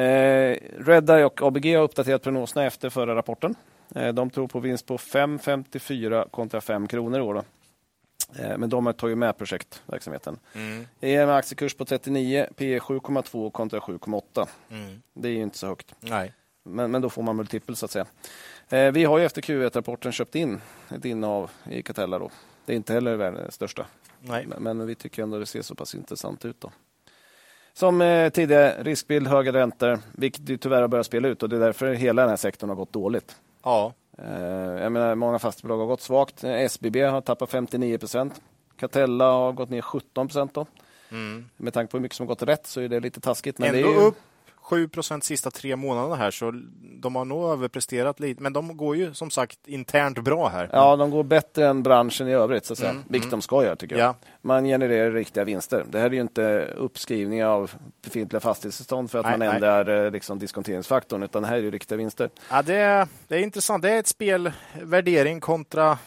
[0.00, 3.54] Eh, Redeye och ABG har uppdaterat prognoserna efter förra rapporten.
[3.94, 7.34] Eh, de tror på vinst på 5,54 kontra 5 kronor i år.
[7.34, 7.44] Då.
[8.42, 10.38] Eh, men de tar ju med projektverksamheten.
[11.00, 14.46] EM aktiekurs på 39, P 7,2 kontra 7,8.
[15.14, 15.94] Det är ju inte så högt.
[16.00, 16.32] Nej.
[16.64, 18.06] Men, men då får man multipel så att säga.
[18.72, 20.60] Eh, vi har ju efter Q1-rapporten köpt in
[20.90, 22.18] ett innehav i Catella.
[22.18, 22.30] Då.
[22.66, 23.86] Det är inte heller världens största.
[24.20, 24.46] Nej.
[24.58, 26.60] Men, vi tycker ändå det ser så pass intressant ut.
[26.60, 26.72] Då.
[27.72, 31.56] Som eh, tidigare, riskbild, höga räntor, vilket ju tyvärr har börjat spela ut och det
[31.56, 33.36] är därför hela den här sektorn har gått dåligt.
[33.62, 33.92] Ja.
[34.18, 36.44] Eh, jag menar, många fastighetsbolag har gått svagt.
[36.44, 38.42] SBB har tappat 59 procent.
[38.76, 40.54] Catella har gått ner 17 procent.
[40.54, 40.66] Då.
[41.56, 43.58] Med tanke på hur mycket som gått rätt så är det lite taskigt.
[43.58, 43.80] Men Mm.
[43.80, 44.08] Ändå det är ju...
[44.08, 44.18] upp
[44.62, 46.52] 7% sista tre månaderna här, så
[47.00, 48.42] de har nog överpresterat lite.
[48.42, 50.68] Men de går ju som sagt internt bra här.
[50.72, 52.94] Ja, de går bättre än branschen i övrigt, så att säga.
[53.08, 54.08] vilket de ska göra tycker jag.
[54.08, 54.14] Ja.
[54.40, 55.84] Man genererar riktiga vinster.
[55.90, 57.70] Det här är ju inte uppskrivningar av
[58.04, 61.70] befintliga fastighetstillstånd för att Nej, man ändrar eh, liksom, diskonteringsfaktorn, utan det här är ju
[61.70, 62.30] riktiga vinster.
[62.50, 63.82] Ja, det, är, det är intressant.
[63.82, 64.52] Det är ett spel,
[64.82, 65.98] värdering kontra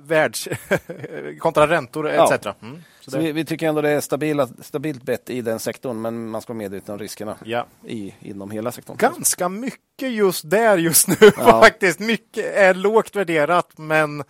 [0.00, 0.48] världs...
[1.38, 2.34] kontra räntor Ja.
[2.34, 2.46] etc.
[2.62, 2.82] Mm.
[3.00, 6.40] Så vi, vi tycker ändå det är stabila, stabilt bett i den sektorn, men man
[6.40, 7.66] ska vara medveten om riskerna ja.
[7.86, 8.96] i, inom hela sektorn.
[8.96, 11.30] Ganska mycket just där just nu Ja.
[11.62, 12.00] faktiskt.
[12.00, 14.24] Mycket är lågt värderat, men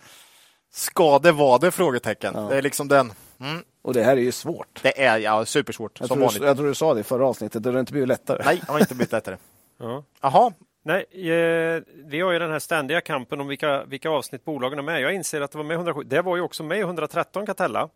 [0.73, 1.71] ska det vara det?
[1.71, 2.33] Frågetecken.
[2.35, 2.41] Ja.
[2.41, 3.13] Det är liksom den.
[3.39, 3.63] Mm.
[3.81, 4.79] Och det här är ju svårt.
[4.83, 6.41] Det är ja, supersvårt, Jag som tror, vanligt.
[6.41, 8.41] du, jag tror du sa det i förra avsnittet, det har inte blivit lättare.
[8.45, 9.37] Nej, det har inte blivit lättare.
[9.77, 10.03] Ja.
[10.21, 10.51] Jaha,
[10.85, 14.83] Nej, eh, vi har ju den här ständiga kampen om vilka, vilka avsnitt bolagen är
[14.83, 15.01] med.
[15.01, 16.03] Jag inser att det var med 107.
[16.05, 17.89] Det var ju också med i 113 Catella.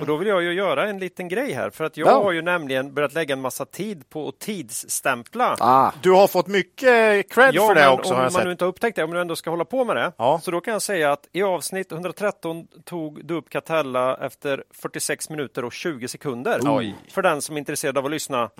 [0.00, 2.22] Och då vill jag ju göra en liten grej här för att jag Ja.
[2.22, 5.56] har ju nämligen börjat lägga en massa tid på att tidsstämpla.
[5.60, 8.44] Ah, du har fått mycket cred Ja, för det men också om har man sett.
[8.44, 10.12] nu inte har upptäckt det, om du ändå ska hålla på med det.
[10.16, 10.40] Ja.
[10.42, 15.30] Så då kan jag säga att i avsnitt 113 tog du upp Catella efter 46
[15.30, 16.60] minuter och 20 sekunder.
[16.62, 16.94] Oj.
[17.10, 18.50] För den som är intresserad av att lyssna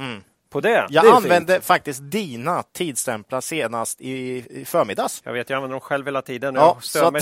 [0.51, 0.87] på det.
[0.91, 4.11] Jag Det använde faktiskt dina tidsstämplar senast i,
[4.51, 5.23] i förmiddags.
[5.25, 6.55] Jag vet, jag använder dem själv hela tiden.
[6.55, 7.15] Ja, så att-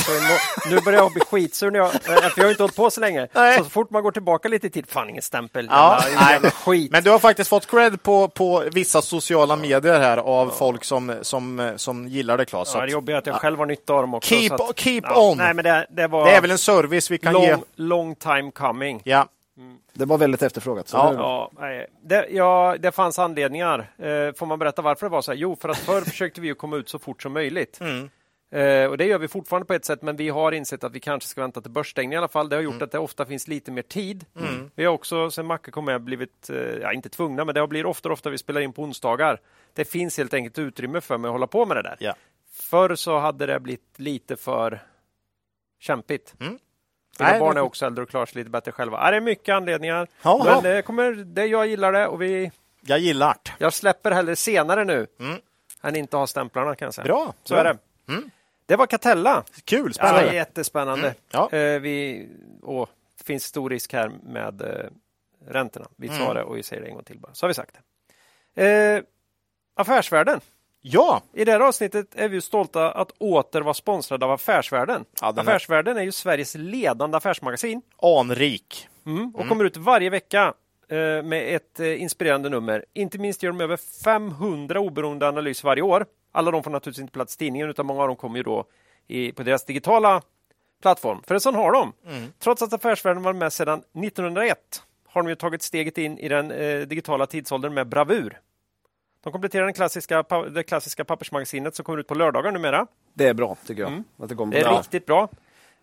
[0.70, 3.28] nu börjar jag bli skitsur, när jag, för jag har inte hållit på så länge.
[3.34, 3.58] Nej.
[3.58, 6.50] Så, så fort man går tillbaka lite i tid, fan ingen stämpel, Ja, jävla, jävla
[6.50, 6.92] skit.
[6.92, 11.14] Men du har faktiskt fått cred på, på vissa sociala medier här av folk som,
[11.22, 12.68] som, som gillar det Claes.
[12.68, 14.34] Så ja, det jobbiga är att jag själv har nytta av dem också.
[14.34, 15.38] Keep- att, keep ja, on.
[15.38, 17.56] Nej, men det, det var det är väl en service vi kan long, ge.
[17.76, 19.00] long time coming.
[19.04, 19.26] Ja.
[19.92, 20.88] Det var väldigt efterfrågat.
[20.88, 21.12] Så Ja.
[21.14, 21.86] Ja, nej.
[22.02, 23.78] det, ja, det fanns anledningar.
[23.98, 25.38] Eh, får man berätta varför det var så här?
[25.38, 27.80] Jo, för att förr försökte vi ju komma ut så fort som möjligt.
[27.80, 28.10] Mm.
[28.50, 31.00] Eh, och det gör vi fortfarande på ett sätt, men vi har insett att vi
[31.00, 32.48] kanske ska vänta till börsstängning i alla fall.
[32.48, 32.84] Det har gjort Mm.
[32.84, 34.24] att det ofta finns lite mer tid.
[34.74, 37.66] Vi har också, sen Macke kom med, blivit, eh, ja inte tvungna, men det har
[37.66, 39.40] blivit ofta ofta vi spelar in på onsdagar.
[39.72, 41.96] Det finns helt enkelt utrymme för mig att hålla på med det där.
[42.00, 42.14] Ja.
[42.52, 44.80] Förr så hade det blivit lite för
[45.80, 46.34] kämpigt.
[46.40, 46.58] Mm.
[47.18, 49.04] Mina Nej, barn är också äldre och klarar sig lite bättre själva.
[49.04, 50.08] Ja, det är mycket anledningar.
[50.22, 50.60] Ja, men ja.
[50.60, 52.50] det kommer, det, jag gillar det och vi,
[52.80, 53.50] Jag gillar det.
[53.58, 55.40] jag släpper hellre senare nu Mm.
[55.82, 57.04] än inte ha stämplarna kan jag säga.
[57.04, 57.34] Bra.
[57.44, 57.60] Så bra.
[57.60, 57.78] är det.
[58.12, 58.30] Mm.
[58.66, 59.44] Det var Catella.
[59.64, 60.34] Kul, Ja, spännande.
[60.34, 61.14] jättespännande.
[61.30, 61.50] Ja.
[61.52, 62.28] Eh, vi,
[62.62, 62.88] och
[63.18, 64.90] det finns stor risk här med eh,
[65.46, 65.86] räntorna.
[65.96, 66.34] Vi sa Mm.
[66.34, 67.34] det och vi säger det en gång till bara.
[67.34, 67.74] Så har vi sagt
[68.54, 68.66] det.
[68.96, 69.02] Eh,
[69.74, 70.40] affärsvärlden.
[70.80, 75.04] Ja, I det här avsnittet är vi stolta att åter vara sponsrade av Affärsvärlden.
[75.20, 77.82] Ja, den är- Affärsvärlden är ju Sveriges ledande affärsmagasin.
[78.02, 78.88] anrik.
[79.06, 80.54] Mm, och kommer ut varje vecka
[80.88, 82.84] eh, med ett eh, inspirerande nummer.
[82.92, 86.06] Inte minst gör de över 500 oberoende analyser varje år.
[86.32, 88.64] Alla de får naturligtvis inte plats i tidningen utan många av dem kommer ju då
[89.08, 90.22] i, på deras digitala
[90.82, 91.22] plattform.
[91.26, 91.92] För en sån har de.
[92.38, 96.50] Trots att Affärsvärlden var med sedan 1901 har de ju tagit steget in i den
[96.50, 98.38] eh, digitala tidsåldern med bravur.
[99.20, 102.86] De kompletterar den klassiska, det klassiska pappersmagasinet som kommer ut på lördagar numera.
[103.14, 104.02] Det är bra tycker jag.
[104.18, 104.78] Att det kommer Det är bra.
[104.78, 105.28] riktigt bra.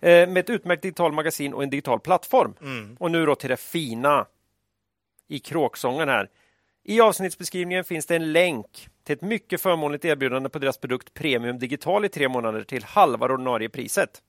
[0.02, 2.54] Eh, med ett utmärkt digitalt magasin och en digital plattform.
[2.62, 2.98] Mm.
[3.00, 4.26] Och nu då till det fina
[5.28, 6.30] i kråksången här.
[6.84, 11.60] I avsnittsbeskrivningen finns det en länk till ett mycket förmånligt erbjudande på deras produkt Premium
[11.60, 14.22] Digital i tre månader till halva ordinarie priset.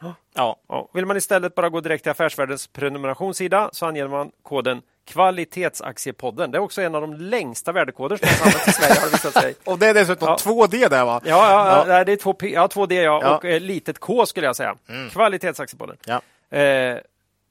[0.00, 4.82] Ja, Ja, vill man istället bara gå direkt till Affärsvärldens prenumerationssida så anger man koden
[5.06, 6.50] Kvalitetsaktiepodden.
[6.50, 9.12] Det är också en av de längsta värdekoder som har använts i Sverige har det
[9.12, 9.54] visat sig.
[9.64, 10.36] och det är dessutom Ja.
[10.36, 11.20] 2D där va?
[11.24, 11.50] Ja,
[11.86, 12.04] ja, ja.
[12.04, 13.36] det är två, P, ja, två D ja, Ja.
[13.36, 14.76] och eh, litet K skulle jag säga.
[15.12, 15.96] Kvalitetsaktiepodden.
[16.06, 16.20] Ja.
[16.58, 16.98] Eh,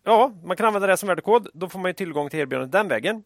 [0.06, 1.48] ja, man kan använda det som värdekod.
[1.54, 3.24] Då får man ju tillgång till erbjudandet den vägen.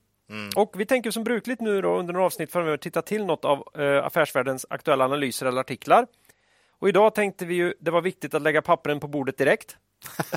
[0.55, 3.63] Och vi tänker som brukligt nu då under några avsnitt framöver titta till något av
[3.81, 6.07] eh, Affärsvärldens aktuella analyser eller artiklar.
[6.79, 9.77] Och idag tänkte vi ju det var viktigt att lägga pappren på bordet direkt.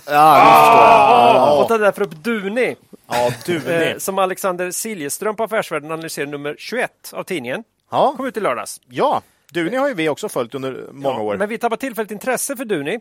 [0.07, 2.77] Ja, Och ta därför upp Duni,
[3.09, 7.65] Ja, du eh, som Alexander Siljeström på Affärsvärlden analyserar nummer 21 av tidningen.
[7.91, 8.81] Ja, Kom ut i lördags.
[8.89, 9.23] ja.
[9.53, 11.37] Duni har ju vi också följt under många år.
[11.37, 13.01] Men vi tappade tillfälligt intresse för Duni.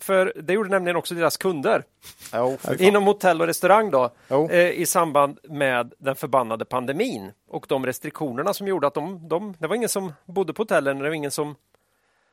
[0.00, 1.84] För det gjorde nämligen också deras kunder.
[2.32, 2.80] Ja, fan.
[2.80, 4.50] Inom hotell och restaurang då, Jo.
[4.50, 9.54] eh, i samband med den förbannade pandemin och de restriktionerna som gjorde att de, de
[9.58, 11.54] det var ingen som bodde på hotellen, det var ingen som,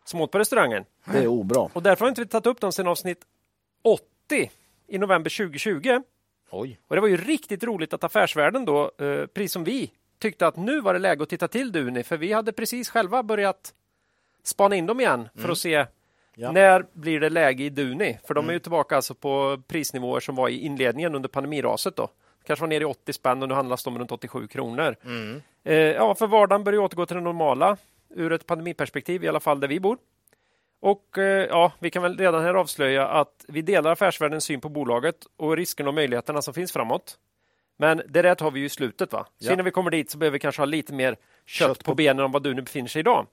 [0.09, 0.85] som åt på restaurangen.
[1.05, 1.59] det är obra.
[1.73, 3.21] Och därför har inte vi tagit upp dem sedan avsnitt
[3.83, 4.51] 80
[4.87, 6.01] i november 2020.
[6.51, 6.79] Oj.
[6.87, 10.55] Och det var ju riktigt roligt att Affärsvärlden då, eh, precis som vi, tyckte att
[10.57, 13.73] nu var det läge att titta till Duni, för vi hade precis själva börjat
[14.43, 15.85] spana in dem igen för att se
[16.35, 16.51] Ja.
[16.51, 18.19] när blir det läge i Duni?
[18.27, 22.09] För de är ju tillbaka alltså på prisnivåer som var i inledningen under pandemiraset då.
[22.45, 24.95] Kanske var nere i 80 spänn och nu handlas de runt 87 kronor.
[25.63, 27.77] Eh, ja, för vardagen börjar återgå till det normala
[28.15, 29.97] ur ett pandemiperspektiv, i alla fall där vi bor.
[30.81, 34.69] Och eh, ja, vi kan väl redan här avslöja att vi delar affärsvärldens syn på
[34.69, 37.17] bolaget och riskerna och möjligheterna som finns framåt.
[37.77, 39.13] Men det där tar vi ju i slutet.
[39.13, 39.25] va?
[39.39, 39.53] Så Ja.
[39.53, 41.11] innan vi kommer dit så behöver vi kanske ha lite mer
[41.45, 43.27] kött, Kött på benen om vad du nu befinner sig idag.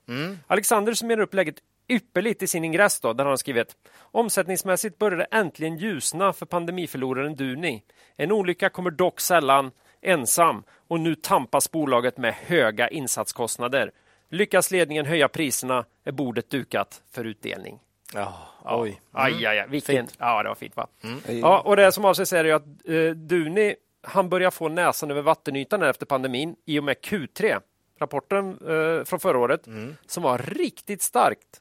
[0.47, 1.57] Alexander summerar upp läget
[1.89, 6.47] ypperligt i sin ingress då, där han har skrivit Omsättningsmässigt börjar det äntligen ljusna för
[6.47, 7.83] pandemiförloraren Duni.
[8.17, 9.71] En olycka kommer dock sällan
[10.03, 13.91] ensam och nu tampas bolaget med höga insatskostnader.
[14.29, 17.79] Lyckas ledningen höja priserna är bordet dukat för utdelning.
[18.15, 19.01] Ja, oj.
[19.13, 19.67] Aj, aj, aj.
[19.69, 20.07] Vilken...
[20.19, 20.87] Ja, det var fint va?
[21.03, 21.41] Mm.
[21.41, 25.83] Ja, och det som avses är att eh, Duni, han börjar få näsan över vattenytan
[25.83, 27.61] efter pandemin i och med Q3,
[27.99, 29.69] rapporten eh, från förra året,
[30.07, 31.61] som var riktigt starkt.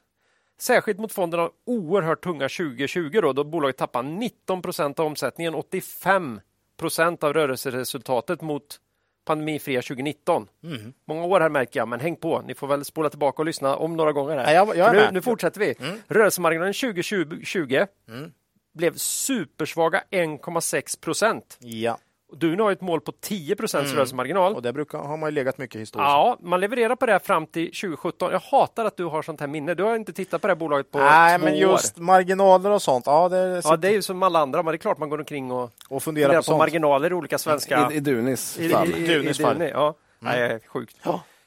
[0.58, 5.54] Särskilt mot fonden av oerhört tunga 2020 då, då bolaget tappade 19 procent av omsättningen,
[5.54, 6.40] 85
[6.76, 8.80] procent av rörelseresultatet mot
[9.26, 10.48] pandemifria 2019.
[11.08, 12.42] Många år här märker jag, men häng på.
[12.46, 14.36] Ni får väl spola tillbaka och lyssna om några gånger.
[14.36, 14.44] Här.
[14.54, 15.74] Ja, jag- jag nu, nu fortsätter vi.
[16.08, 17.86] Rörelsemarginalen 2020
[18.74, 21.56] blev supersvaga 1,6 procent.
[21.60, 21.98] Ja,
[22.32, 24.54] Du har ett mål på 10 procents rörelsemarginal.
[24.54, 26.08] och det brukar, har man ju legat mycket historiskt.
[26.08, 28.32] Ja, man levererar på det här fram till 2017.
[28.32, 29.74] Jag hatar att du har sånt här minne.
[29.74, 32.02] Du har inte tittat på det här bolaget på Nej, två men just år.
[32.02, 33.06] marginaler och sånt.
[33.06, 35.18] Ja, det, Ja, det är ju som alla andra, men det är klart man går
[35.18, 36.58] omkring och och fundera funderar på på, sånt.
[36.58, 37.88] marginaler i olika svenska...
[37.92, 38.88] I, I Dunis fall.
[38.88, 39.58] i, i, Dunis i fall.
[39.58, 39.94] Duni, ja.
[40.18, 40.96] Nej, det är sjukt.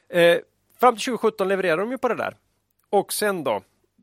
[0.10, 0.38] Eh,
[0.80, 2.36] fram till 2017 levererade de ju på det där.
[2.90, 3.62] Och sen då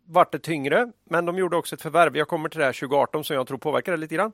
[0.09, 2.16] vart det tyngre, men de gjorde också ett förvärv.
[2.16, 4.33] Jag kommer till det här 2018 som jag tror påverkade lite grann.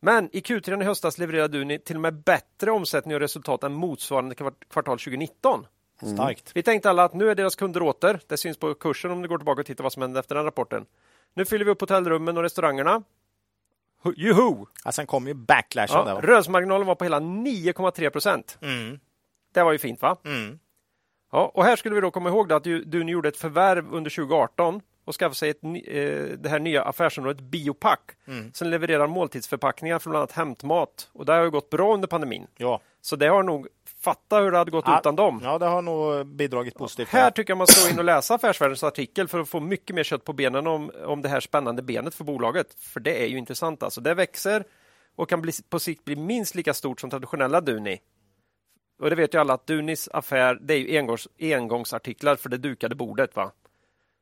[0.00, 3.72] Men i Q3 i höstas levererade Duni till och med bättre omsättning och resultat än
[3.72, 5.66] motsvarande kvart- kvartal 2019.
[6.14, 6.50] Starkt.
[6.54, 8.20] Vi tänkte alla att nu är deras kunder åter.
[8.26, 10.44] Det syns på kursen om du går tillbaka och tittar vad som hände efter den
[10.44, 10.86] rapporten.
[11.34, 13.02] Nu fyller vi upp hotellrummen och restaurangerna.
[14.02, 14.64] Hu- Juhu!
[14.84, 16.20] Ja, sen kom ju backlashen Ja, där.
[16.22, 18.58] rörelsemarginalen var på hela 9,3 procent.
[18.62, 19.00] Mm.
[19.54, 20.16] Det var ju fint va?
[20.24, 20.58] Mm.
[21.32, 24.10] Ja, och här skulle vi då komma ihåg att du, du gjorde ett förvärv under
[24.10, 24.80] 2018
[25.10, 28.52] och skaffade sig ett, eh, det här nya affärsområdet Biopack Mm.
[28.54, 31.10] som levererar måltidsförpackningar från bland annat hämtmat.
[31.12, 32.46] Och det har ju gått bra under pandemin.
[32.56, 32.80] Ja.
[33.00, 33.68] Så det har nog,
[34.02, 35.40] fatta hur det hade gått utan dem.
[35.44, 37.08] ja, det har nog bidragit positivt.
[37.08, 39.96] Här tycker jag man ska gå in och läsa Affärsvärldens artikel för att få mycket
[39.96, 42.74] mer kött på benen om, om det här spännande benet för bolaget.
[42.80, 44.00] För det är ju intressant alltså.
[44.00, 44.64] Det växer
[45.16, 48.00] och kan bli, på sikt bli minst lika stort som traditionella Duni.
[49.02, 52.56] Och det vet ju alla att Dunis affär, det är ju engångs, engångsartiklar för det
[52.58, 53.36] dukade bordet.
[53.36, 53.52] va?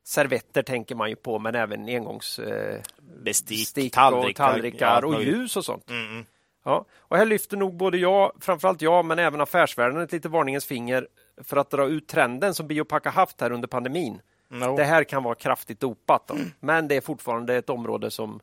[0.09, 2.39] Servetter tänker man ju på, men även engångs...
[2.39, 2.81] Eh,
[3.25, 5.91] Bestick, stick tallrikar, och tallrikar och ljus och sånt.
[5.91, 6.27] Mm.
[6.65, 10.67] Ja, och här lyfter nog både jag, framförallt jag, men även affärsvärlden ett litet varningens
[10.67, 11.09] finger
[11.43, 14.21] för att dra ut trenden som Biopack har haft här under pandemin.
[14.49, 14.77] No.
[14.77, 16.37] Det här kan vara kraftigt dopat, då.
[16.61, 18.41] men det är fortfarande ett område som,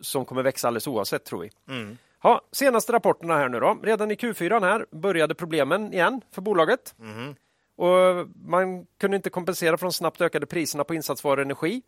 [0.00, 1.50] som kommer växa alldeles oavsett, tror vi.
[1.68, 1.98] Mm.
[2.22, 3.78] Ja, senaste rapporterna här nu då.
[3.82, 6.94] Redan i Q4 här började problemen igen för bolaget.
[6.96, 7.34] Mhm.
[7.76, 11.82] Och man kunde inte kompensera för de snabbt ökade priserna på insatsvaror och energi.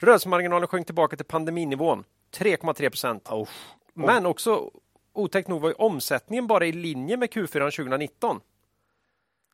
[0.00, 2.04] Rörelsemarginalen sjönk tillbaka till pandeminivån,
[2.36, 3.28] 3,3 procent.
[3.30, 3.48] Oh.
[3.94, 4.70] Men också
[5.12, 8.40] otäckt nog var ju omsättningen bara i linje med Q4 2019.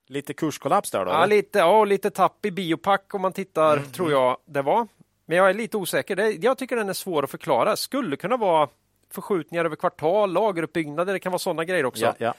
[0.09, 1.11] Lite kurskollaps där då?
[1.11, 1.37] Ja, eller?
[1.37, 4.89] lite, ja, lite tapp i biopack om man tittar, Mm, tror jag det var.
[5.25, 6.17] Men jag är lite osäker.
[6.17, 7.77] Det, jag tycker den är svår att förklara.
[7.77, 8.69] Skulle kunna vara
[9.11, 12.05] förskjutningar över kvartal, lageruppbyggnader, det kan vara sådana grejer också.
[12.05, 12.35] ja, ja.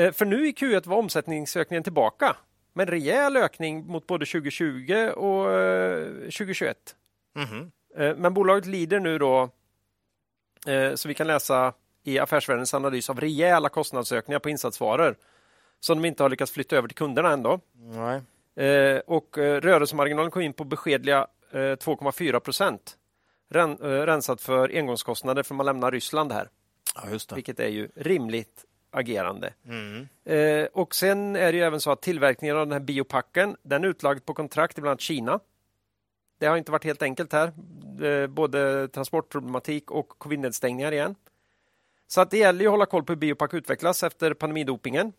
[0.00, 2.36] Eh, För nu i Q1 var omsättningsökningen tillbaka.
[2.78, 6.96] Med en rejäl ökning mot både 2020 och eh, 2021.
[7.34, 7.70] Mhm.
[7.96, 9.50] Eh, Men bolaget lider nu då,
[10.66, 11.72] eh, så vi kan läsa
[12.04, 15.16] i Affärsvärldens analys av rejäla kostnadsökningar på insatsvaror
[15.80, 17.60] som de inte har lyckats flytta över till kunderna ändå.
[17.74, 18.22] Nej.
[18.68, 22.96] Eh, och eh, rörelsemarginalen kom in på beskedliga eh, 2,4 procent.
[23.50, 26.48] Ren, eh, rensat för engångskostnader för man lämnar Ryssland här,
[26.94, 29.54] Ja, vilket är ju rimligt agerande.
[29.66, 30.08] Mm.
[30.24, 33.84] Eh, och sen är det ju även så att tillverkningen av den här biopacken, den
[33.84, 35.40] är utlagd på kontrakt i bland annat Kina.
[36.38, 37.52] Det har inte varit helt enkelt här,
[38.02, 41.14] eh, både transportproblematik och covid-nedstängningar igen.
[42.06, 45.12] Så att det gäller ju att hålla koll på hur biopack utvecklas efter pandemidopingen.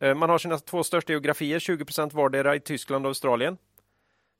[0.00, 3.58] Eh, man har sina två största geografier, 20 procent vardera i Tyskland och Australien.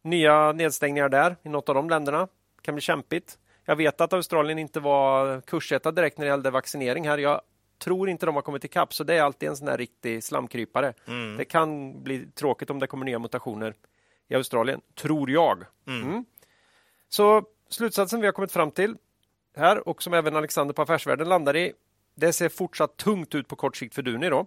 [0.05, 2.29] Nya nedstängningar där i något av de länderna.
[2.63, 3.39] kan bli kämpigt.
[3.65, 7.19] Jag vet att Australien inte var kursetta direkt när det gällde vaccinering här.
[7.19, 7.41] Jag
[7.79, 10.95] tror inte de har kommit ikapp, så det är alltid en sån här riktig slamkrypare.
[11.07, 11.37] Mm.
[11.37, 13.75] Det kan bli tråkigt om det kommer nya mutationer
[14.29, 15.65] i Australien, tror jag.
[15.87, 16.25] Mm.
[17.09, 18.97] Så slutsatsen vi har kommit fram till
[19.57, 21.73] här och som även Alexander på Affärsvärlden landar i,
[22.15, 24.47] det ser fortsatt tungt ut på kort sikt för Duni då.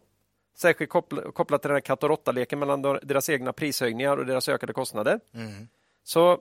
[0.57, 4.25] Särskilt koppl- kopplat till den här katt och råtta-leken mellan de- deras egna prishöjningar och
[4.25, 5.19] deras ökade kostnader.
[5.33, 5.67] Mm.
[6.03, 6.39] Så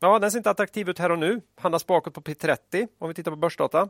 [0.00, 1.40] ja, den ser inte attraktiv ut här och nu.
[1.56, 3.88] Handlas bakåt på P30 om vi tittar på börsdata.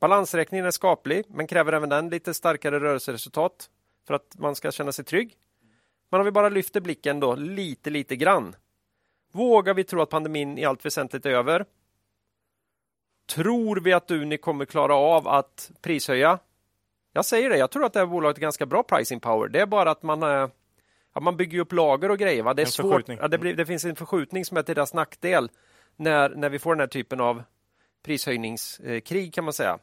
[0.00, 3.70] Balansräkningen är skaplig, men kräver även den lite starkare rörelseresultat
[4.06, 5.36] för att man ska känna sig trygg.
[6.10, 8.56] Men om vi bara lyfter blicken då lite, lite grann.
[9.32, 11.64] Vågar vi tro att pandemin i allt väsentligt är över?
[13.28, 16.38] Tror vi att Duni kommer klara av att prishöja?
[17.12, 19.48] Jag säger det, jag tror att det här bolaget är ganska bra pricing power.
[19.48, 20.48] Det är bara att man, eh,
[21.14, 22.42] ja, man bygger upp lager och grejer.
[22.42, 22.54] Va?
[22.54, 23.08] Det, är svårt.
[23.08, 25.50] Ja, det, blir, det finns en förskjutning som är till deras nackdel
[25.96, 27.42] när, när vi får den här typen av
[28.02, 29.78] prishöjningskrig kan man säga.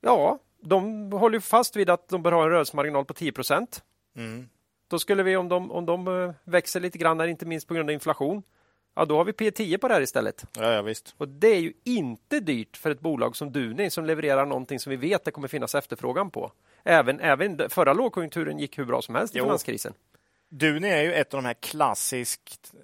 [0.00, 3.82] Ja, de håller fast vid att de bör ha en rörelsemarginal på 10 procent.
[4.16, 4.48] Mm.
[4.88, 7.74] Då skulle vi, om de, om de eh, växer lite grann, här, inte minst på
[7.74, 8.42] grund av inflation,
[8.94, 10.44] ja då har vi P10 på det här istället.
[10.58, 11.14] Ja, ja, visst.
[11.18, 14.90] Och det är ju inte dyrt för ett bolag som Duni som levererar någonting som
[14.90, 16.52] vi vet det kommer finnas efterfrågan på.
[16.84, 19.44] Även, även förra lågkonjunkturen gick hur bra som helst i Jo.
[19.44, 19.92] finanskrisen.
[20.48, 22.74] Duni är ju ett av de här klassiskt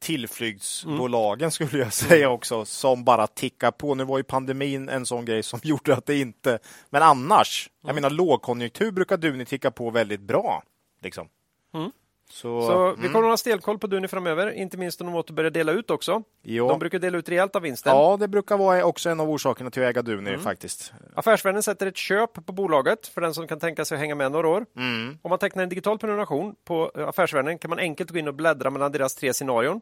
[0.00, 3.94] tillflyktsbolagen skulle jag säga också, som bara tickar på.
[3.94, 6.58] Nu var ju pandemin en sån grej som gjorde att det inte...
[6.90, 10.62] Men annars, jag menar lågkonjunktur brukar Duni ticka på väldigt bra.
[11.02, 11.28] Liksom.
[11.74, 11.90] Mm.
[12.30, 15.34] Så, Så vi kommer att ha stenkoll på Duni framöver, inte minst om de åter
[15.34, 16.22] börjar dela ut också.
[16.42, 16.68] jo.
[16.68, 17.92] De brukar dela ut rejält av vinsten.
[17.96, 20.92] Ja, det brukar vara också en av orsakerna till att äga Duni faktiskt.
[21.14, 24.32] Affärsvärlden sätter ett köp på bolaget för den som kan tänka sig att hänga med
[24.32, 24.66] några år.
[24.76, 25.18] Mm.
[25.22, 28.34] Om man tecknar en digital prenumeration på eh, Affärsvärlden kan man enkelt gå in och
[28.34, 29.80] bläddra mellan deras tre scenarion.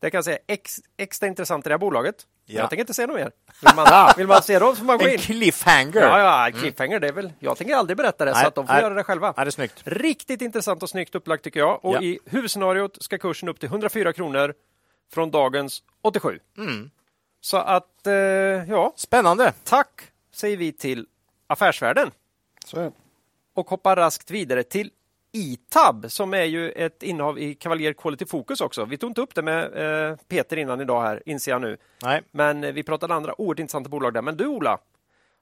[0.00, 2.16] Det kan jag säga ex, extra intressant i det här bolaget.
[2.48, 2.60] Ja.
[2.60, 3.30] Jag tänker inte säga något mer.
[3.62, 5.18] Vill man, vill man se dem så får man gå En in.
[5.18, 6.00] cliffhanger!
[6.00, 7.32] Ja, ja, cliffhanger, det är väl...
[7.38, 8.82] Jag tänker aldrig berätta det, Nej, så att de får nej.
[8.82, 9.34] göra det själva.
[9.36, 9.80] Ja, det är snyggt.
[9.84, 11.84] Riktigt intressant och snyggt upplagt tycker jag.
[11.84, 12.02] Och Ja.
[12.02, 14.54] i huvudscenariot ska kursen upp till 104 kronor
[15.14, 16.38] från dagens 87.
[16.58, 16.90] Mm.
[17.40, 19.52] Så att, eh, ja, Spännande!
[19.64, 20.00] tack
[20.34, 21.06] säger vi till
[21.46, 22.10] Affärsvärlden
[22.64, 22.92] Så är det.
[23.54, 24.90] och hoppar raskt vidare till
[25.36, 28.84] ITAB som är ju ett innehav i Cavalier Quality Focus också.
[28.84, 29.64] Vi tog inte upp det med
[30.10, 31.76] eh, Peter innan idag här, inser jag nu.
[32.02, 32.22] Nej.
[32.30, 34.22] Men eh, vi pratade andra oerhört intressanta bolag där.
[34.22, 34.78] Men du Ola,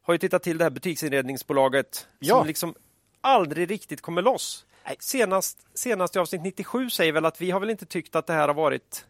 [0.02, 2.38] har ju tittat till det här butiksinredningsbolaget Ja.
[2.38, 2.74] som liksom
[3.20, 4.66] aldrig riktigt kommer loss.
[4.98, 8.32] Senast, senast i avsnitt 97 säger väl att vi har väl inte tyckt att det
[8.32, 9.06] här har varit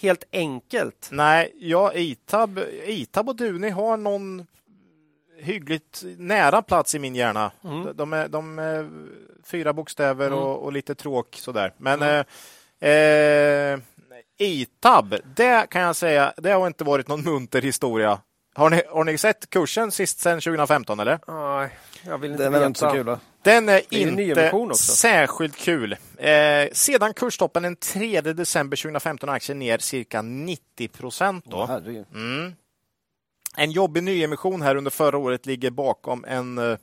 [0.00, 1.08] helt enkelt.
[1.12, 4.46] Nej, ja, Itab, Itab och Duni har någon
[5.42, 7.52] hyggligt nära plats i min hjärna.
[7.64, 7.84] Mm.
[7.84, 8.90] De, de är, de är
[9.46, 10.38] fyra bokstäver Mm.
[10.38, 11.72] och, och lite tråk sådär.
[11.76, 13.78] Men eh, eh,
[14.38, 18.18] Itab, det kan jag säga, det har inte varit någon munter historia.
[18.54, 21.18] Har ni, har ni sett kursen sist sedan 2015 eller?
[21.26, 21.70] Nej,
[22.06, 23.20] jag vill inte Den är inte så kul va?
[23.42, 25.96] Den är, är ju en inte särskilt kul.
[26.18, 31.44] Eh, sedan kurstoppen den 3 december 2015 är aktien ner cirka 90 procent.
[31.48, 31.80] då.
[32.14, 32.54] Mm.
[33.56, 36.78] En jobbig nyemission här under förra året ligger bakom en, eh,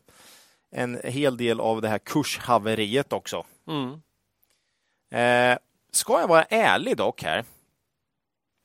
[0.72, 3.46] en hel del av det här kurshaveriet också.
[3.68, 3.92] Mm.
[5.12, 5.58] Eh,
[5.92, 7.46] ska jag vara ärlig dock här,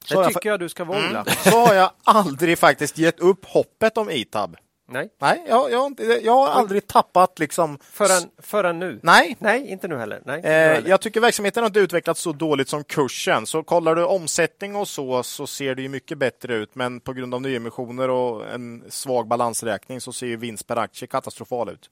[0.04, 1.24] Så Det jag tycker jag du ska vara Ola.
[1.24, 4.56] så har jag aldrig faktiskt gett upp hoppet om Itab.
[4.86, 7.78] Nej, Nej, jag, jag, jag har aldrig tappat liksom...
[7.92, 9.00] förrän, förrän nu.
[9.02, 10.22] Nej, Nej, inte nu heller.
[10.24, 10.88] Nej, inte nu Eh, heller.
[10.88, 13.46] jag tycker verksamheten har inte utvecklats så dåligt som kursen.
[13.46, 16.74] Så kollar du omsättning och så, så ser det ju mycket bättre ut.
[16.74, 21.08] Men på grund av nyemissioner och en svag balansräkning så ser ju vinst per aktie
[21.08, 21.90] katastrofal ut.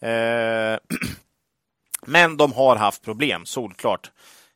[0.00, 0.98] Eh,
[2.06, 4.10] men de har haft problem, solklart.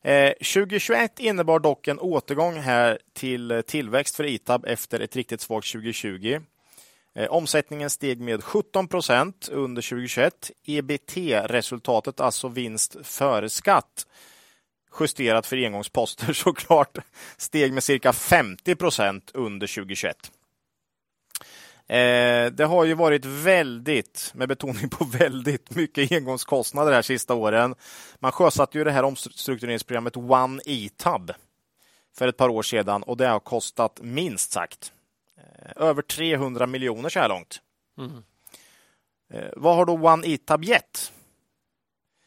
[0.05, 5.73] Eh, 2021 innebar dock en återgång här till tillväxt för ITAB efter ett riktigt svagt
[5.73, 6.41] 2020.
[7.15, 10.51] Eh, omsättningen steg med 17 procent under 2021.
[10.65, 14.07] EBT-resultatet, alltså vinst före skatt,
[15.01, 16.99] justerat för engångsposter såklart,
[17.37, 20.17] steg med cirka 50 procent under 2021.
[21.87, 27.35] Eh, det har ju varit väldigt, med betoning på väldigt, mycket engångskostnader de här sista
[27.35, 27.75] åren.
[28.19, 31.33] Man sjösatte ju det här omstruktureringsprogrammet One ETAB
[32.17, 34.93] för ett par år sedan och det har kostat minst sagt
[35.77, 37.61] över 300 miljoner så här långt.
[39.33, 41.13] Eh, vad har då One ETAB gett?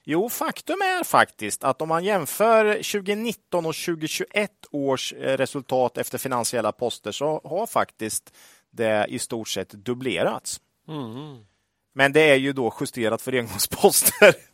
[0.04, 6.18] Jo, faktum är faktiskt att om man jämför 2019 och 2021 års eh, resultat efter
[6.18, 8.34] finansiella poster så har faktiskt
[8.72, 10.62] det i stort sett dubblerats.
[11.94, 14.36] Men det är ju då justerat för engångsposter.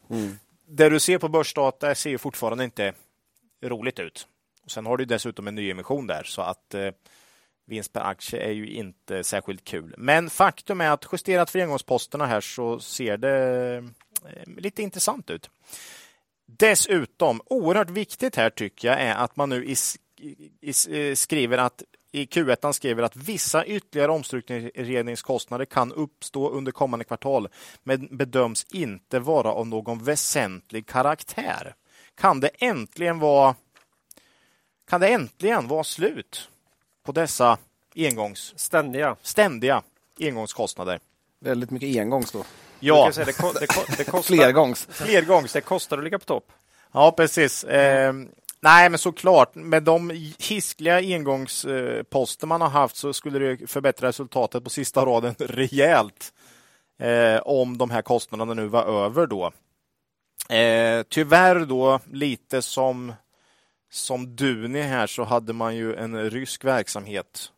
[0.68, 2.94] Det du ser på börsdata ser ju fortfarande inte
[3.64, 4.28] roligt ut.
[4.64, 6.90] Och Sen har du dessutom en nyemission där så att eh,
[7.66, 9.96] vinst per aktie är ju inte särskilt kul.
[9.98, 13.76] Men faktum är att justerat för engångsposterna här så ser det
[14.26, 15.50] eh, lite intressant ut.
[16.46, 19.76] Dessutom, oerhört viktigt här tycker jag är att man nu i,
[20.20, 26.72] i, i, eh, skriver att i Q1 skriver att vissa ytterligare omstruktureringskostnader kan uppstå under
[26.72, 27.48] kommande kvartal
[27.84, 31.76] men bedöms inte vara av någon väsentlig karaktär.
[32.16, 33.56] Kan det äntligen vara
[34.90, 36.50] kan det äntligen vara slut
[37.04, 37.58] på dessa
[37.96, 39.16] engångs, Ständiga.
[39.22, 39.82] ständiga
[40.20, 41.00] engångskostnader?
[41.40, 42.44] Väldigt mycket engångs då.
[42.80, 44.88] Ja, kan säga, det, ko- det, ko- det, kostar, Flergångs.
[44.92, 45.54] flergångs.
[45.54, 46.52] det kostar att ligga på topp.
[46.92, 47.64] Ja, precis.
[47.64, 48.14] Eh,
[48.60, 49.56] nej, men såklart.
[49.56, 50.10] Med de
[50.40, 56.34] hiskliga engångsposter man har haft så skulle det förbättra resultatet på sista raden rejält.
[57.00, 59.52] Eh, om de här kostnaderna nu var över då.
[60.56, 63.14] Eh, tyvärr då lite som
[63.92, 67.52] som Duni här så hade man ju en rysk verksamhet.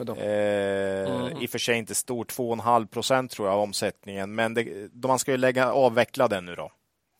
[0.00, 4.88] Eh, I och för sig inte stor, 2,5 procent tror jag av omsättningen, men det,
[4.92, 6.72] då man ska ju lägga, avveckla den nu då.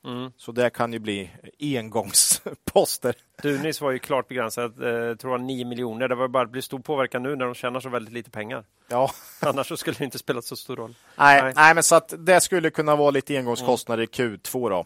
[0.06, 0.32] Mm.
[0.36, 1.30] Så det kan ju bli
[1.60, 3.14] engångsposter.
[3.42, 6.08] Dunis var ju klart begränsat, eh, tror jag 9 miljoner.
[6.08, 8.64] Det var bara att bli stor påverkan nu när de tjänar så väldigt lite pengar.
[8.88, 9.10] Ja,
[9.40, 10.94] Annars så skulle det inte spela så stor roll.
[11.16, 11.52] nej, Nej.
[11.56, 11.74] nej.
[11.74, 14.84] men så att det skulle kunna vara lite engångskostnader i Q2 då.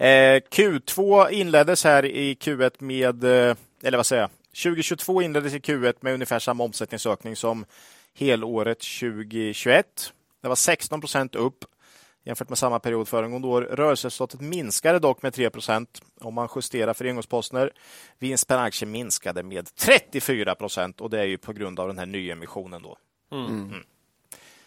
[0.00, 4.30] Eh, Q2 inleddes här i Q1 med, eh, eller vad säger jag,
[4.62, 7.64] 2022 inleddes i Q1 med ungefär samma omsättningsökning som
[8.14, 10.12] helåret 2021.
[10.42, 11.64] Det var 16 procent upp
[12.24, 13.62] jämfört med samma period föregående år.
[13.62, 17.72] Rörelseresultatet minskade dock med 3 procent om man justerar för engångsposter.
[18.18, 21.98] Vinst per aktie minskade med 34 procent och det är ju på grund av den
[21.98, 22.82] här nyemissionen.
[22.82, 22.96] Då.
[23.32, 23.74] Mm.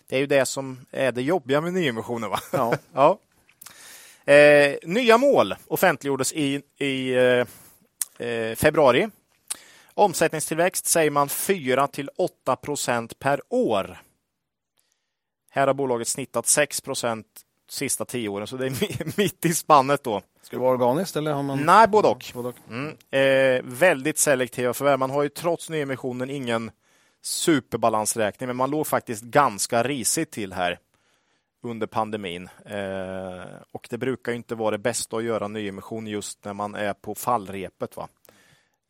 [0.07, 2.30] Det är ju det som är det jobbiga med nyemissionen.
[2.30, 2.39] Va?
[2.51, 2.77] Ja.
[2.93, 3.19] ja.
[4.26, 9.10] Eh, nya mål offentliggjordes i, i eh, eh, februari.
[9.94, 14.02] Omsättningstillväxt säger man 4 till 8 procent per år.
[15.52, 17.26] Här har bolaget snittat 6 procent
[17.70, 20.22] sista tio åren, så det är mi- mitt i spannet då.
[20.41, 21.60] Ska det vara organiskt eller har man?
[21.66, 22.32] Nej, både och.
[22.34, 22.56] Både och.
[22.70, 22.95] Mm.
[23.12, 25.00] Eh, väldigt selektiva förvärv.
[25.00, 26.72] Man har ju trots nyemissionen ingen
[27.22, 30.80] superbalansräkning, men man låg faktiskt ganska risigt till här
[31.64, 32.49] under pandemin.
[32.65, 36.94] Eh, och det brukar inte vara det bästa att göra nyemission just när man är
[36.94, 37.98] på fallrepet.
[37.98, 38.07] Va?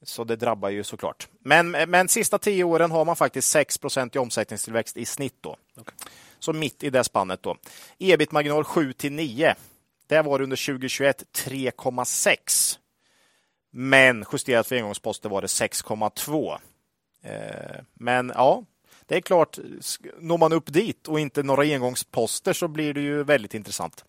[0.03, 1.27] Så det drabbar ju såklart.
[1.39, 3.79] Men, men sista tio åren har man faktiskt 6
[4.13, 5.37] i omsättningstillväxt i snitt.
[5.41, 5.57] Då.
[6.39, 7.43] Så mitt i det spannet.
[7.43, 7.57] då.
[7.99, 9.55] Ebit-marginal 7 till 9.
[10.07, 12.77] Det var under 2021 3,6.
[13.71, 16.57] Men justerat för engångsposter var det 6,2.
[17.23, 18.63] Eh, Men ja,
[19.13, 19.59] det är klart,
[20.19, 24.05] når man upp dit och inte några engångsposter så blir det ju väldigt intressant.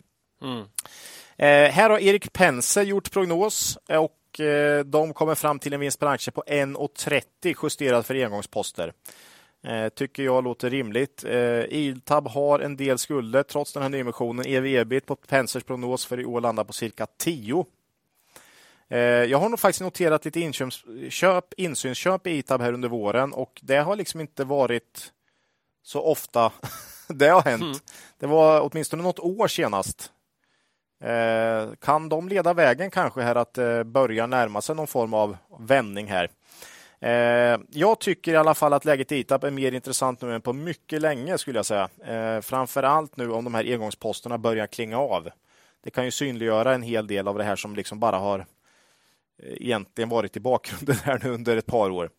[1.37, 5.99] Eh, här har Erik Pense gjort prognos och eh, de kommer fram till en vinst
[5.99, 8.93] per aktie på 1,30 justerad för engångsposter.
[9.63, 11.23] Eh, tycker jag låter rimligt.
[11.23, 14.45] Eh, Iltab har en del skulder trots den här nyemissionen.
[14.45, 17.65] EV-ebit på Pensers prognos för i år landar på cirka 10.
[18.89, 23.59] Eh, jag har nog faktiskt noterat lite inköp, insynsköp i Itab här under våren och
[23.61, 25.11] det har liksom inte varit
[25.83, 26.51] så ofta
[27.07, 27.83] det har hänt.
[28.19, 30.11] Det var åtminstone något år senast.
[31.03, 35.37] Eh, kan de leda vägen kanske här att eh, börja närma sig någon form av
[35.59, 36.29] vändning här?
[37.69, 40.53] Jag tycker i alla fall att läget i ITAB är mer intressant nu än på
[40.53, 41.89] mycket länge skulle jag säga.
[42.41, 45.29] Framför allt nu om de här engångsposterna börjar klinga av.
[45.83, 48.45] Det kan ju synliggöra en hel del av det här som liksom bara har
[49.43, 52.09] egentligen varit i bakgrunden här nu under ett par år.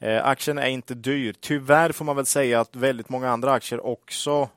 [0.00, 1.34] Eh, aktien är inte dyr.
[1.40, 4.48] Tyvärr får man väl säga att väldigt många andra aktier också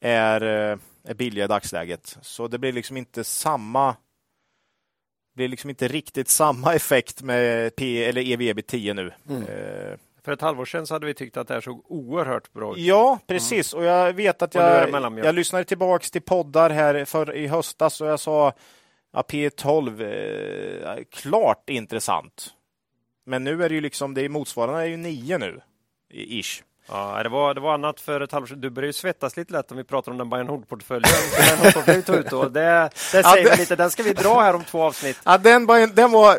[0.00, 2.18] är, eh, är billiga i dagsläget.
[2.22, 3.96] Så det blir liksom inte samma
[5.34, 9.12] blir liksom inte riktigt samma effekt med P eller EV 10 nu.
[9.28, 9.42] Mm.
[9.42, 12.72] Eh, för ett halvår sedan så hade vi tyckt att det här såg oerhört bra
[12.72, 12.78] ut.
[12.78, 13.74] Ja, precis.
[13.74, 13.84] Mm.
[13.84, 14.90] Och jag vet att jag,
[15.24, 18.52] jag lyssnade tillbaks till poddar här för, i höstas och jag sa
[19.12, 22.50] ja, P12, eh, klart intressant.
[23.26, 25.60] Men nu är det ju liksom, det är motsvarande är ju 9 nu,
[26.10, 26.62] ish.
[26.88, 28.60] Ja, det var, det var annat för ett halvår sedan.
[28.60, 31.10] Du börjar ju svettas lite lätt om vi pratar om den Bayern Nord-portföljen.
[31.86, 32.48] den ut då.
[32.48, 33.58] Det, det säger ja, det...
[33.58, 33.76] lite.
[33.76, 35.18] Den ska vi dra här om två avsnitt.
[35.24, 36.38] Ja, den, den var...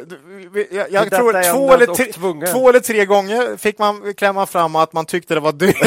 [0.72, 2.06] Jag, jag tror två eller, tre,
[2.52, 5.77] två eller tre gånger fick man klämma fram att man tyckte det var dyrt.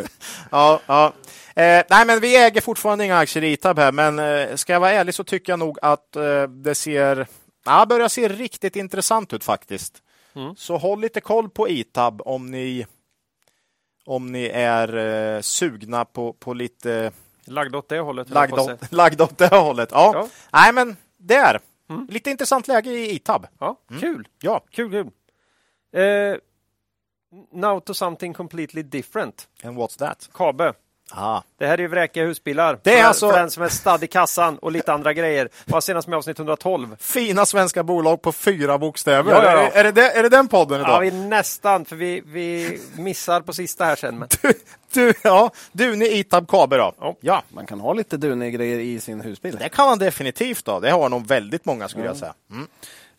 [0.50, 1.12] ja, ja.
[1.58, 4.80] Eh, nej, men vi äger fortfarande inga aktier i Itab här, men eh, ska jag
[4.80, 7.26] vara ärlig så tycker jag nog att eh, det ser...
[7.64, 10.02] Ja, börjar se riktigt intressant ut faktiskt.
[10.34, 10.56] Mm.
[10.56, 12.86] Så håll lite koll på Itab om ni
[14.06, 17.12] om ni är eh, sugna på, på lite...
[17.44, 18.30] Lagda åt det hållet.
[18.30, 20.10] Lagda åt, lagda åt det hållet, ja.
[20.14, 20.28] ja.
[20.52, 21.60] Nej, men där.
[21.90, 22.06] Mm.
[22.10, 23.46] Lite intressant läge i ITAB.
[23.58, 24.00] Ja, mm.
[24.00, 24.28] Kul!
[24.40, 24.64] Ja.
[24.70, 25.10] Kul, kul.
[26.02, 26.36] Eh,
[27.52, 29.48] now to something completely different.
[29.64, 30.30] And what's that?
[30.34, 30.74] Kabe.
[31.12, 31.44] Aha.
[31.58, 32.78] Det här är ju vräkiga husbilar.
[32.82, 33.30] Det är för, alltså...
[33.30, 35.48] för den som är stadd i kassan och lite andra grejer.
[35.64, 36.96] Var senast med avsnitt 112.
[37.00, 39.32] Fina svenska bolag på fyra bokstäver.
[39.32, 39.70] Ja, ja, ja.
[39.70, 40.90] Är, är, det, är det den podden idag?
[40.90, 44.18] Ja, vi nästan, för vi, vi missar på sista här sen.
[44.18, 44.28] Men...
[44.42, 44.52] Du,
[44.92, 46.92] du, ja, Dune Itab Kabe då.
[47.00, 47.16] Ja.
[47.20, 47.42] ja.
[47.48, 49.56] Man kan ha lite Dune-grejer i sin husbil.
[49.60, 50.64] Det kan man definitivt.
[50.64, 50.80] Då.
[50.80, 52.34] Det har nog väldigt många skulle jag säga.
[52.50, 52.66] Mm.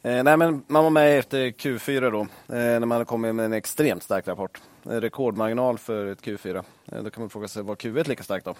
[0.03, 3.45] Eh, nej, men man var med efter Q4 då, eh, när man hade kommit med
[3.45, 4.59] en extremt stark rapport.
[4.83, 6.63] Rekordmarginal för ett Q4.
[6.91, 8.55] Eh, då kan man fråga sig, var Q1 lika starkt då?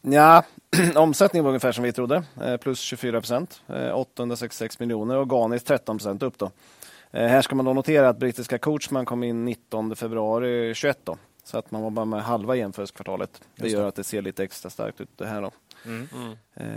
[0.00, 0.44] Ja,
[0.94, 3.62] omsättningen var ungefär som vi trodde, eh, plus 24 procent,
[3.94, 6.38] 866 eh, miljoner, organiskt 13 procent upp.
[6.38, 6.50] Då.
[7.12, 11.58] Här ska man då notera att brittiska Coachman kom in 19 februari 21 då, så
[11.58, 13.40] att man var bara med halva jämförelsekvartalet.
[13.56, 15.50] Det gör att det ser lite extra starkt ut det här då,
[15.84, 16.36] mm.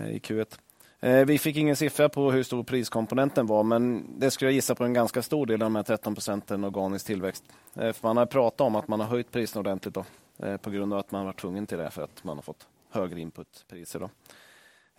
[0.09, 0.57] i Q1.
[1.01, 4.75] Eh, vi fick ingen siffra på hur stor priskomponenten var, men det skulle jag gissa
[4.75, 7.43] på en ganska stor del av de här 13 procenten organisk tillväxt.
[7.75, 10.05] Eh, för man har pratat om att man har höjt priserna ordentligt då,
[10.45, 12.67] eh, på grund av att man var tvungen till det för att man har fått
[12.91, 13.99] högre inputpriser.
[13.99, 14.09] Då.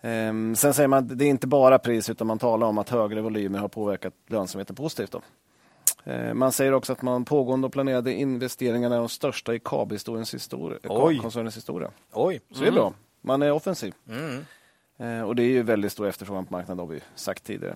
[0.01, 2.89] Ehm, sen säger man att det är inte bara pris, utan man talar om att
[2.89, 5.11] högre volymer har påverkat lönsamheten positivt.
[5.11, 5.21] Då.
[6.33, 11.91] Man säger också att man pågående och planerade investeringarna är de största i KAB-koncernens historia.
[12.13, 12.41] Oj.
[12.51, 12.93] Så det är bra.
[13.21, 13.93] Man är offensiv.
[14.09, 14.45] Mm.
[15.01, 17.75] Eh, och det är ju väldigt stor efterfrågan på marknaden, har vi sagt tidigare.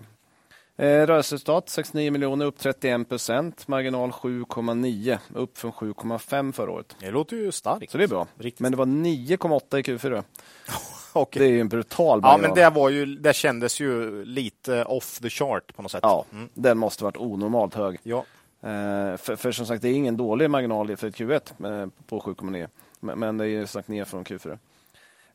[0.78, 3.68] Eh, rörelseresultat 69 miljoner, upp 31 procent.
[3.68, 6.96] Marginal 7,9, upp från 7,5 förra året.
[7.00, 7.90] Det låter ju starkt.
[7.92, 8.26] Så det är bra.
[8.38, 8.60] Riktigt.
[8.60, 10.22] Men det var 9,8 i Q4.
[11.12, 11.42] okay.
[11.42, 12.40] Det är ju en brutal marginal.
[12.42, 16.00] Ja, men det, var ju, det kändes ju lite off the chart på något sätt.
[16.02, 16.48] Ja, mm.
[16.54, 17.98] den måste varit onormalt hög.
[18.02, 18.24] Ja.
[18.60, 22.68] Eh, för, för, som sagt, det är ingen dålig marginal för ett Q1 på 7,9.
[23.00, 24.58] Men, men det är ju sagt ner från Q4.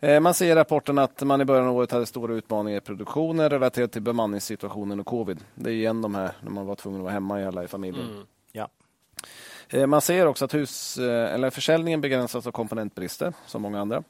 [0.03, 2.81] Eh, man ser i rapporten att man i början av året hade stora utmaningar i
[2.81, 5.39] produktionen relaterat till bemanningssituationen och covid.
[5.55, 7.67] Det är igen de här när man var tvungen att vara hemma i alla i
[7.67, 8.09] familjen.
[8.09, 8.23] Mm.
[8.51, 8.69] Ja.
[9.69, 14.03] Eh, man ser också att hus, eh, eller försäljningen begränsas av komponentbrister, som många andra.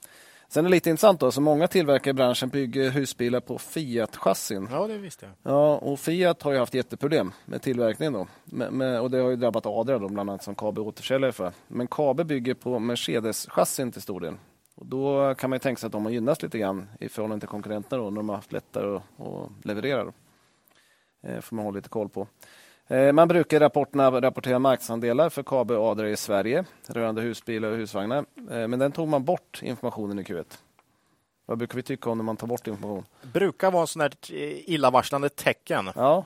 [0.50, 4.68] Sen är det lite intressant då, så många tillverkare i branschen bygger husbilar på Fiat-chassin.
[4.72, 5.54] Ja, det visste jag.
[5.54, 8.28] Ja, och Fiat har ju haft jätteproblem med tillverkningen då.
[8.46, 11.52] Med, med, och det har ju drabbat Adria då, bland annat som Kabe återförsäljare för.
[11.68, 14.34] Men Kabe bygger på Mercedes-chassin till stor del.
[14.82, 17.50] Och då kan man tänka sig att de har gynnats lite grann i förhållande till
[17.50, 20.04] konkurrenterna då, när de har haft lättare att, att leverera.
[20.04, 20.12] Då.
[21.24, 22.28] Eh, får man hålla lite koll på.
[22.88, 27.72] Eh, man brukar i rapporterna rapportera marknadsandelar för Kabe och Adria i Sverige rörande husbilar
[27.72, 28.26] och husvagnar.
[28.52, 30.58] Eh, men den tog man bort informationen i Q1.
[31.46, 33.06] Vad brukar vi tycka om när man tar bort information?
[33.34, 35.90] brukar vara sån illavarslande tecken.
[35.96, 36.26] Ja,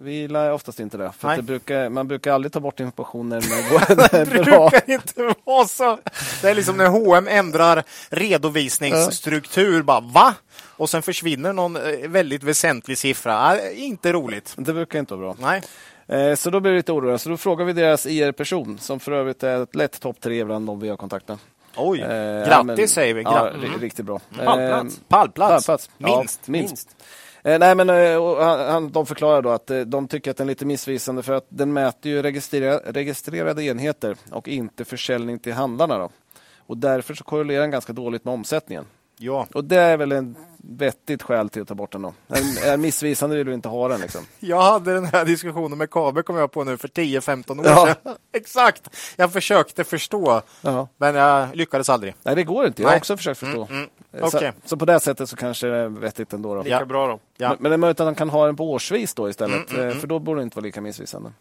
[0.00, 1.12] vi gillar oftast inte det.
[1.18, 5.34] För det brukar, man brukar aldrig ta bort information när den går Det brukar inte
[5.44, 5.98] vara så.
[6.42, 9.82] Det är liksom när H&M ändrar redovisningsstruktur.
[9.82, 10.34] Bara, va?
[10.76, 13.58] Och sen försvinner någon eh, väldigt väsentlig siffra.
[13.58, 14.54] Äh, inte roligt.
[14.56, 15.36] Det brukar inte vara bra.
[15.40, 15.62] Nej.
[16.08, 17.22] Eh, så då blir det lite oroligt.
[17.22, 20.66] Så då frågar vi deras IR-person som för övrigt är ett lätt topp tre bland
[20.66, 21.38] de vi har kontaktat.
[21.76, 23.22] Oj, eh, grattis ja, men, säger vi.
[23.22, 23.80] Ja, mm.
[23.80, 24.18] Riktigt bra.
[24.18, 24.96] Pallplats.
[24.96, 25.66] Eh, Pallplats.
[25.66, 25.90] Pallplats.
[25.98, 26.40] Minst.
[26.44, 26.68] Ja, minst.
[26.68, 26.96] minst.
[27.42, 28.38] Eh, nej, men eh,
[28.70, 31.46] han, de förklarar då att eh, de tycker att den är lite missvisande för att
[31.48, 35.98] den mäter ju registrerade, registrerade enheter och inte försäljning till handlarna.
[35.98, 36.10] Då.
[36.58, 38.84] Och därför så korrelerar den ganska dåligt med omsättningen.
[39.18, 42.14] Ja, Och det är väl en vettigt skäl till att ta bort den då.
[42.28, 44.24] Är, är missvisande vill du inte ha den liksom.
[44.40, 47.86] jag hade den här diskussionen med Kabe kom jag på nu för 10-15 år Ja.
[48.02, 48.14] sedan.
[48.32, 48.88] Exakt!
[49.16, 50.88] Jag försökte förstå, Ja.
[50.96, 52.14] men jag lyckades aldrig.
[52.22, 52.82] Nej, det går inte.
[52.82, 52.98] Jag har Nej.
[52.98, 53.68] också försökt förstå.
[53.70, 53.88] Mm,
[54.30, 54.52] Så, okej.
[54.64, 56.54] så på det sättet så kanske det är vettigt ändå.
[56.54, 56.62] Då.
[56.62, 56.84] Lika Ja.
[56.84, 57.18] bra då.
[57.36, 57.48] Ja.
[57.48, 59.88] Men, men det är möjligt att de kan ha den på årsvis då istället, Mm,
[59.88, 61.32] eh, för då borde det inte vara lika missvisande.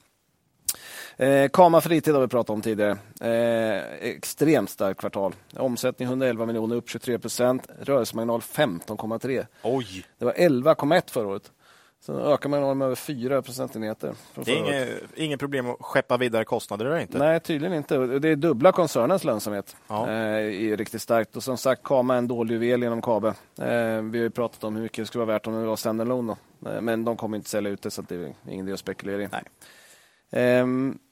[1.17, 2.97] Eh, Kama Fritid har vi pratat om tidigare.
[3.21, 5.33] Eh, extremt starkt kvartal.
[5.57, 7.67] Omsättning 111 miljoner, upp 23 procent.
[7.79, 9.45] Rörelsemarginal 15,3.
[9.63, 10.05] Oj!
[10.17, 11.51] Det var 11,1 förra året.
[11.99, 14.13] Så ökar marginalen med över 4 procentenheter.
[14.35, 17.17] Det är inget, inget problem att skeppa vidare kostnader där inte.
[17.17, 17.97] Nej, tydligen inte.
[17.97, 19.75] Det är dubbla koncernens lönsamhet.
[19.87, 20.07] Ja.
[20.07, 21.35] Eh, är riktigt starkt.
[21.35, 23.27] Och som sagt, Kama är en dålig juvel genom Kabe.
[23.27, 25.75] Eh, vi har ju pratat om hur mycket det skulle vara värt om det var
[25.75, 26.35] standalone.
[26.65, 29.21] Eh, men de kommer inte sälja ut det, så det är ingen idé att spekulera
[29.21, 29.27] i.
[29.31, 29.43] Nej.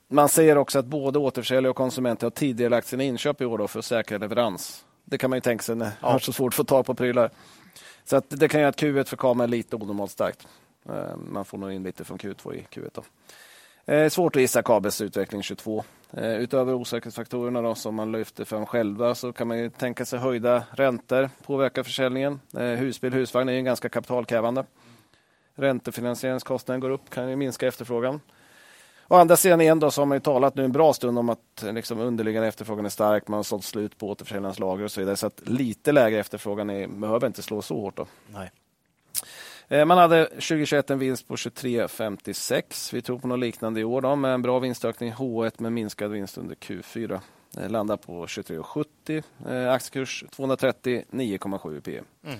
[0.07, 3.57] Man säger också att både återförsäljare och konsumenter har tidigare lagt sina inköp i år
[3.57, 4.85] då för att säkra leverans.
[5.05, 6.93] Det kan man ju tänka sig när man har så svårt att få tag på
[6.93, 7.29] prylar.
[8.03, 10.47] Så att det kan göra att Q1 för Kama är lite onormalt starkt.
[10.89, 12.89] Ehm, man får nog in lite från Q2 i Q1.
[12.93, 13.03] Då.
[13.93, 15.83] Eh, svårt att gissa Kabels utveckling 22.
[16.11, 20.19] Eh, utöver osäkerhetsfaktorerna då, som man lyfter fram själva så kan man ju tänka sig
[20.19, 22.39] höjda räntor påverkar försäljningen.
[22.57, 24.65] Eh, husbil husvagn är ju ganska kapitalkrävande.
[25.55, 28.19] Räntefinansieringskostnaden går upp, kan ju minska efterfrågan.
[29.07, 31.29] Å andra sidan igen då, så har man ju talat nu en bra stund om
[31.29, 33.27] att eh, liksom, underliggande efterfrågan är stark.
[33.27, 35.15] Man har sålt slut på återförsäljarnas lager och så vidare.
[35.15, 37.95] Så att lite lägre efterfrågan är, behöver inte slå så hårt.
[37.97, 38.07] Då.
[38.33, 38.51] Nej.
[39.67, 42.93] Eh, Man hade 2021 en vinst på 23,56.
[42.93, 45.73] Vi tror på något liknande i år då, med en bra vinstökning i H1 med
[45.73, 47.19] minskad vinst under Q4.
[47.57, 49.23] Eh, Landar på 23,70.
[49.49, 52.01] Eh, Aktiekurs 230, 9,7 P.
[52.25, 52.39] Mm.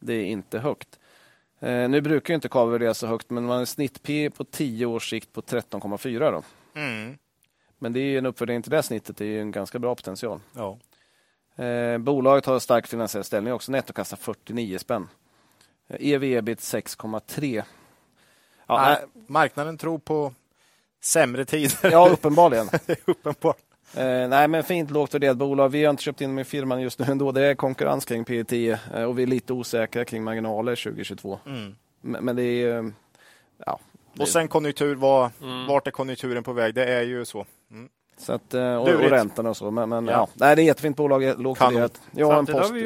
[0.00, 0.98] Det är inte högt.
[1.60, 4.44] Eh, Nu brukar inte Kabe värderas så högt, men man har en snitt P på
[4.44, 6.32] 10 års sikt på 13,4.
[6.32, 6.42] Då.
[6.80, 7.18] Mm.
[7.78, 9.16] Men det är ju en uppvärdering till det snittet.
[9.16, 10.40] Det är ju en ganska bra potential.
[10.56, 10.78] Ja.
[11.64, 13.72] Eh, bolaget har stark finansiell ställning också.
[13.72, 15.08] Nettokassa 49 spänn.
[15.88, 17.62] Eh, EV-ebit 6,3.
[18.66, 20.34] Ja, nej, marknaden tror på
[21.02, 21.90] sämre tider.
[21.90, 22.68] ja, uppenbarligen.
[23.04, 23.56] uppenbart.
[23.96, 25.68] Eh, nej, men fint lågt värderat bolag.
[25.68, 27.32] Vi har inte köpt in dem i firman just nu ändå.
[27.32, 31.38] Det är konkurrens kring P 10 eh, och vi är lite osäkra kring marginaler 2022.
[31.46, 31.74] Mm.
[32.00, 32.78] Men, men det är...
[32.78, 32.84] eh,
[33.66, 33.78] Ja,
[34.18, 35.30] Och sen konjunktur, var,
[35.68, 36.74] vart är konjunkturen på väg?
[36.74, 37.46] Det är ju så.
[37.70, 37.88] Mm.
[38.18, 39.70] så att, eh, och, och räntorna och så.
[39.70, 40.12] Men, men Ja.
[40.12, 40.28] ja.
[40.34, 41.40] Nej, det är jättefint bolag.
[41.40, 42.00] Lågt värderat.
[42.10, 42.70] Jag har en Samtidigt post.
[42.70, 42.82] har vi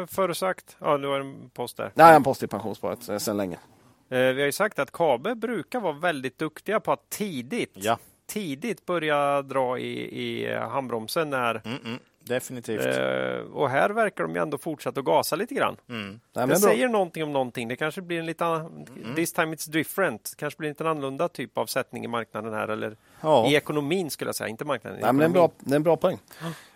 [0.00, 1.90] ju förutsagt, ja nu har en post där.
[1.94, 3.56] Nej, en post i pensionssparet sedan länge.
[4.10, 7.98] Eh, Vi har ju sagt att Kabe brukar vara väldigt duktiga på att tidigt, Ja,
[8.26, 11.98] tidigt börja dra i, i handbromsen när mm, mm.
[12.20, 12.86] definitivt.
[12.86, 15.76] Eh, och här verkar de ju ändå fortsätta att gasa lite grann.
[15.88, 16.20] Mm.
[16.32, 17.68] Nej, det säger någonting om någonting.
[17.68, 18.86] Det kanske blir en lite annan,
[19.16, 20.34] this time it's different.
[20.38, 23.46] kanske blir en lite annorlunda typ av sättning i marknaden här eller Ja.
[23.46, 24.98] i ekonomin skulle jag säga, inte marknaden.
[25.02, 26.18] Nej, men det, är en bra, det är en bra poäng.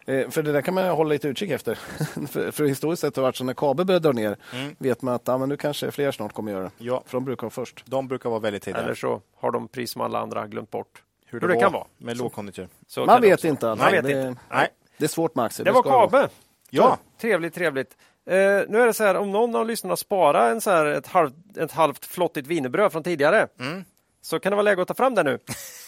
[0.07, 1.75] Eh, för det där kan man hålla lite utkik efter.
[2.29, 4.77] för, för historiskt sett har det varit så när Kabe börjar dra ner Mm.
[4.79, 6.71] vet man att ja, men nu kanske fler snart kommer göra det.
[6.79, 7.83] Ja, För de brukar vara först.
[7.87, 8.83] de brukar vara väldigt tidiga.
[8.83, 11.03] Eller så har de pris som alla andra glömt bort.
[11.31, 11.87] Hur hur det kan vara.
[11.99, 12.69] med lågkonjunktur.
[12.87, 13.71] Så Man kan det vet inte.
[13.71, 13.85] Alltså.
[13.85, 14.41] Man vet det, inte.
[14.51, 14.69] Nej.
[14.99, 15.65] det är svårt med aktier.
[15.65, 15.83] Det var.
[15.83, 16.29] Kabe.
[16.71, 17.97] Ja, Trevligt, trevligt.
[18.27, 18.37] Eh,
[18.69, 21.35] nu är det så här, om någon av lyssnarna sparar en så här, ett, halvt,
[21.57, 23.85] ett halvt flottigt wienerbröd från tidigare Mm.
[24.23, 25.39] så kan det vara läge att ta fram det nu.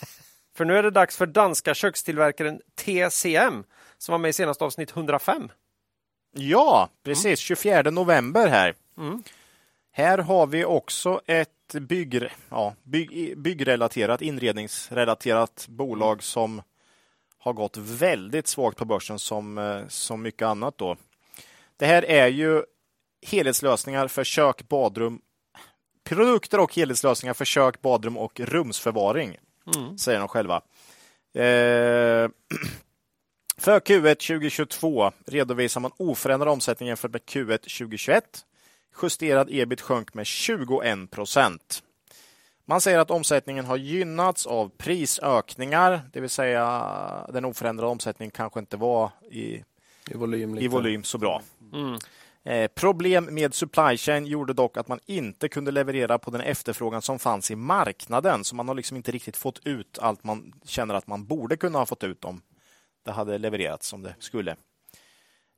[0.56, 3.64] för nu är det dags för danska kökstillverkaren TCM
[3.98, 5.48] som var med i senaste avsnitt 105.
[6.35, 7.39] ja precis.
[7.40, 8.74] 24 november här.
[8.98, 9.23] Mm.
[9.94, 11.48] Här har vi också ett
[11.81, 16.62] bygg, ja, bygg, byggrelaterat, inredningsrelaterat bolag som
[17.39, 20.78] har gått väldigt svagt på börsen som, eh, som mycket annat.
[20.78, 20.97] Då.
[21.77, 22.62] Det här är ju
[23.27, 25.20] helhetslösningar för kök, badrum,
[26.05, 29.36] produkter och helhetslösningar för kök, badrum och rumsförvaring,
[29.77, 29.98] Mm.
[29.98, 30.56] säger de själva.
[31.35, 32.28] Eh,
[33.59, 38.44] för Q1 2022 redovisar man oförändrad omsättning jämfört med Q1 2021.
[39.02, 41.82] Justerad ebit sjönk med 21 procent.
[42.64, 48.60] Man säger att omsättningen har gynnats av prisökningar, det vill säga den oförändrade omsättningen kanske
[48.60, 49.64] inte var i,
[50.10, 50.55] I volym.
[50.55, 50.64] Lite.
[50.64, 51.43] i volym så bra.
[51.73, 51.98] Mm.
[52.44, 57.02] Eh, problem med supply chain gjorde dock att man inte kunde leverera på den efterfrågan
[57.02, 58.44] som fanns i marknaden.
[58.44, 61.78] Så man har liksom inte riktigt fått ut allt man känner att man borde kunna
[61.78, 62.43] ha fått ut om
[63.05, 64.56] det hade levererats som det skulle.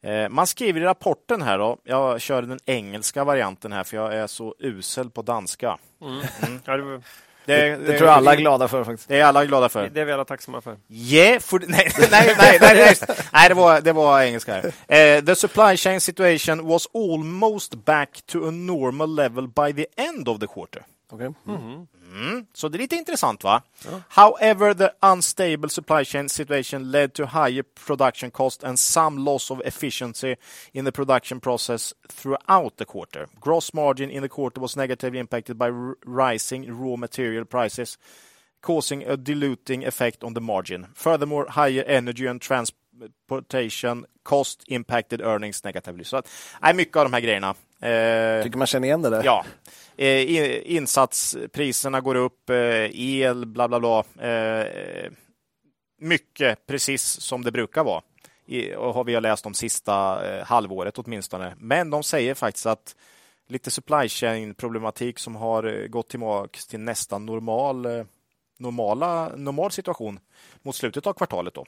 [0.05, 4.15] Eh, man skriver i rapporten här då, jag kör den engelska varianten här för jag
[4.15, 5.79] är så usel på danska.
[6.01, 6.27] Mm.
[6.65, 7.01] Ja, det,
[7.47, 9.09] Det, Det tror jag alla är glada för faktiskt.
[9.09, 9.89] Det är alla glada för.
[9.89, 10.77] det är vi alla tacksamma för.
[10.89, 12.09] Yeah, for, nej, nej,
[12.39, 12.95] nej, nej,
[13.33, 14.63] nej, det, var, det var engelska.
[14.89, 20.29] Eh, the supply chain situation was almost back to a normal level by the end
[20.29, 20.83] of the quarter.
[21.15, 21.33] Okej.
[21.47, 23.63] Mm, så det är lite intressant va?
[24.09, 29.61] However, the unstable supply chain situation led to higher production cost and some loss of
[29.65, 30.37] efficiency
[30.73, 33.27] in the production process throughout the quarter.
[33.41, 35.69] Gross margin in the quarter was negatively impacted by
[36.07, 37.99] rising raw material prices,
[38.61, 40.87] causing a diluting effect on the margin.
[40.95, 46.05] Furthermore, higher energy and transportation cost impacted earnings negatively.
[46.05, 46.29] Så att,
[46.63, 47.55] nej, mycket av de här grejerna.
[47.81, 49.23] Eh, Tycker man känner igen det där?
[49.25, 49.45] Ja,
[49.97, 54.29] Eh, insatspriserna går upp, eh, el, bla bla bla.
[54.29, 55.11] Eh,
[56.01, 58.03] mycket precis som det brukar vara.
[58.47, 61.55] I, och har vi läst om sista eh, halvåret åtminstone.
[61.59, 62.97] Men de säger faktiskt att
[63.49, 68.05] lite supply chain problematik som har eh, gått tillbaka till nästan normal, eh,
[68.59, 70.19] normala, normal situation
[70.63, 71.55] mot slutet av kvartalet.
[71.55, 71.67] Då.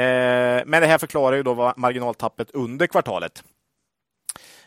[0.00, 3.44] Eh, men det här förklarar ju då marginaltappet under kvartalet.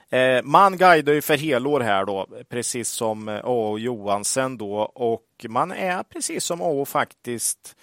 [0.10, 3.80] Eh, man guidar ju för helår här då, precis som eh, A.O.
[3.80, 6.86] Johansen då och man är precis som A.O.
[6.86, 7.76] faktiskt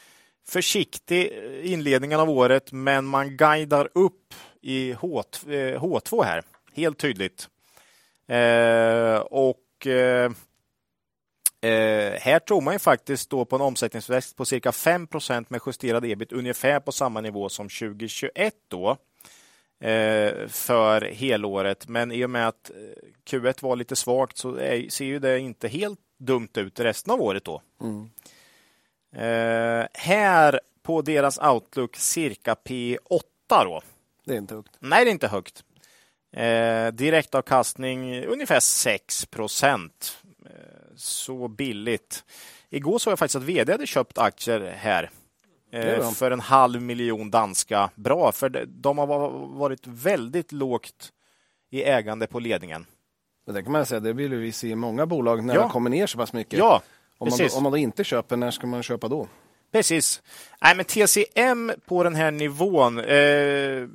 [0.49, 1.27] försiktig
[1.63, 6.43] i inledningen av året, men man guidar upp i H, eh, H2 här,
[6.75, 7.49] helt tydligt.
[8.29, 10.31] Eh, och eh,
[11.61, 16.05] eh, här tror man ju faktiskt då på en omsättningsväxt på cirka 5% med justerad
[16.05, 18.97] ebit, ungefär på samma nivå som 2021 då eh,
[20.49, 21.89] för helåret.
[21.89, 22.77] Men i och med att eh,
[23.31, 24.57] Q1 var lite svagt så
[24.89, 27.63] ser ju det inte helt dumt ut resten av året då.
[29.17, 33.83] Eh, här på deras Outlook cirka P8 då.
[34.25, 34.77] Det är inte högt.
[34.79, 35.65] Nej, det är inte högt.
[36.33, 40.19] Eh, direktavkastning ungefär 6 procent.
[40.45, 42.25] Eh, så billigt.
[42.71, 45.11] Igår såg jag faktiskt att vd hade köpt aktier här är
[45.77, 47.91] eh, för en halv miljon danska.
[47.95, 51.13] Bra, för de- har va- varit väldigt lågt
[51.71, 52.87] i ägande på ledningen.
[53.47, 55.63] Men det kan man säga, det vill vi se i många bolag när Ja.
[55.63, 56.59] det kommer ner så pass mycket.
[56.59, 56.83] Ja,
[57.19, 59.29] om, man, om man då inte köper, när ska man köpa då?
[59.73, 60.23] Precis.
[60.63, 62.99] Nej, men TCM på den här nivån.
[62.99, 63.89] Eh,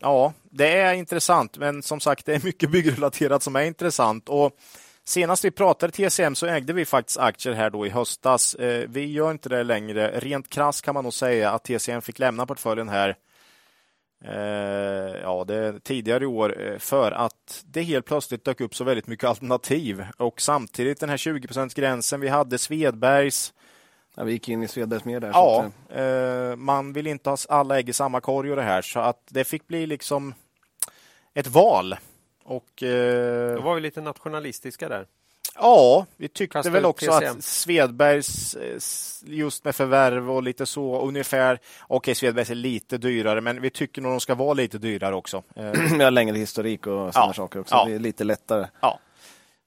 [0.00, 4.28] ja, det är intressant, men som sagt, det är mycket byggrelaterat som är intressant.
[4.28, 4.56] Och
[5.04, 8.54] senast vi pratade TCM så ägde vi faktiskt aktier här då i höstas.
[8.54, 10.20] Eh, vi gör inte det längre.
[10.20, 13.16] Rent krasst kan man nog säga att TCM fick lämna portföljen här
[14.24, 18.84] eh, ja, det, tidigare i år eh, för att det helt plötsligt dök upp så
[18.84, 23.52] väldigt mycket alternativ och samtidigt den här 20% gränsen vi hade Svedbergs
[24.16, 25.28] Ja, vi gick in i Svedbergs mer där.
[25.28, 29.00] Ja, att, man vill inte ha alla ägg i samma korg och det här så
[29.00, 30.34] att det fick bli liksom
[31.34, 31.96] ett val.
[32.44, 35.06] Och eh, Då var vi lite nationalistiska där.
[35.54, 37.36] ja, vi tyckte Kasta väl också TCM.
[37.38, 38.78] att Svedbergs eh,
[39.24, 41.58] just med förvärv och lite så ungefär.
[41.88, 45.42] Okej, Svedbergs är lite dyrare, men vi tycker nog de ska vara lite dyrare också.
[45.56, 47.32] Eh, vi har längre historik och sådana Ja.
[47.32, 47.74] saker också.
[47.74, 47.84] Ja.
[47.84, 48.66] Det är lite lättare.
[48.80, 48.98] Ja.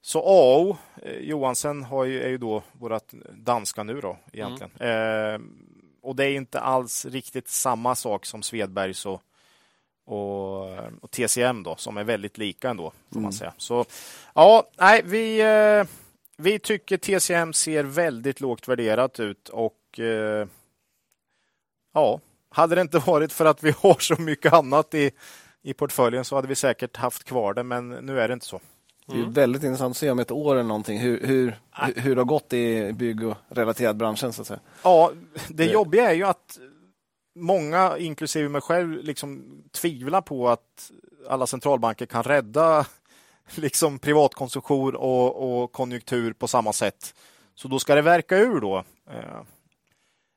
[0.02, 3.02] Så AO, eh, Johansen har ju, är ju då vårt
[3.32, 4.70] danska nu då egentligen.
[4.80, 5.38] Eh,
[6.02, 9.22] och det är inte alls riktigt samma sak som Svedbergs och,
[10.08, 13.52] och, och TCM då, som är väldigt lika ändå, får man säga.
[13.56, 13.84] Så
[14.34, 15.86] ja, nej, vi, eh,
[16.36, 20.46] vi tycker TCM ser väldigt lågt värderat ut och eh,
[21.94, 22.20] ja,
[22.50, 25.10] hade det inte varit för att vi har så mycket annat i,
[25.62, 28.60] i portföljen så hade vi säkert haft kvar det, men nu är det inte så.
[29.06, 32.14] Det är väldigt intressant att se om ett år eller någonting hur, hur, hur, hur
[32.14, 34.32] det har gått i bygg och relaterad branschen.
[34.32, 34.60] Så att säga.
[34.82, 35.12] Ja,
[35.48, 36.58] det jobbiga är ju att
[37.40, 40.90] många, inklusive mig själv, liksom tvivlar på att
[41.28, 42.86] alla centralbanker kan rädda
[43.54, 47.14] liksom privatkonsumtion och, och konjunktur på samma sätt.
[47.54, 48.84] Så då ska det verka ur då.
[49.10, 49.42] Eh,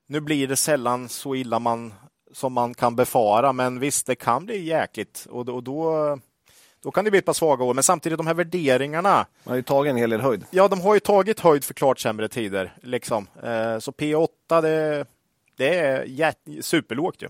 [0.07, 1.93] nu blir det sällan så illa man,
[2.33, 6.17] som man kan befara, men visst, det kan bli jäkligt och och då,
[6.83, 7.73] då kan det bli ett par svaga år.
[7.73, 10.45] Men samtidigt, de här värderingarna, Man har ju tagit en hel del höjd.
[10.51, 12.77] Ja, de har ju tagit höjd för klart sämre tider.
[12.81, 13.27] Liksom.
[13.43, 15.05] Eh, så P8, det,
[15.61, 17.27] det är superlågt ju.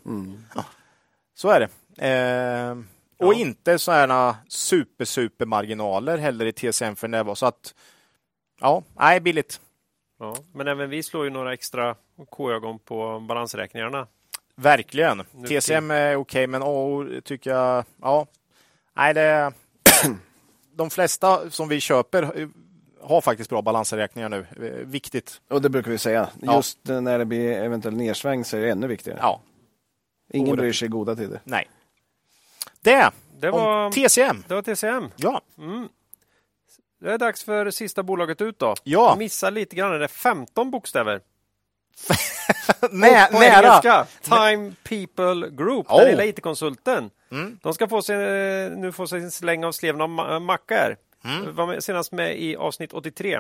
[0.56, 0.66] Ja,
[1.34, 1.70] så är det.
[2.08, 2.78] Eh,
[3.28, 7.36] och inte sådana super, super marginaler heller i TCM för närvarande.
[7.36, 7.76] Så att,
[8.62, 9.62] ja, nej, billigt.
[10.20, 10.36] Ja.
[10.54, 11.96] Men även vi slår ju några extra
[12.30, 14.08] K-ögon på balansräkningarna.
[14.56, 15.24] Verkligen.
[15.32, 18.28] Nu TCM är okej, men AO tycker jag, ja,
[18.94, 19.54] nej, det
[20.76, 22.50] de flesta som vi köper
[23.04, 24.46] har faktiskt bra balansräkningar nu.
[24.62, 25.42] Eh, Viktigt.
[25.50, 26.30] Och det brukar vi säga.
[26.42, 26.56] Ja.
[26.56, 29.20] Just när det blir eventuell nedsväng så är det ännu viktigare.
[29.22, 29.42] Ja,
[30.34, 31.42] Ingen bryr sig i goda tider.
[31.44, 31.70] nej.
[32.82, 34.44] Det, Det om var, TCM.
[34.48, 35.10] det var TCM.
[35.16, 35.42] Ja,
[37.02, 38.76] Det är dags för sista bolaget ut då.
[38.84, 39.16] Ja.
[39.20, 41.22] Missar lite grann, det är 15 bokstäver.
[42.92, 43.68] Nä, på nära.
[43.68, 46.06] engelska, Time People Group, den Oh.
[46.10, 47.10] lilla IT-konsulten.
[47.32, 47.60] Mm.
[47.64, 50.98] De ska få sin, eh, nu få sin släng av sleven av ma- macka här.
[51.26, 51.56] Mm.
[51.56, 53.40] Var med, senast med i avsnitt 83.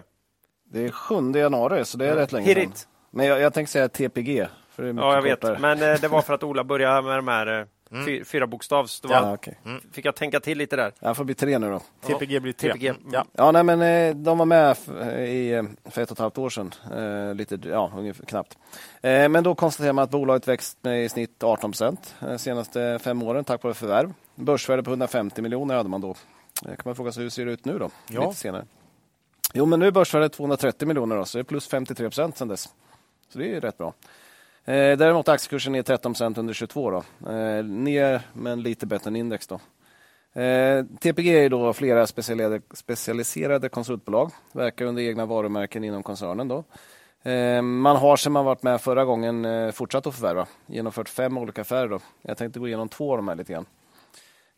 [0.72, 2.74] Det är 7 januari, så det är rätt länge sedan.
[3.12, 4.48] Men jag, jag tänkte säga TPG.
[4.70, 5.41] För det är mycket Ja, jag vet.
[5.41, 5.58] kortare.
[5.60, 7.66] Men eh, det var för att Ola började med de här eh,
[8.06, 9.03] fy, fyra bokstavs.
[9.03, 9.60] Var, Ja, okej.
[9.91, 10.94] fick jag tänka till lite där.
[10.99, 11.80] Jag får bli tre nu då.
[12.08, 12.72] TPG blir tre.
[12.74, 12.94] TPG.
[13.12, 13.26] Ja.
[13.34, 14.90] Ja, nej, men eh, de var med f-
[15.20, 16.72] i, eh, för ett och ett halvt år sedan.
[16.94, 18.58] Eh, lite, ja, ungefär knappt.
[19.02, 22.99] Eh, men då konstaterar man att bolaget växt med i snitt 18 procent de senaste
[23.02, 24.14] fem åren tack vare förvärv.
[24.36, 26.16] Börsvärde på 150 miljoner hade man då.
[26.65, 27.89] Kan man fråga sig hur ser det ut nu då?
[28.07, 28.21] Ja.
[28.21, 28.65] Lite senare.
[29.53, 32.47] Jo, men nu är börsvärdet 230 miljoner då, så det är plus 53 procent sedan
[32.47, 32.69] dess.
[33.29, 33.93] Så det är rätt bra.
[34.65, 37.29] Eh, däremot är aktiekursen ner 13 procent under 22 då.
[37.31, 39.59] Eh, ner men lite bättre än index då.
[40.41, 46.47] Eh, TPG är då flera specialiserade, specialiserade konsultbolag, verkar under egna varumärken inom koncernen.
[46.47, 46.63] Då.
[47.29, 51.38] Eh, man har sedan man varit med förra gången eh, fortsatt att förvärva, genomfört fem
[51.38, 51.88] olika affärer.
[51.88, 51.99] Då.
[52.21, 53.65] Jag tänkte gå igenom två av de här lite grann.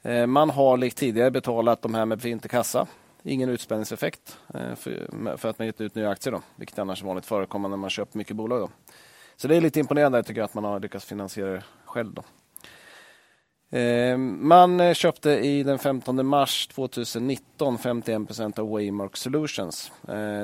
[0.04, 2.88] Eh, man har likt tidigare betalat de här med befintlig kassa.
[3.24, 7.26] Ingen utspänningseffekt eh, för, att man gett ut nya aktier, då, vilket annars är vanligt
[7.26, 8.60] förekommande när man köper mycket bolag.
[8.60, 8.70] Då.
[9.36, 12.14] Så det är lite imponerande tycker jag att man har lyckats finansiera det själv.
[12.14, 12.24] Då.
[13.78, 19.92] Eh, man köpte i den 15 mars 2019 51 procent av Waymark Solutions.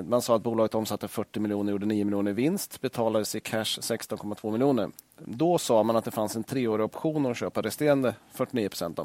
[0.06, 3.64] Man sa att bolaget omsatte 40 miljoner, gjorde 9 miljoner i vinst, betalades i cash
[3.64, 4.90] 16,2 miljoner.
[5.18, 9.00] Då sa man att det fanns en treårig option att köpa resterande 49 procent.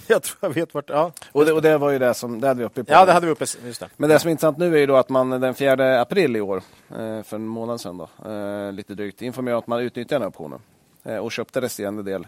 [0.06, 0.90] Jag tror jag vet vart...
[0.90, 2.92] Ja, Och det, och det var ju det som det hade vi uppe på.
[2.92, 3.44] ja det hade vi uppe.
[3.64, 3.88] Just det.
[3.96, 6.40] Men det som är intressant nu är ju då att man den 4 april i
[6.40, 10.22] år, eh, för en månad sedan, då, eh, lite drygt, informerade att man utnyttjar den
[10.22, 10.60] här optionen
[11.04, 12.26] eh, och köpte resterande del.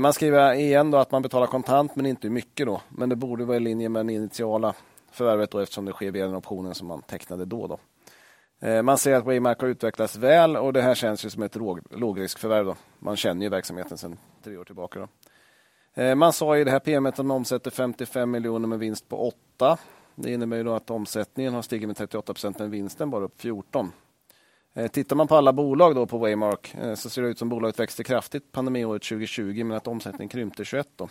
[0.00, 2.80] Man skriver igen då att man betalar kontant men inte mycket då.
[2.88, 4.74] Men det borde vara i linje med den initiala
[5.12, 7.66] förvärvet då, eftersom det sker via den optionen som man tecknade då.
[7.66, 7.78] då.
[8.82, 11.80] Man ser att Waymark har utvecklats väl och det här känns ju som ett låg,
[11.90, 12.64] lågriskförvärv.
[12.66, 12.76] Då.
[12.98, 14.98] Man känner ju verksamheten sedan tre år tillbaka.
[14.98, 15.08] Då.
[15.94, 19.28] Eh, man sa i det här PMet att man omsätter 55 miljoner med vinst på
[19.56, 19.78] 8.
[20.14, 23.40] Det innebär ju då att omsättningen har stigit med 38 procent men vinsten bara upp
[23.40, 23.92] 14.
[24.74, 27.48] Eh, tittar man på alla bolag då på Waymark eh, så ser det ut som
[27.48, 30.88] bolaget växte kraftigt pandemiåret 2020 men att omsättningen krympte 21.
[30.96, 31.08] Då.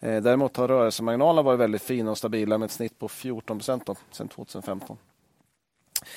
[0.00, 4.28] Däremot har rörelsemarginalerna varit väldigt fina och stabila med ett snitt på 14 procent sedan
[4.28, 4.96] 2015.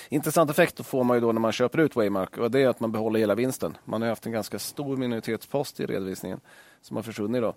[0.10, 2.80] Intressant effekt får man ju då när man köper ut Waymark och det är att
[2.80, 3.78] man behåller hela vinsten.
[3.86, 6.40] Man har haft en ganska stor minoritetspost i redovisningen
[6.82, 7.42] som har försvunnit.
[7.42, 7.54] Då.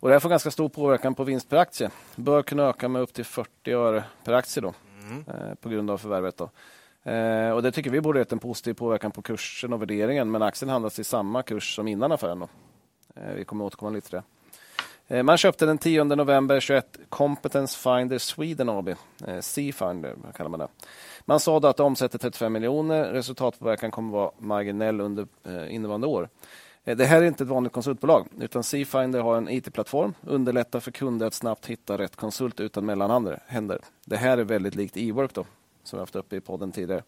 [0.00, 1.90] Och det här får ganska stor påverkan på vinst per aktie.
[2.16, 4.74] Bör kunna öka med upp till 40 öre per aktie då,
[5.26, 6.36] eh, på grund av förvärvet.
[6.36, 6.50] Då.
[7.10, 10.30] Eh, och det tycker vi borde ha gett en positiv påverkan på kursen och värderingen
[10.30, 12.38] men aktien handlas i samma kurs som innan affären.
[12.38, 12.48] Då.
[13.16, 14.22] Eh, vi kommer återkomma lite till det.
[15.16, 18.96] Eh, man köpte den 10 november 21 Competence Finder Sweden AB, eh,
[19.40, 20.68] Seafinder C-Finder kallar man det.
[21.30, 26.06] Man sa då att det omsätter 35 miljoner, resultatpåverkan kommer vara marginell under eh, innevarande
[26.06, 26.28] år.
[26.84, 30.90] Eh, Det här är inte ett vanligt konsultbolag utan C-Finder har en IT-plattform, underlättar för
[30.90, 33.80] kunder att snabbt hitta rätt konsult utan mellanhänder.
[34.04, 35.44] Det här är väldigt likt e-work då,
[35.82, 37.02] som vi haft uppe i podden tidigare.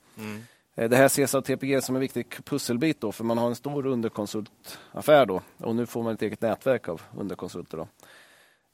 [0.74, 3.54] Eh, Det här ses av TPG som en viktig pusselbit då, för man har en
[3.54, 7.76] stor underkonsultaffär då och nu får man ett eget nätverk av underkonsulter.
[7.78, 7.88] Då.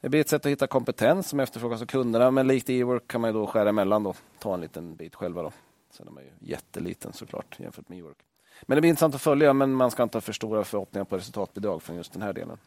[0.01, 3.21] Det blir ett sätt att hitta kompetens som efterfrågas av kunderna men likt e-work kan
[3.21, 5.43] man ju då skära emellan då, ta en liten bit själva.
[5.43, 5.53] Då.
[5.91, 8.17] Sen är man ju jätteliten såklart jämfört med e-work.
[8.63, 11.17] Men det blir intressant att följa men man ska inte ha för stora förhoppningar på
[11.17, 12.59] resultatbidrag från just den här delen.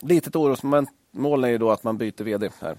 [0.00, 0.86] Litet orosmoln
[1.44, 2.78] är ju då att man byter vd här.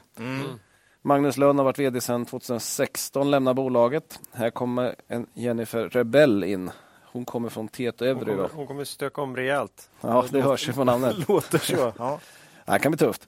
[1.01, 4.19] Magnus Lönn har varit vd sedan 2016, lämnar bolaget.
[4.31, 6.71] Här kommer en Jennifer Rebell in.
[7.03, 8.31] Hon kommer från Tieto Hon Evry.
[8.31, 8.35] Då.
[8.35, 9.89] kommer, hon kommer stöka om rejält.
[10.01, 11.15] Ja, det hörs ju på namnet.
[11.27, 11.93] Låter så.
[11.97, 12.19] Ja.
[12.71, 13.27] Det här kan bli tufft.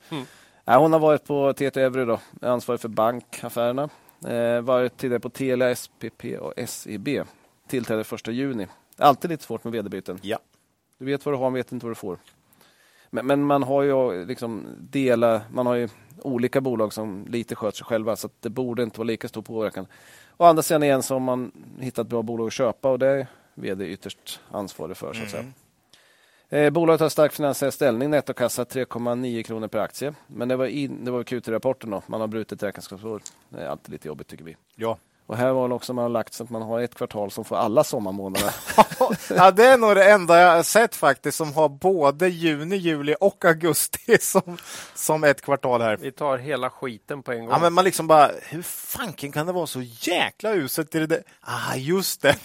[0.66, 3.90] Ja, hon har varit på Tieto Evry, då, ansvarig för bankaffärerna.
[4.28, 7.08] Eh, varit tidigare på Telia, SPP och SEB.
[7.68, 8.68] Tillträdde 1 juni.
[8.98, 10.20] Alltid lite svårt med vd-byten.
[10.22, 10.40] ja.
[10.98, 12.18] Du vet vad du har, men vet inte vad du får.
[13.10, 15.90] Men, men man har ju liksom dela, man har ju
[16.22, 19.88] olika bolag som lite sköter sig själva så det borde inte vara lika stor påverkan.
[20.38, 23.28] Å andra sidan igen så har man hittat bra bolag att köpa och det är
[23.54, 25.14] vd ytterst ansvarig för.
[25.14, 25.44] Så att säga.
[26.54, 30.14] Eh, bolaget har stark finansiell ställning, nettokassa 3,9 kronor per aktie.
[30.28, 33.22] Men det var, in, det var Q3-rapporten då, man har brutit räkenskapsår.
[33.50, 34.56] Det är alltid lite jobbigt tycker vi.
[34.76, 34.98] ja.
[35.26, 37.46] Och här var det också man har lagt så att man har ett kvartal som
[37.46, 38.54] får alla sommarmånader.
[39.36, 43.16] ja, det är nog det enda jag har sett faktiskt som har både juni, juli
[43.20, 44.58] och augusti som,
[44.96, 45.98] som ett kvartal här.
[45.98, 47.50] Vi tar hela skiten på en gång.
[47.50, 50.96] Ja, men man liksom bara, hur fanken kan det vara så jäkla uselt?
[50.96, 51.24] i det där?
[51.42, 52.38] Ah, just det.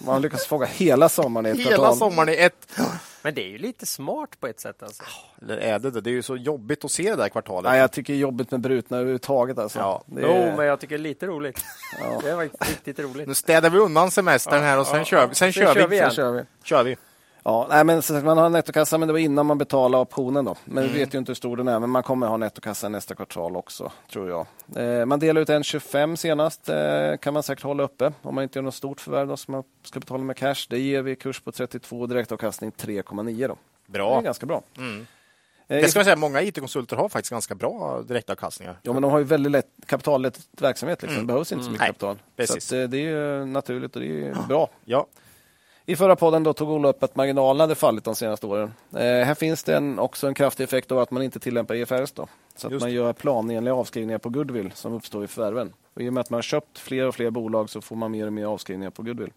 [0.00, 1.96] Man har lyckats fånga hela sommaren i ett Hela kvartal.
[1.96, 2.66] sommaren i ett.
[3.26, 4.82] Men det är ju lite smart på ett sätt.
[4.82, 5.02] Alltså.
[5.42, 6.00] Eller är det det?
[6.00, 7.70] Det är ju så jobbigt att se det där kvartalet.
[7.70, 9.58] Nej, jag tycker det är jobbigt med brutna överhuvudtaget.
[9.58, 9.78] Alltså.
[9.78, 10.02] Ja.
[10.06, 11.64] Det Jo, men jag tycker det är lite roligt.
[12.22, 13.28] Det var riktigt roligt.
[13.28, 15.34] Nu städar vi undan semestern här och sen ja, kör vi.
[15.34, 15.98] Sen, sen kör, kör vi.
[16.10, 16.42] kör vi.
[16.62, 16.96] Kör vi.
[17.48, 20.56] Ja, nej, men man har nettokassa, men det var innan man betalade optionen då.
[20.64, 23.14] Men vi vet ju inte hur stor den är, men man kommer ha nettokassa nästa
[23.14, 24.46] kvartal också, tror jag.
[25.00, 28.44] Eh, man delar ut en 25 senast, eh, kan man säkert hålla uppe om man
[28.44, 30.66] inte gör något stort förvärv då, som man ska betala med cash.
[30.70, 33.56] Det ger vi kurs på 32, direktavkastning 3,9 då.
[33.86, 34.18] Det Bra.
[34.18, 34.62] är ganska bra.
[34.78, 35.06] Mm.
[35.68, 38.78] Eh, Det ska man säga, många IT-konsulter har faktiskt ganska bra direktavkastningar.
[38.82, 41.02] Ja, men de har ju väldigt lätt kapitallätt verksamhet.
[41.02, 41.16] Liksom.
[41.16, 41.26] Mm.
[41.26, 42.16] Det behövs inte så mycket Nej, kapital.
[42.36, 42.64] precis.
[42.64, 44.68] Så eh, det är naturligt och det är bra.
[44.84, 45.06] Ja,
[45.88, 48.72] I förra podden då tog Ola upp att marginalen hade fallit de senaste åren.
[48.94, 52.12] Eh, här finns det en, också en kraftig effekt av att man inte tillämpar IFRS.
[52.12, 55.72] Då, så att Just man gör planenliga avskrivningar på goodwill som uppstår i förvärven.
[55.94, 58.10] Och I och med att man har köpt fler och fler bolag så får man
[58.10, 59.32] mer och mer avskrivningar på goodwill.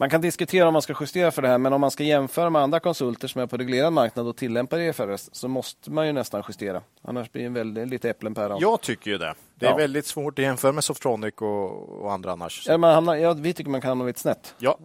[0.00, 2.50] Man kan diskutera om man ska justera för det här, men om man ska jämföra
[2.50, 6.12] med andra konsulter som är på reglerad marknad och tillämpar IFRS så måste man ju
[6.12, 6.82] nästan justera.
[7.02, 8.58] Annars blir det en väldigt, lite äpplen päron.
[8.60, 9.34] jag tycker ju det.
[9.54, 9.76] Det är Ja.
[9.76, 12.64] väldigt svårt att jämföra med Softronic och, och andra annars.
[12.68, 14.54] Ja, hamnar, ja, vi tycker man kan hamna lite snett.
[14.58, 14.78] Ja,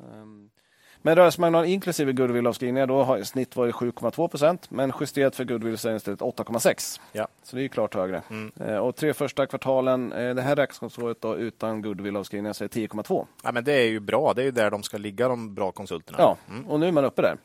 [1.05, 5.87] Men rörelsemarginal inklusive goodwill-avskrivningar då har snitt varit 7,2 procent men justerat för goodwill så
[5.87, 6.99] är det istället 8,6.
[7.11, 7.27] Ja.
[7.43, 8.21] Så det är ju klart högre.
[8.29, 8.51] Mm.
[8.59, 12.79] Eh, Och tre första kvartalen, eh, det här räkenskapsåret då utan goodwill-avskrivningar så är det
[12.87, 13.25] 10,2.
[13.43, 14.33] ja, men det är ju bra.
[14.33, 16.17] Det är ju där de ska ligga, de bra konsulterna.
[16.21, 16.67] Ja, Mm.
[16.69, 17.37] och nu är man uppe där.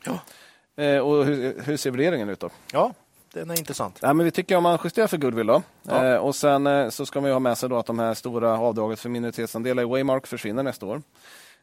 [0.95, 2.49] Eh, Och hur, hur ser värderingen ut då?
[2.73, 2.93] ja
[3.33, 3.99] den är intressant.
[4.01, 5.61] Ja, men vi tycker om man justerar för goodwill då.
[5.83, 6.05] Ja.
[6.05, 8.13] Eh, och sen eh, så ska man ju ha med sig då att de här
[8.13, 11.01] stora avdraget för minoritetsandelar i Waymark försvinner nästa år.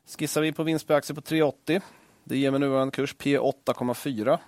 [0.07, 1.81] Skissar vi på vinst per aktie på 3,80.
[2.25, 4.39] Det ger med nuvarande kurs P 8,4.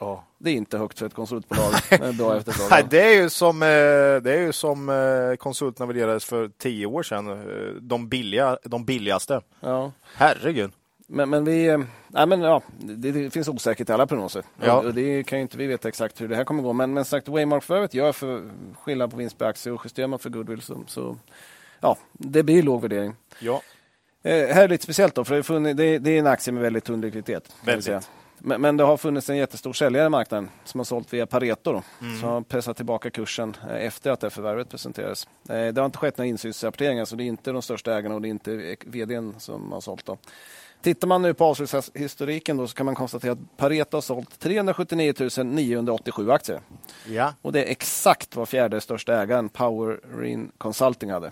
[0.00, 0.24] Ja.
[0.38, 3.66] Det är inte högt för ett konsultbolag med bra Nej, det är ju som, eh,
[4.22, 7.28] det är ju som eh, konsulterna värderades för tio år sedan.
[7.28, 9.40] Eh, De, billiga, de billigaste.
[9.60, 9.92] Ja.
[10.14, 10.70] Herregud.
[11.06, 14.42] Men, men vi, eh, nej men ja, det, det finns osäkerhet i alla prognoser.
[14.60, 14.72] Ja.
[14.78, 16.72] Och, det kan ju inte vi veta exakt hur det här kommer gå.
[16.72, 18.50] Men, men sagt, Waymark-förvärvet gör för
[18.82, 21.16] skillnad på vinst per aktie och justerar man för goodwill så, så
[21.80, 23.14] ja, det blir låg värdering.
[23.40, 23.62] Ja.
[24.22, 26.26] Eh, här är lite speciellt då, för det är, funnits, det, är, det är en
[26.26, 27.52] aktie med väldigt tunn likviditet.
[27.64, 28.10] Väldigt.
[28.38, 31.72] Men, men det har funnits en jättestor säljare i marknaden som har sålt via Pareto
[31.72, 31.82] då,
[32.20, 35.28] som har pressat tillbaka kursen eh, efter att det förvärvet presenterades.
[35.48, 38.22] Eh, Det har inte skett några insynsrapporteringar så det är inte de största ägarna och
[38.22, 40.06] det är inte vdn som har sålt.
[40.06, 40.18] Då.
[40.82, 45.14] Tittar man nu på avslutshistoriken då så kan man konstatera att Pareto har sålt 379
[45.44, 46.60] 987 aktier.
[47.06, 47.34] Ja.
[47.42, 51.30] Och det är exakt vad fjärde största ägaren Powerin Consulting hade.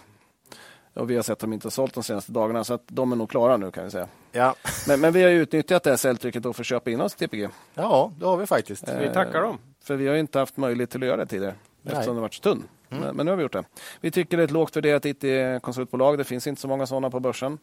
[0.96, 3.12] Och vi har sett att de inte har sålt de senaste dagarna så att de
[3.12, 4.08] är nog klara nu kan vi säga.
[4.32, 4.54] Ja.
[4.88, 7.14] Men, men vi har ju utnyttjat det här säljtrycket då för att köpa in oss
[7.14, 7.48] till TPG.
[7.74, 8.88] ja, det har vi faktiskt.
[8.88, 9.58] Eh, Vi tackar dem.
[9.84, 11.54] För vi har ju inte haft möjlighet till att göra det tidigare.
[11.82, 11.90] Nej.
[11.92, 11.98] Mm.
[11.98, 12.64] Eftersom det varit så tunn.
[12.88, 13.64] Men, men nu har vi gjort det.
[14.00, 16.18] Vi tycker det är ett lågt värderat IT-konsultbolag.
[16.18, 17.58] Det finns inte så många sådana på börsen.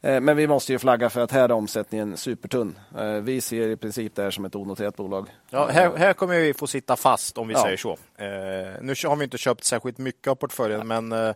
[0.00, 2.78] Eh, Men vi måste ju flagga för att här är omsättningen supertunn.
[2.98, 5.28] Eh, Vi ser i princip det här som ett onoterat bolag.
[5.50, 7.62] Ja, här, här kommer vi få sitta fast om vi Ja.
[7.62, 7.90] säger så.
[7.92, 11.34] Eh, nu har vi inte köpt särskilt mycket av portföljen, men, eh,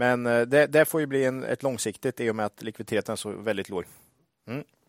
[0.00, 3.12] men eh, det, det får ju bli en, ett långsiktigt i och med att likviditeten
[3.12, 3.84] är så väldigt låg.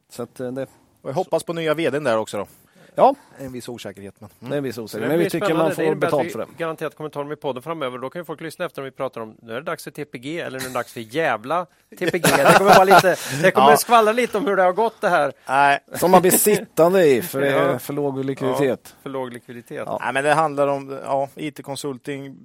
[0.09, 0.67] Så att eh, det,
[1.01, 2.37] Och jag hoppas på nya vdn där också.
[2.37, 2.47] Då.
[2.95, 4.15] ja, En viss osäkerhet.
[4.39, 5.09] Men, är en viss osäkerhet.
[5.11, 6.47] Men vi tycker man får betalt för det.
[6.57, 7.97] Garanterat kommer ta dem i podden framöver.
[7.97, 9.91] Då kan ju folk lyssna efter om vi pratar om nu är det dags för
[9.91, 11.65] TPG eller nu är det dags för jävla
[11.99, 12.21] TPG.
[12.37, 13.77] Det kommer, vara lite, det kommer Ja.
[13.77, 15.33] skvallra lite om hur det har gått det här.
[15.47, 17.79] nej, Som man blir sittande i för det är Ja.
[17.79, 18.95] för låg likviditet.
[19.03, 19.83] För låg likviditet.
[19.85, 19.97] Ja.
[20.03, 22.35] nej, men det handlar om ja, IT-konsulting.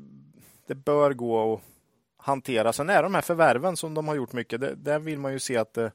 [0.69, 1.61] Det bör gå att
[2.27, 2.73] hantera.
[2.73, 5.39] Sen är de här förvärven som de har gjort mycket, det, där vill man ju
[5.39, 5.89] se att eh,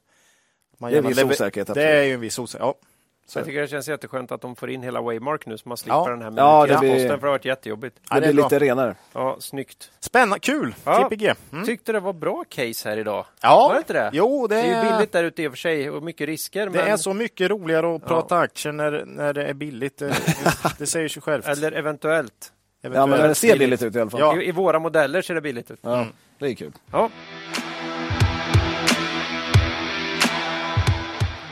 [0.78, 1.74] man Det är en viss osäkerhet.
[1.74, 2.76] Det är ju en viss osäkerhet.
[2.80, 2.88] Ja.
[3.26, 5.76] Så- Jag tycker det känns jätteskönt att de får in hela Waymark nu så man
[5.78, 6.08] slipper Ja.
[6.08, 7.96] den här Ja, det minoritetsposten blir- för det har varit jättejobbigt.
[8.10, 8.46] Ja, Det det är blir bra.
[8.46, 8.94] lite renare.
[9.12, 9.90] Ja, snyggt.
[10.00, 10.74] Spännande, kul!
[10.84, 11.08] Ja.
[11.08, 11.34] TPG.
[11.52, 11.64] Mm.
[11.66, 13.26] Tyckte det var bra case här idag.
[13.42, 14.10] Ja, Var det inte det?
[14.12, 16.66] Jo, det, Det är ju billigt där ute i och för sig och mycket risker.
[16.66, 16.80] Det men...
[16.86, 19.98] är så mycket roligare att prata aktier när, när det är billigt.
[19.98, 21.46] Det, det, det säger sig självt.
[21.46, 22.52] Eller eventuellt.
[22.82, 24.20] Ja, men det ser billigt ut i alla fall.
[24.20, 24.42] Ja.
[24.42, 25.78] I, I våra modeller ser det billigt ut.
[25.82, 26.06] Ja,
[26.38, 26.72] det är kul.
[26.92, 27.10] Ja.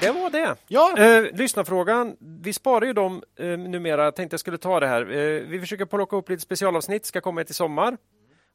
[0.00, 0.56] Det var det.
[0.68, 2.16] Ja, Eh, lyssnarfrågan.
[2.42, 4.04] Vi sparar ju dem eh, numera.
[4.04, 5.00] Jag tänkte jag skulle ta det här.
[5.10, 7.06] Eh, vi försöker plocka upp lite specialavsnitt.
[7.06, 7.96] Ska komma i sommar.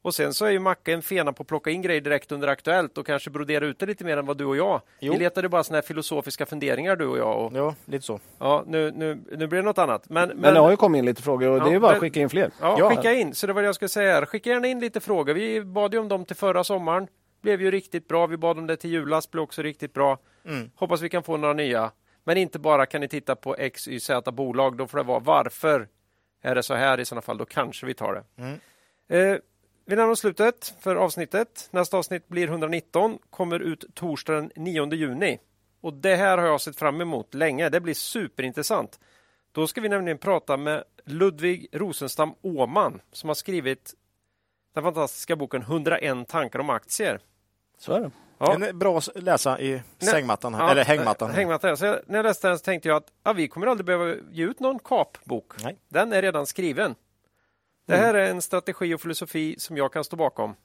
[0.06, 2.48] Och sen så är ju Macke en fena på att plocka in grejer direkt under
[2.48, 4.82] Aktuellt och kanske brodera ut det lite mer än vad du och jag.
[5.00, 5.14] Jo.
[5.14, 7.46] Vi letade bara såna här filosofiska funderingar du och jag.
[7.46, 8.20] Och, ja, lite så.
[8.40, 10.10] ja, nu, nu, nu blir det något annat.
[10.10, 11.94] Men, Men det har ju kommit in lite frågor och Ja, det är bara att
[11.94, 12.52] men- skicka in fler.
[12.62, 12.90] Ja, Ja.
[12.90, 13.34] skicka in.
[13.36, 14.26] Så det var det jag skulle säga här.
[14.26, 15.34] Skicka gärna in lite frågor.
[15.34, 17.08] Vi bad ju om dem till förra sommaren.
[17.42, 18.28] Blev ju riktigt bra.
[18.28, 19.32] Vi bad om det till julas.
[19.32, 20.18] Blev också riktigt bra.
[20.48, 20.72] Mm.
[20.76, 21.92] Hoppas vi kan få några nya.
[22.24, 24.78] Men inte bara kan ni titta på XYZ bolag.
[24.78, 25.88] Då får det vara varför
[26.44, 27.38] är det så här i sådana fall.
[27.38, 28.24] Då kanske vi tar det.
[28.44, 28.60] Mm.
[29.10, 29.38] Eh,
[29.86, 31.68] vi närmar oss slutet för avsnittet.
[31.72, 33.18] Nästa avsnitt blir 119.
[33.30, 35.40] Kommer ut torsdag den 9 juni.
[35.82, 37.70] Och det här har jag sett fram emot länge.
[37.70, 39.00] Det blir superintressant.
[39.52, 43.94] Då ska vi nämligen prata med Ludvig Rosenstam Åman som har skrivit
[44.74, 47.20] den fantastiska boken 101 tankar om aktier.
[47.78, 48.12] Så är det.
[48.38, 48.52] Ja.
[48.52, 51.30] Den är bra att läsa i sängmattan, här, Ja, eller hängmattan.
[51.30, 51.78] eh, hängmattan.
[51.78, 54.16] Så jag, när jag läste den så tänkte jag att ja, vi kommer aldrig behöva
[54.32, 55.64] ge ut någon kapbok.
[55.64, 55.78] Nej.
[55.90, 56.96] Den är redan skriven.
[57.86, 60.56] Det här är en strategi och filosofi som jag kan stå bakom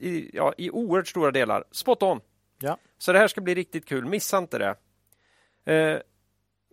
[0.00, 1.64] i, ja, i oerhört stora delar.
[1.70, 2.20] Spot on!
[2.58, 2.78] Ja.
[2.98, 4.04] Så det här ska bli riktigt kul.
[4.04, 4.76] Missa inte det.
[5.72, 5.98] Eh,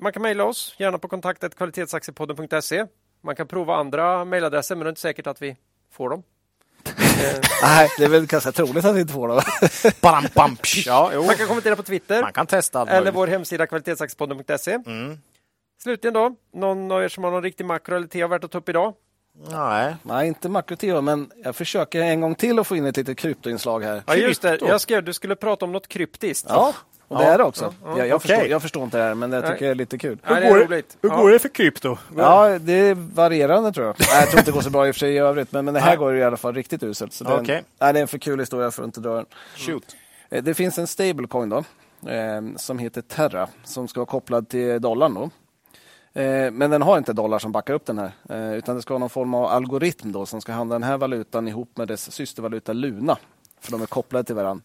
[0.01, 2.85] man kan mejla oss, gärna på kontaktet kvalitetsaktiepodden.se.
[3.21, 5.57] Man kan prova andra mejladresser, men det är inte säkert att vi
[5.91, 6.23] får dem.
[7.19, 10.01] Eh, Nej, det är väl ganska troligt att vi inte får det.
[10.01, 11.23] Bam, bam, ja, jo.
[11.25, 12.21] man kan kommentera på Twitter.
[12.21, 13.15] Man kan testa Eller möjligt.
[13.15, 14.71] vår hemsida kvalitetsaktiepodden.se.
[14.85, 15.17] Mm.
[15.83, 18.57] Slutligen då, någon av er som har någon riktig makro eller tea värt att ta
[18.57, 18.93] upp idag?
[19.51, 19.95] Nej.
[20.03, 23.83] Nej, inte makroteo, men jag försöker en gång till att få in ett litet kryptoinslag
[23.83, 24.03] här.
[24.05, 24.57] Ja, just det.
[24.61, 26.45] Jag skrev du skulle prata om något kryptiskt.
[26.49, 26.73] Ja,
[27.07, 27.29] och det Ja.
[27.29, 27.73] är det också.
[27.83, 27.97] Ja, ja.
[27.97, 28.27] Jag, jag, Okej.
[28.35, 29.61] förstår, jag förstår inte det här, men jag tycker Nej.
[29.61, 30.17] det är lite kul.
[30.29, 30.97] Nej, det är roligt.
[31.01, 31.15] Hur Ja.
[31.17, 31.97] går det för krypto?
[32.17, 33.95] Ja, det är varierande tror jag.
[33.99, 35.65] Nej, jag tror inte det går så bra i och för sig i övrigt, men,
[35.65, 37.13] men det här går i alla fall riktigt uselt.
[37.13, 37.63] Så det, är en, Okej.
[37.79, 39.25] nej, det är en för kul historia för att inte dra den.
[39.57, 39.95] Shoot.
[40.29, 41.57] Eh, Det finns en stablecoin då,
[42.09, 45.13] eh, som heter Terra, som ska vara kopplad till dollarn.
[45.13, 45.29] Då.
[46.13, 48.93] Eh, men den har inte dollar som backar upp den här, eh, utan det ska
[48.93, 52.11] vara någon form av algoritm då, som ska handla den här valutan ihop med dess
[52.11, 53.17] systervaluta Luna.
[53.61, 54.63] För de är kopplade till varandra.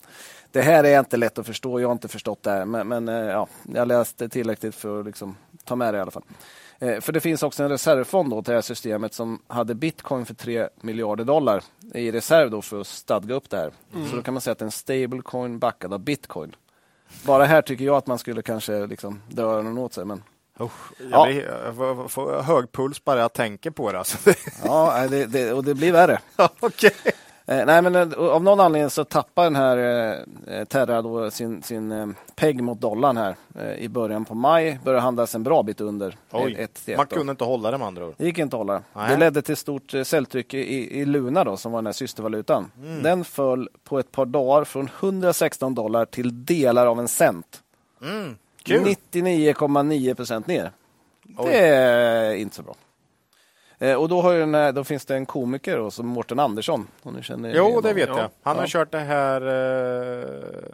[0.52, 3.08] Det här är inte lätt att förstå, jag har inte förstått det här, men, men
[3.08, 6.24] eh, ja, jag läste tillräckligt för att liksom, ta med det i alla fall.
[7.00, 10.34] För det finns också en reservfond då till det här systemet som hade bitcoin för
[10.34, 11.62] 3 miljarder dollar
[11.94, 13.72] i reserv då för att stadga upp det här.
[14.10, 16.56] Så då kan man säga att en stablecoin backad av bitcoin.
[17.26, 20.04] Bara här tycker jag att man skulle kanske liksom dö öronen åt sig.
[20.04, 20.22] Men,
[20.60, 21.26] Usch, jag, Ja.
[21.26, 21.42] blir,
[21.76, 23.98] jag får, hög puls bara jag tänker på det.
[23.98, 24.30] Alltså.
[24.64, 26.18] ja, det, det, och det blir värre.
[26.60, 26.92] Okej.
[27.46, 29.76] Eh, nej, men eh, av någon anledning så tappar den här
[30.48, 34.80] eh, Terra då sin, sin eh, peg mot dollarn här eh, i början på maj.
[34.84, 37.16] Börjar handlas en bra bit under Oj, ett, ett, man då.
[37.16, 38.14] kunde inte hålla det med andra ord.
[38.16, 38.82] Det gick inte att hålla.
[38.92, 39.10] Nej.
[39.10, 42.70] Det ledde till stort eh, säljtryck i, i Luna då, som var den här systervalutan.
[42.82, 43.02] Mm.
[43.02, 47.62] Den föll på ett par dagar från 116 dollar till delar av en cent.
[48.02, 48.36] Mm.
[48.64, 48.84] Kul.
[48.84, 50.72] 99,9 procent ner.
[51.38, 51.46] Oj.
[51.52, 52.74] Det är inte så bra.
[53.78, 56.38] Eh, och då, har ju den här, då finns det en komiker då, som Mårten
[56.40, 56.86] Andersson.
[57.02, 57.94] Om ni känner Jo, igen det honom.
[57.94, 58.18] vet Ja.
[58.18, 58.30] jag.
[58.42, 58.68] Han har Ja.
[58.68, 60.68] kört det här eh,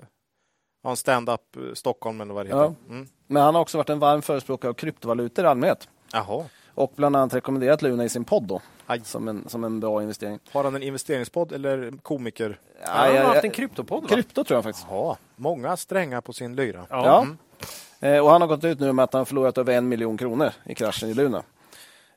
[0.83, 2.61] ja, en stand-up eh, Stockholm eller vad det heter.
[2.89, 2.95] Ja.
[2.95, 3.09] Mm.
[3.27, 5.89] Men han har också varit en varm förespråkare av kryptovalutor i allmänhet.
[6.13, 6.45] Jaha.
[6.75, 9.01] Och bland annat rekommenderat Luna i sin podd då, Aj.
[9.05, 10.39] som, en, som en bra investering.
[10.53, 12.59] Har han en investeringspodd eller komiker?
[12.85, 14.09] Han har haft en kryptopodd va?
[14.09, 14.87] Krypto tror jag faktiskt.
[14.91, 16.87] Ja, många strängar på sin lyra.
[16.91, 17.23] Ja.
[17.23, 17.29] Eh,
[18.01, 20.53] Eh, och han har gått ut nu med att han förlorat över en miljon kronor
[20.67, 21.43] i kraschen i Luna.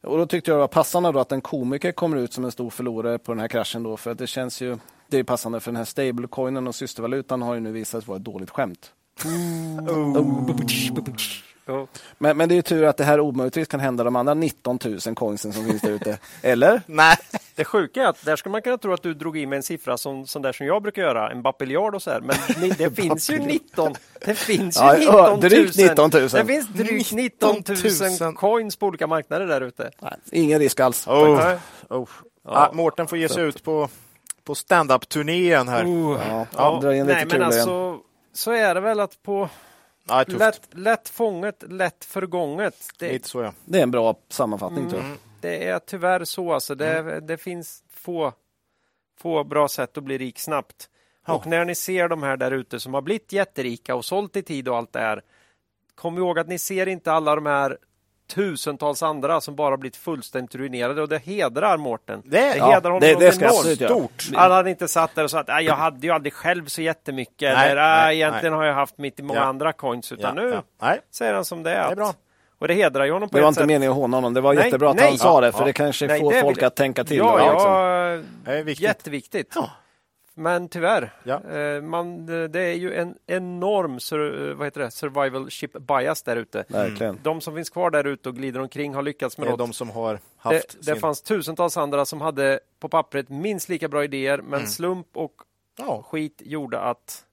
[0.04, 2.52] Och då tyckte jag det var passande då att en komiker kommer ut som en
[2.52, 5.60] stor förlorare på den här kraschen då, för att det känns ju, det är passande
[5.60, 8.94] för den här stablecoinen och systervalutan har ju nu visat sig vara ett dåligt skämt.
[11.66, 11.88] Ja.
[12.18, 14.80] Men, men det är ju tur att det här omöjligtvis kan hända de andra 19
[15.06, 16.18] 000 coinsen som finns där ute.
[16.42, 16.82] Eller?
[16.86, 17.16] Nej.
[17.56, 19.64] Det sjuka är att där skulle man kunna tro att du drog i med en
[19.64, 22.22] siffra som, som där som jag brukar göra, en bapiljard och så här.
[22.22, 23.94] Men ni- det finns ju 19.
[24.26, 25.40] Det finns ju Ja, 19 000.
[25.40, 26.30] drygt 19 000.
[26.30, 27.78] Det finns drygt 19 000
[28.22, 29.92] 000 coins på olika marknader där ute.
[30.32, 31.08] Ingen risk alls.
[31.08, 31.56] Oh.
[31.90, 32.10] Oh.
[32.46, 33.90] Ah, Mårten får ge sig ut på,
[34.44, 35.86] på stand-up-turnén här.
[36.30, 38.00] Ja, Ja, dra in lite nej, men kulor igen.
[38.34, 39.50] Så är det väl att på
[40.08, 42.76] Ja, lätt, lätt fånget, lätt förgånget.
[43.00, 43.54] Det, Lite så ja.
[43.66, 45.12] Det är en bra sammanfattning tror jag.
[45.42, 46.54] det är tyvärr så.
[46.54, 46.76] Alltså.
[46.76, 47.28] Det, Mm.
[47.28, 48.34] det finns få,
[49.18, 50.90] få bra sätt att bli rik snabbt.
[51.28, 54.42] Och när ni ser de här där ute som har blivit jätterika och sålt i
[54.44, 55.22] tid och allt det här.
[55.96, 57.78] Kom ihåg att ni ser inte alla de här
[58.28, 62.22] tusentals andra som bara blivit fullständigt ruinerade och det hedrar Mårten.
[62.26, 63.50] Det- ja, hedrar honom det- det ska.
[63.50, 64.24] Stort.
[64.36, 67.54] Han hade inte satt där och sagt att jag hade ju aldrig själv så jättemycket.
[67.58, 69.46] Nej, eller nej, "Ah, egentligen har jag haft mitt i många Ja.
[69.46, 70.12] andra coins.
[70.12, 70.64] Utan Ja, nu ja.
[70.82, 71.00] Nej.
[71.12, 71.86] säger han som det är.
[71.86, 72.14] Det är bra.
[72.60, 73.68] Och det hedrar ju honom på Det var inte sätt.
[73.68, 74.34] meningen att håna honom.
[74.34, 75.10] Det var Nej, jättebra att nej.
[75.10, 75.66] han sa Ja, det, för ja.
[75.66, 77.18] det kanske Nej, får det folk att tänka till.
[77.18, 78.34] Ja, ja, liksom.
[78.46, 78.84] Det är viktigt.
[78.84, 79.56] jätteviktigt.
[80.36, 81.44] Men tyvärr, Ja.
[81.50, 86.24] eh, man, det är ju en enorm sur, eh, vad heter det, survival ship bias
[86.24, 86.66] där ute.
[86.68, 87.20] Verkligen.
[87.24, 89.60] De som finns kvar där ute och glider omkring har lyckats med Det är något.
[89.60, 90.96] de som har haft Det, det sin...
[90.96, 94.68] fanns tusentals andra som hade på pappret minst lika bra idéer, men Mm.
[94.68, 95.34] slump och
[95.78, 96.04] Ja.
[96.04, 97.26] skit gjorde att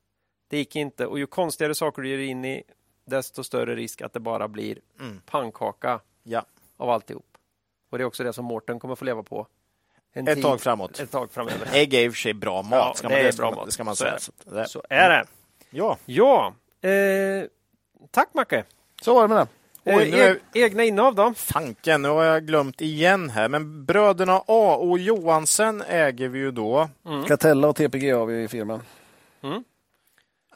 [0.49, 1.07] det gick inte.
[1.07, 2.63] Och ju konstigare saker du ger in i,
[3.05, 5.21] desto större risk att det bara blir Mm.
[5.27, 6.45] pannkaka Ja.
[6.77, 7.27] av alltihop.
[7.91, 9.47] Och det är också det som Mårten kommer få leva på.
[10.12, 11.01] En Ett tid- tag framåt.
[11.01, 11.69] Ett tag framöver.
[11.73, 12.73] Ägg är i och för sig bra mat.
[12.73, 13.66] Ja, ska det man, är ska bra man- mat.
[13.66, 14.15] Det ska man Så säga.
[14.15, 15.24] är Så det- Så är det.
[15.70, 15.97] Ja.
[16.05, 16.55] Ja,
[16.89, 17.45] eh,
[18.11, 18.65] tack Macke.
[19.03, 19.47] Så var det med det.
[19.85, 21.35] Oj, eh, nu är- eg- egna innehav då?
[21.35, 23.49] Fanken, nu har jag glömt igen här.
[23.49, 26.89] Men bröderna A och Johansen äger vi ju då.
[27.07, 27.24] Mm.
[27.24, 28.82] Catella och TPG har vi i firman.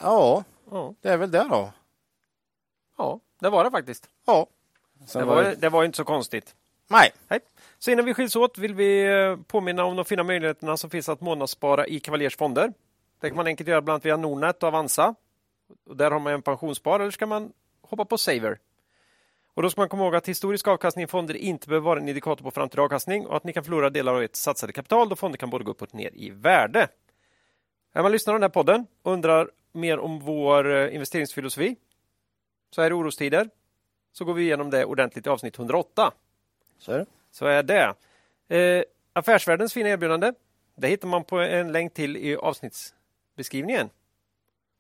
[0.01, 1.73] Ja, Ja, det är väl det då.
[2.99, 4.09] ja, det var det faktiskt.
[4.27, 4.47] Ja.
[5.13, 6.55] Det var det, var inte så konstigt.
[6.89, 7.13] Nej.
[7.29, 7.41] Nej.
[7.85, 11.09] Så innan vi skiljs åt vill vi eh, påminna om de fina möjligheterna som finns
[11.09, 12.73] att månadsspara i Cavaliers fonder.
[13.21, 15.15] Det kan man enkelt göra bland annat via Nordnet och Avanza.
[15.87, 17.53] Och där har man en pensionsspar eller ska man
[17.83, 18.59] hoppa på Saver.
[19.55, 22.09] Och då ska man komma ihåg att historisk avkastning i fonder inte behöver vara en
[22.09, 25.17] indikator på framtida avkastning och att ni kan förlora delar av ert satsade kapital då
[25.17, 26.89] fonder kan både gå upp och ner i värde.
[27.95, 31.77] När man lyssnar på den här podden och undrar mer om vår eh, investeringsfilosofi
[32.71, 33.49] så här i orostider
[34.13, 36.13] så går vi igenom det ordentligt i avsnitt 108.
[36.79, 37.07] Så är det.
[37.35, 37.95] Så är det.
[38.57, 38.83] Eh,
[39.13, 40.33] affärsvärldens fina erbjudande.
[40.77, 43.89] Det hittar man på en länk till i avsnittsbeskrivningen.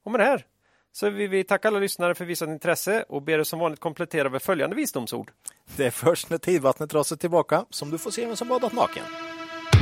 [0.04, 0.46] Och med det här
[0.92, 4.30] så vill vi tacka alla lyssnare för visat intresse och ber er som vanligt komplettera
[4.30, 5.30] med följande visdomsord.
[5.76, 8.72] Det är först när tidvattnet drar sig tillbaka som du får se vem som badat
[8.72, 9.04] naken.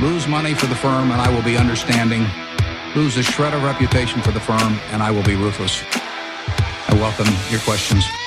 [0.01, 2.21] Lose money for the firm and I will be understanding.
[2.95, 5.83] Lose a shred of reputation for the firm and I will be ruthless.
[6.89, 8.22] I welcome your questions.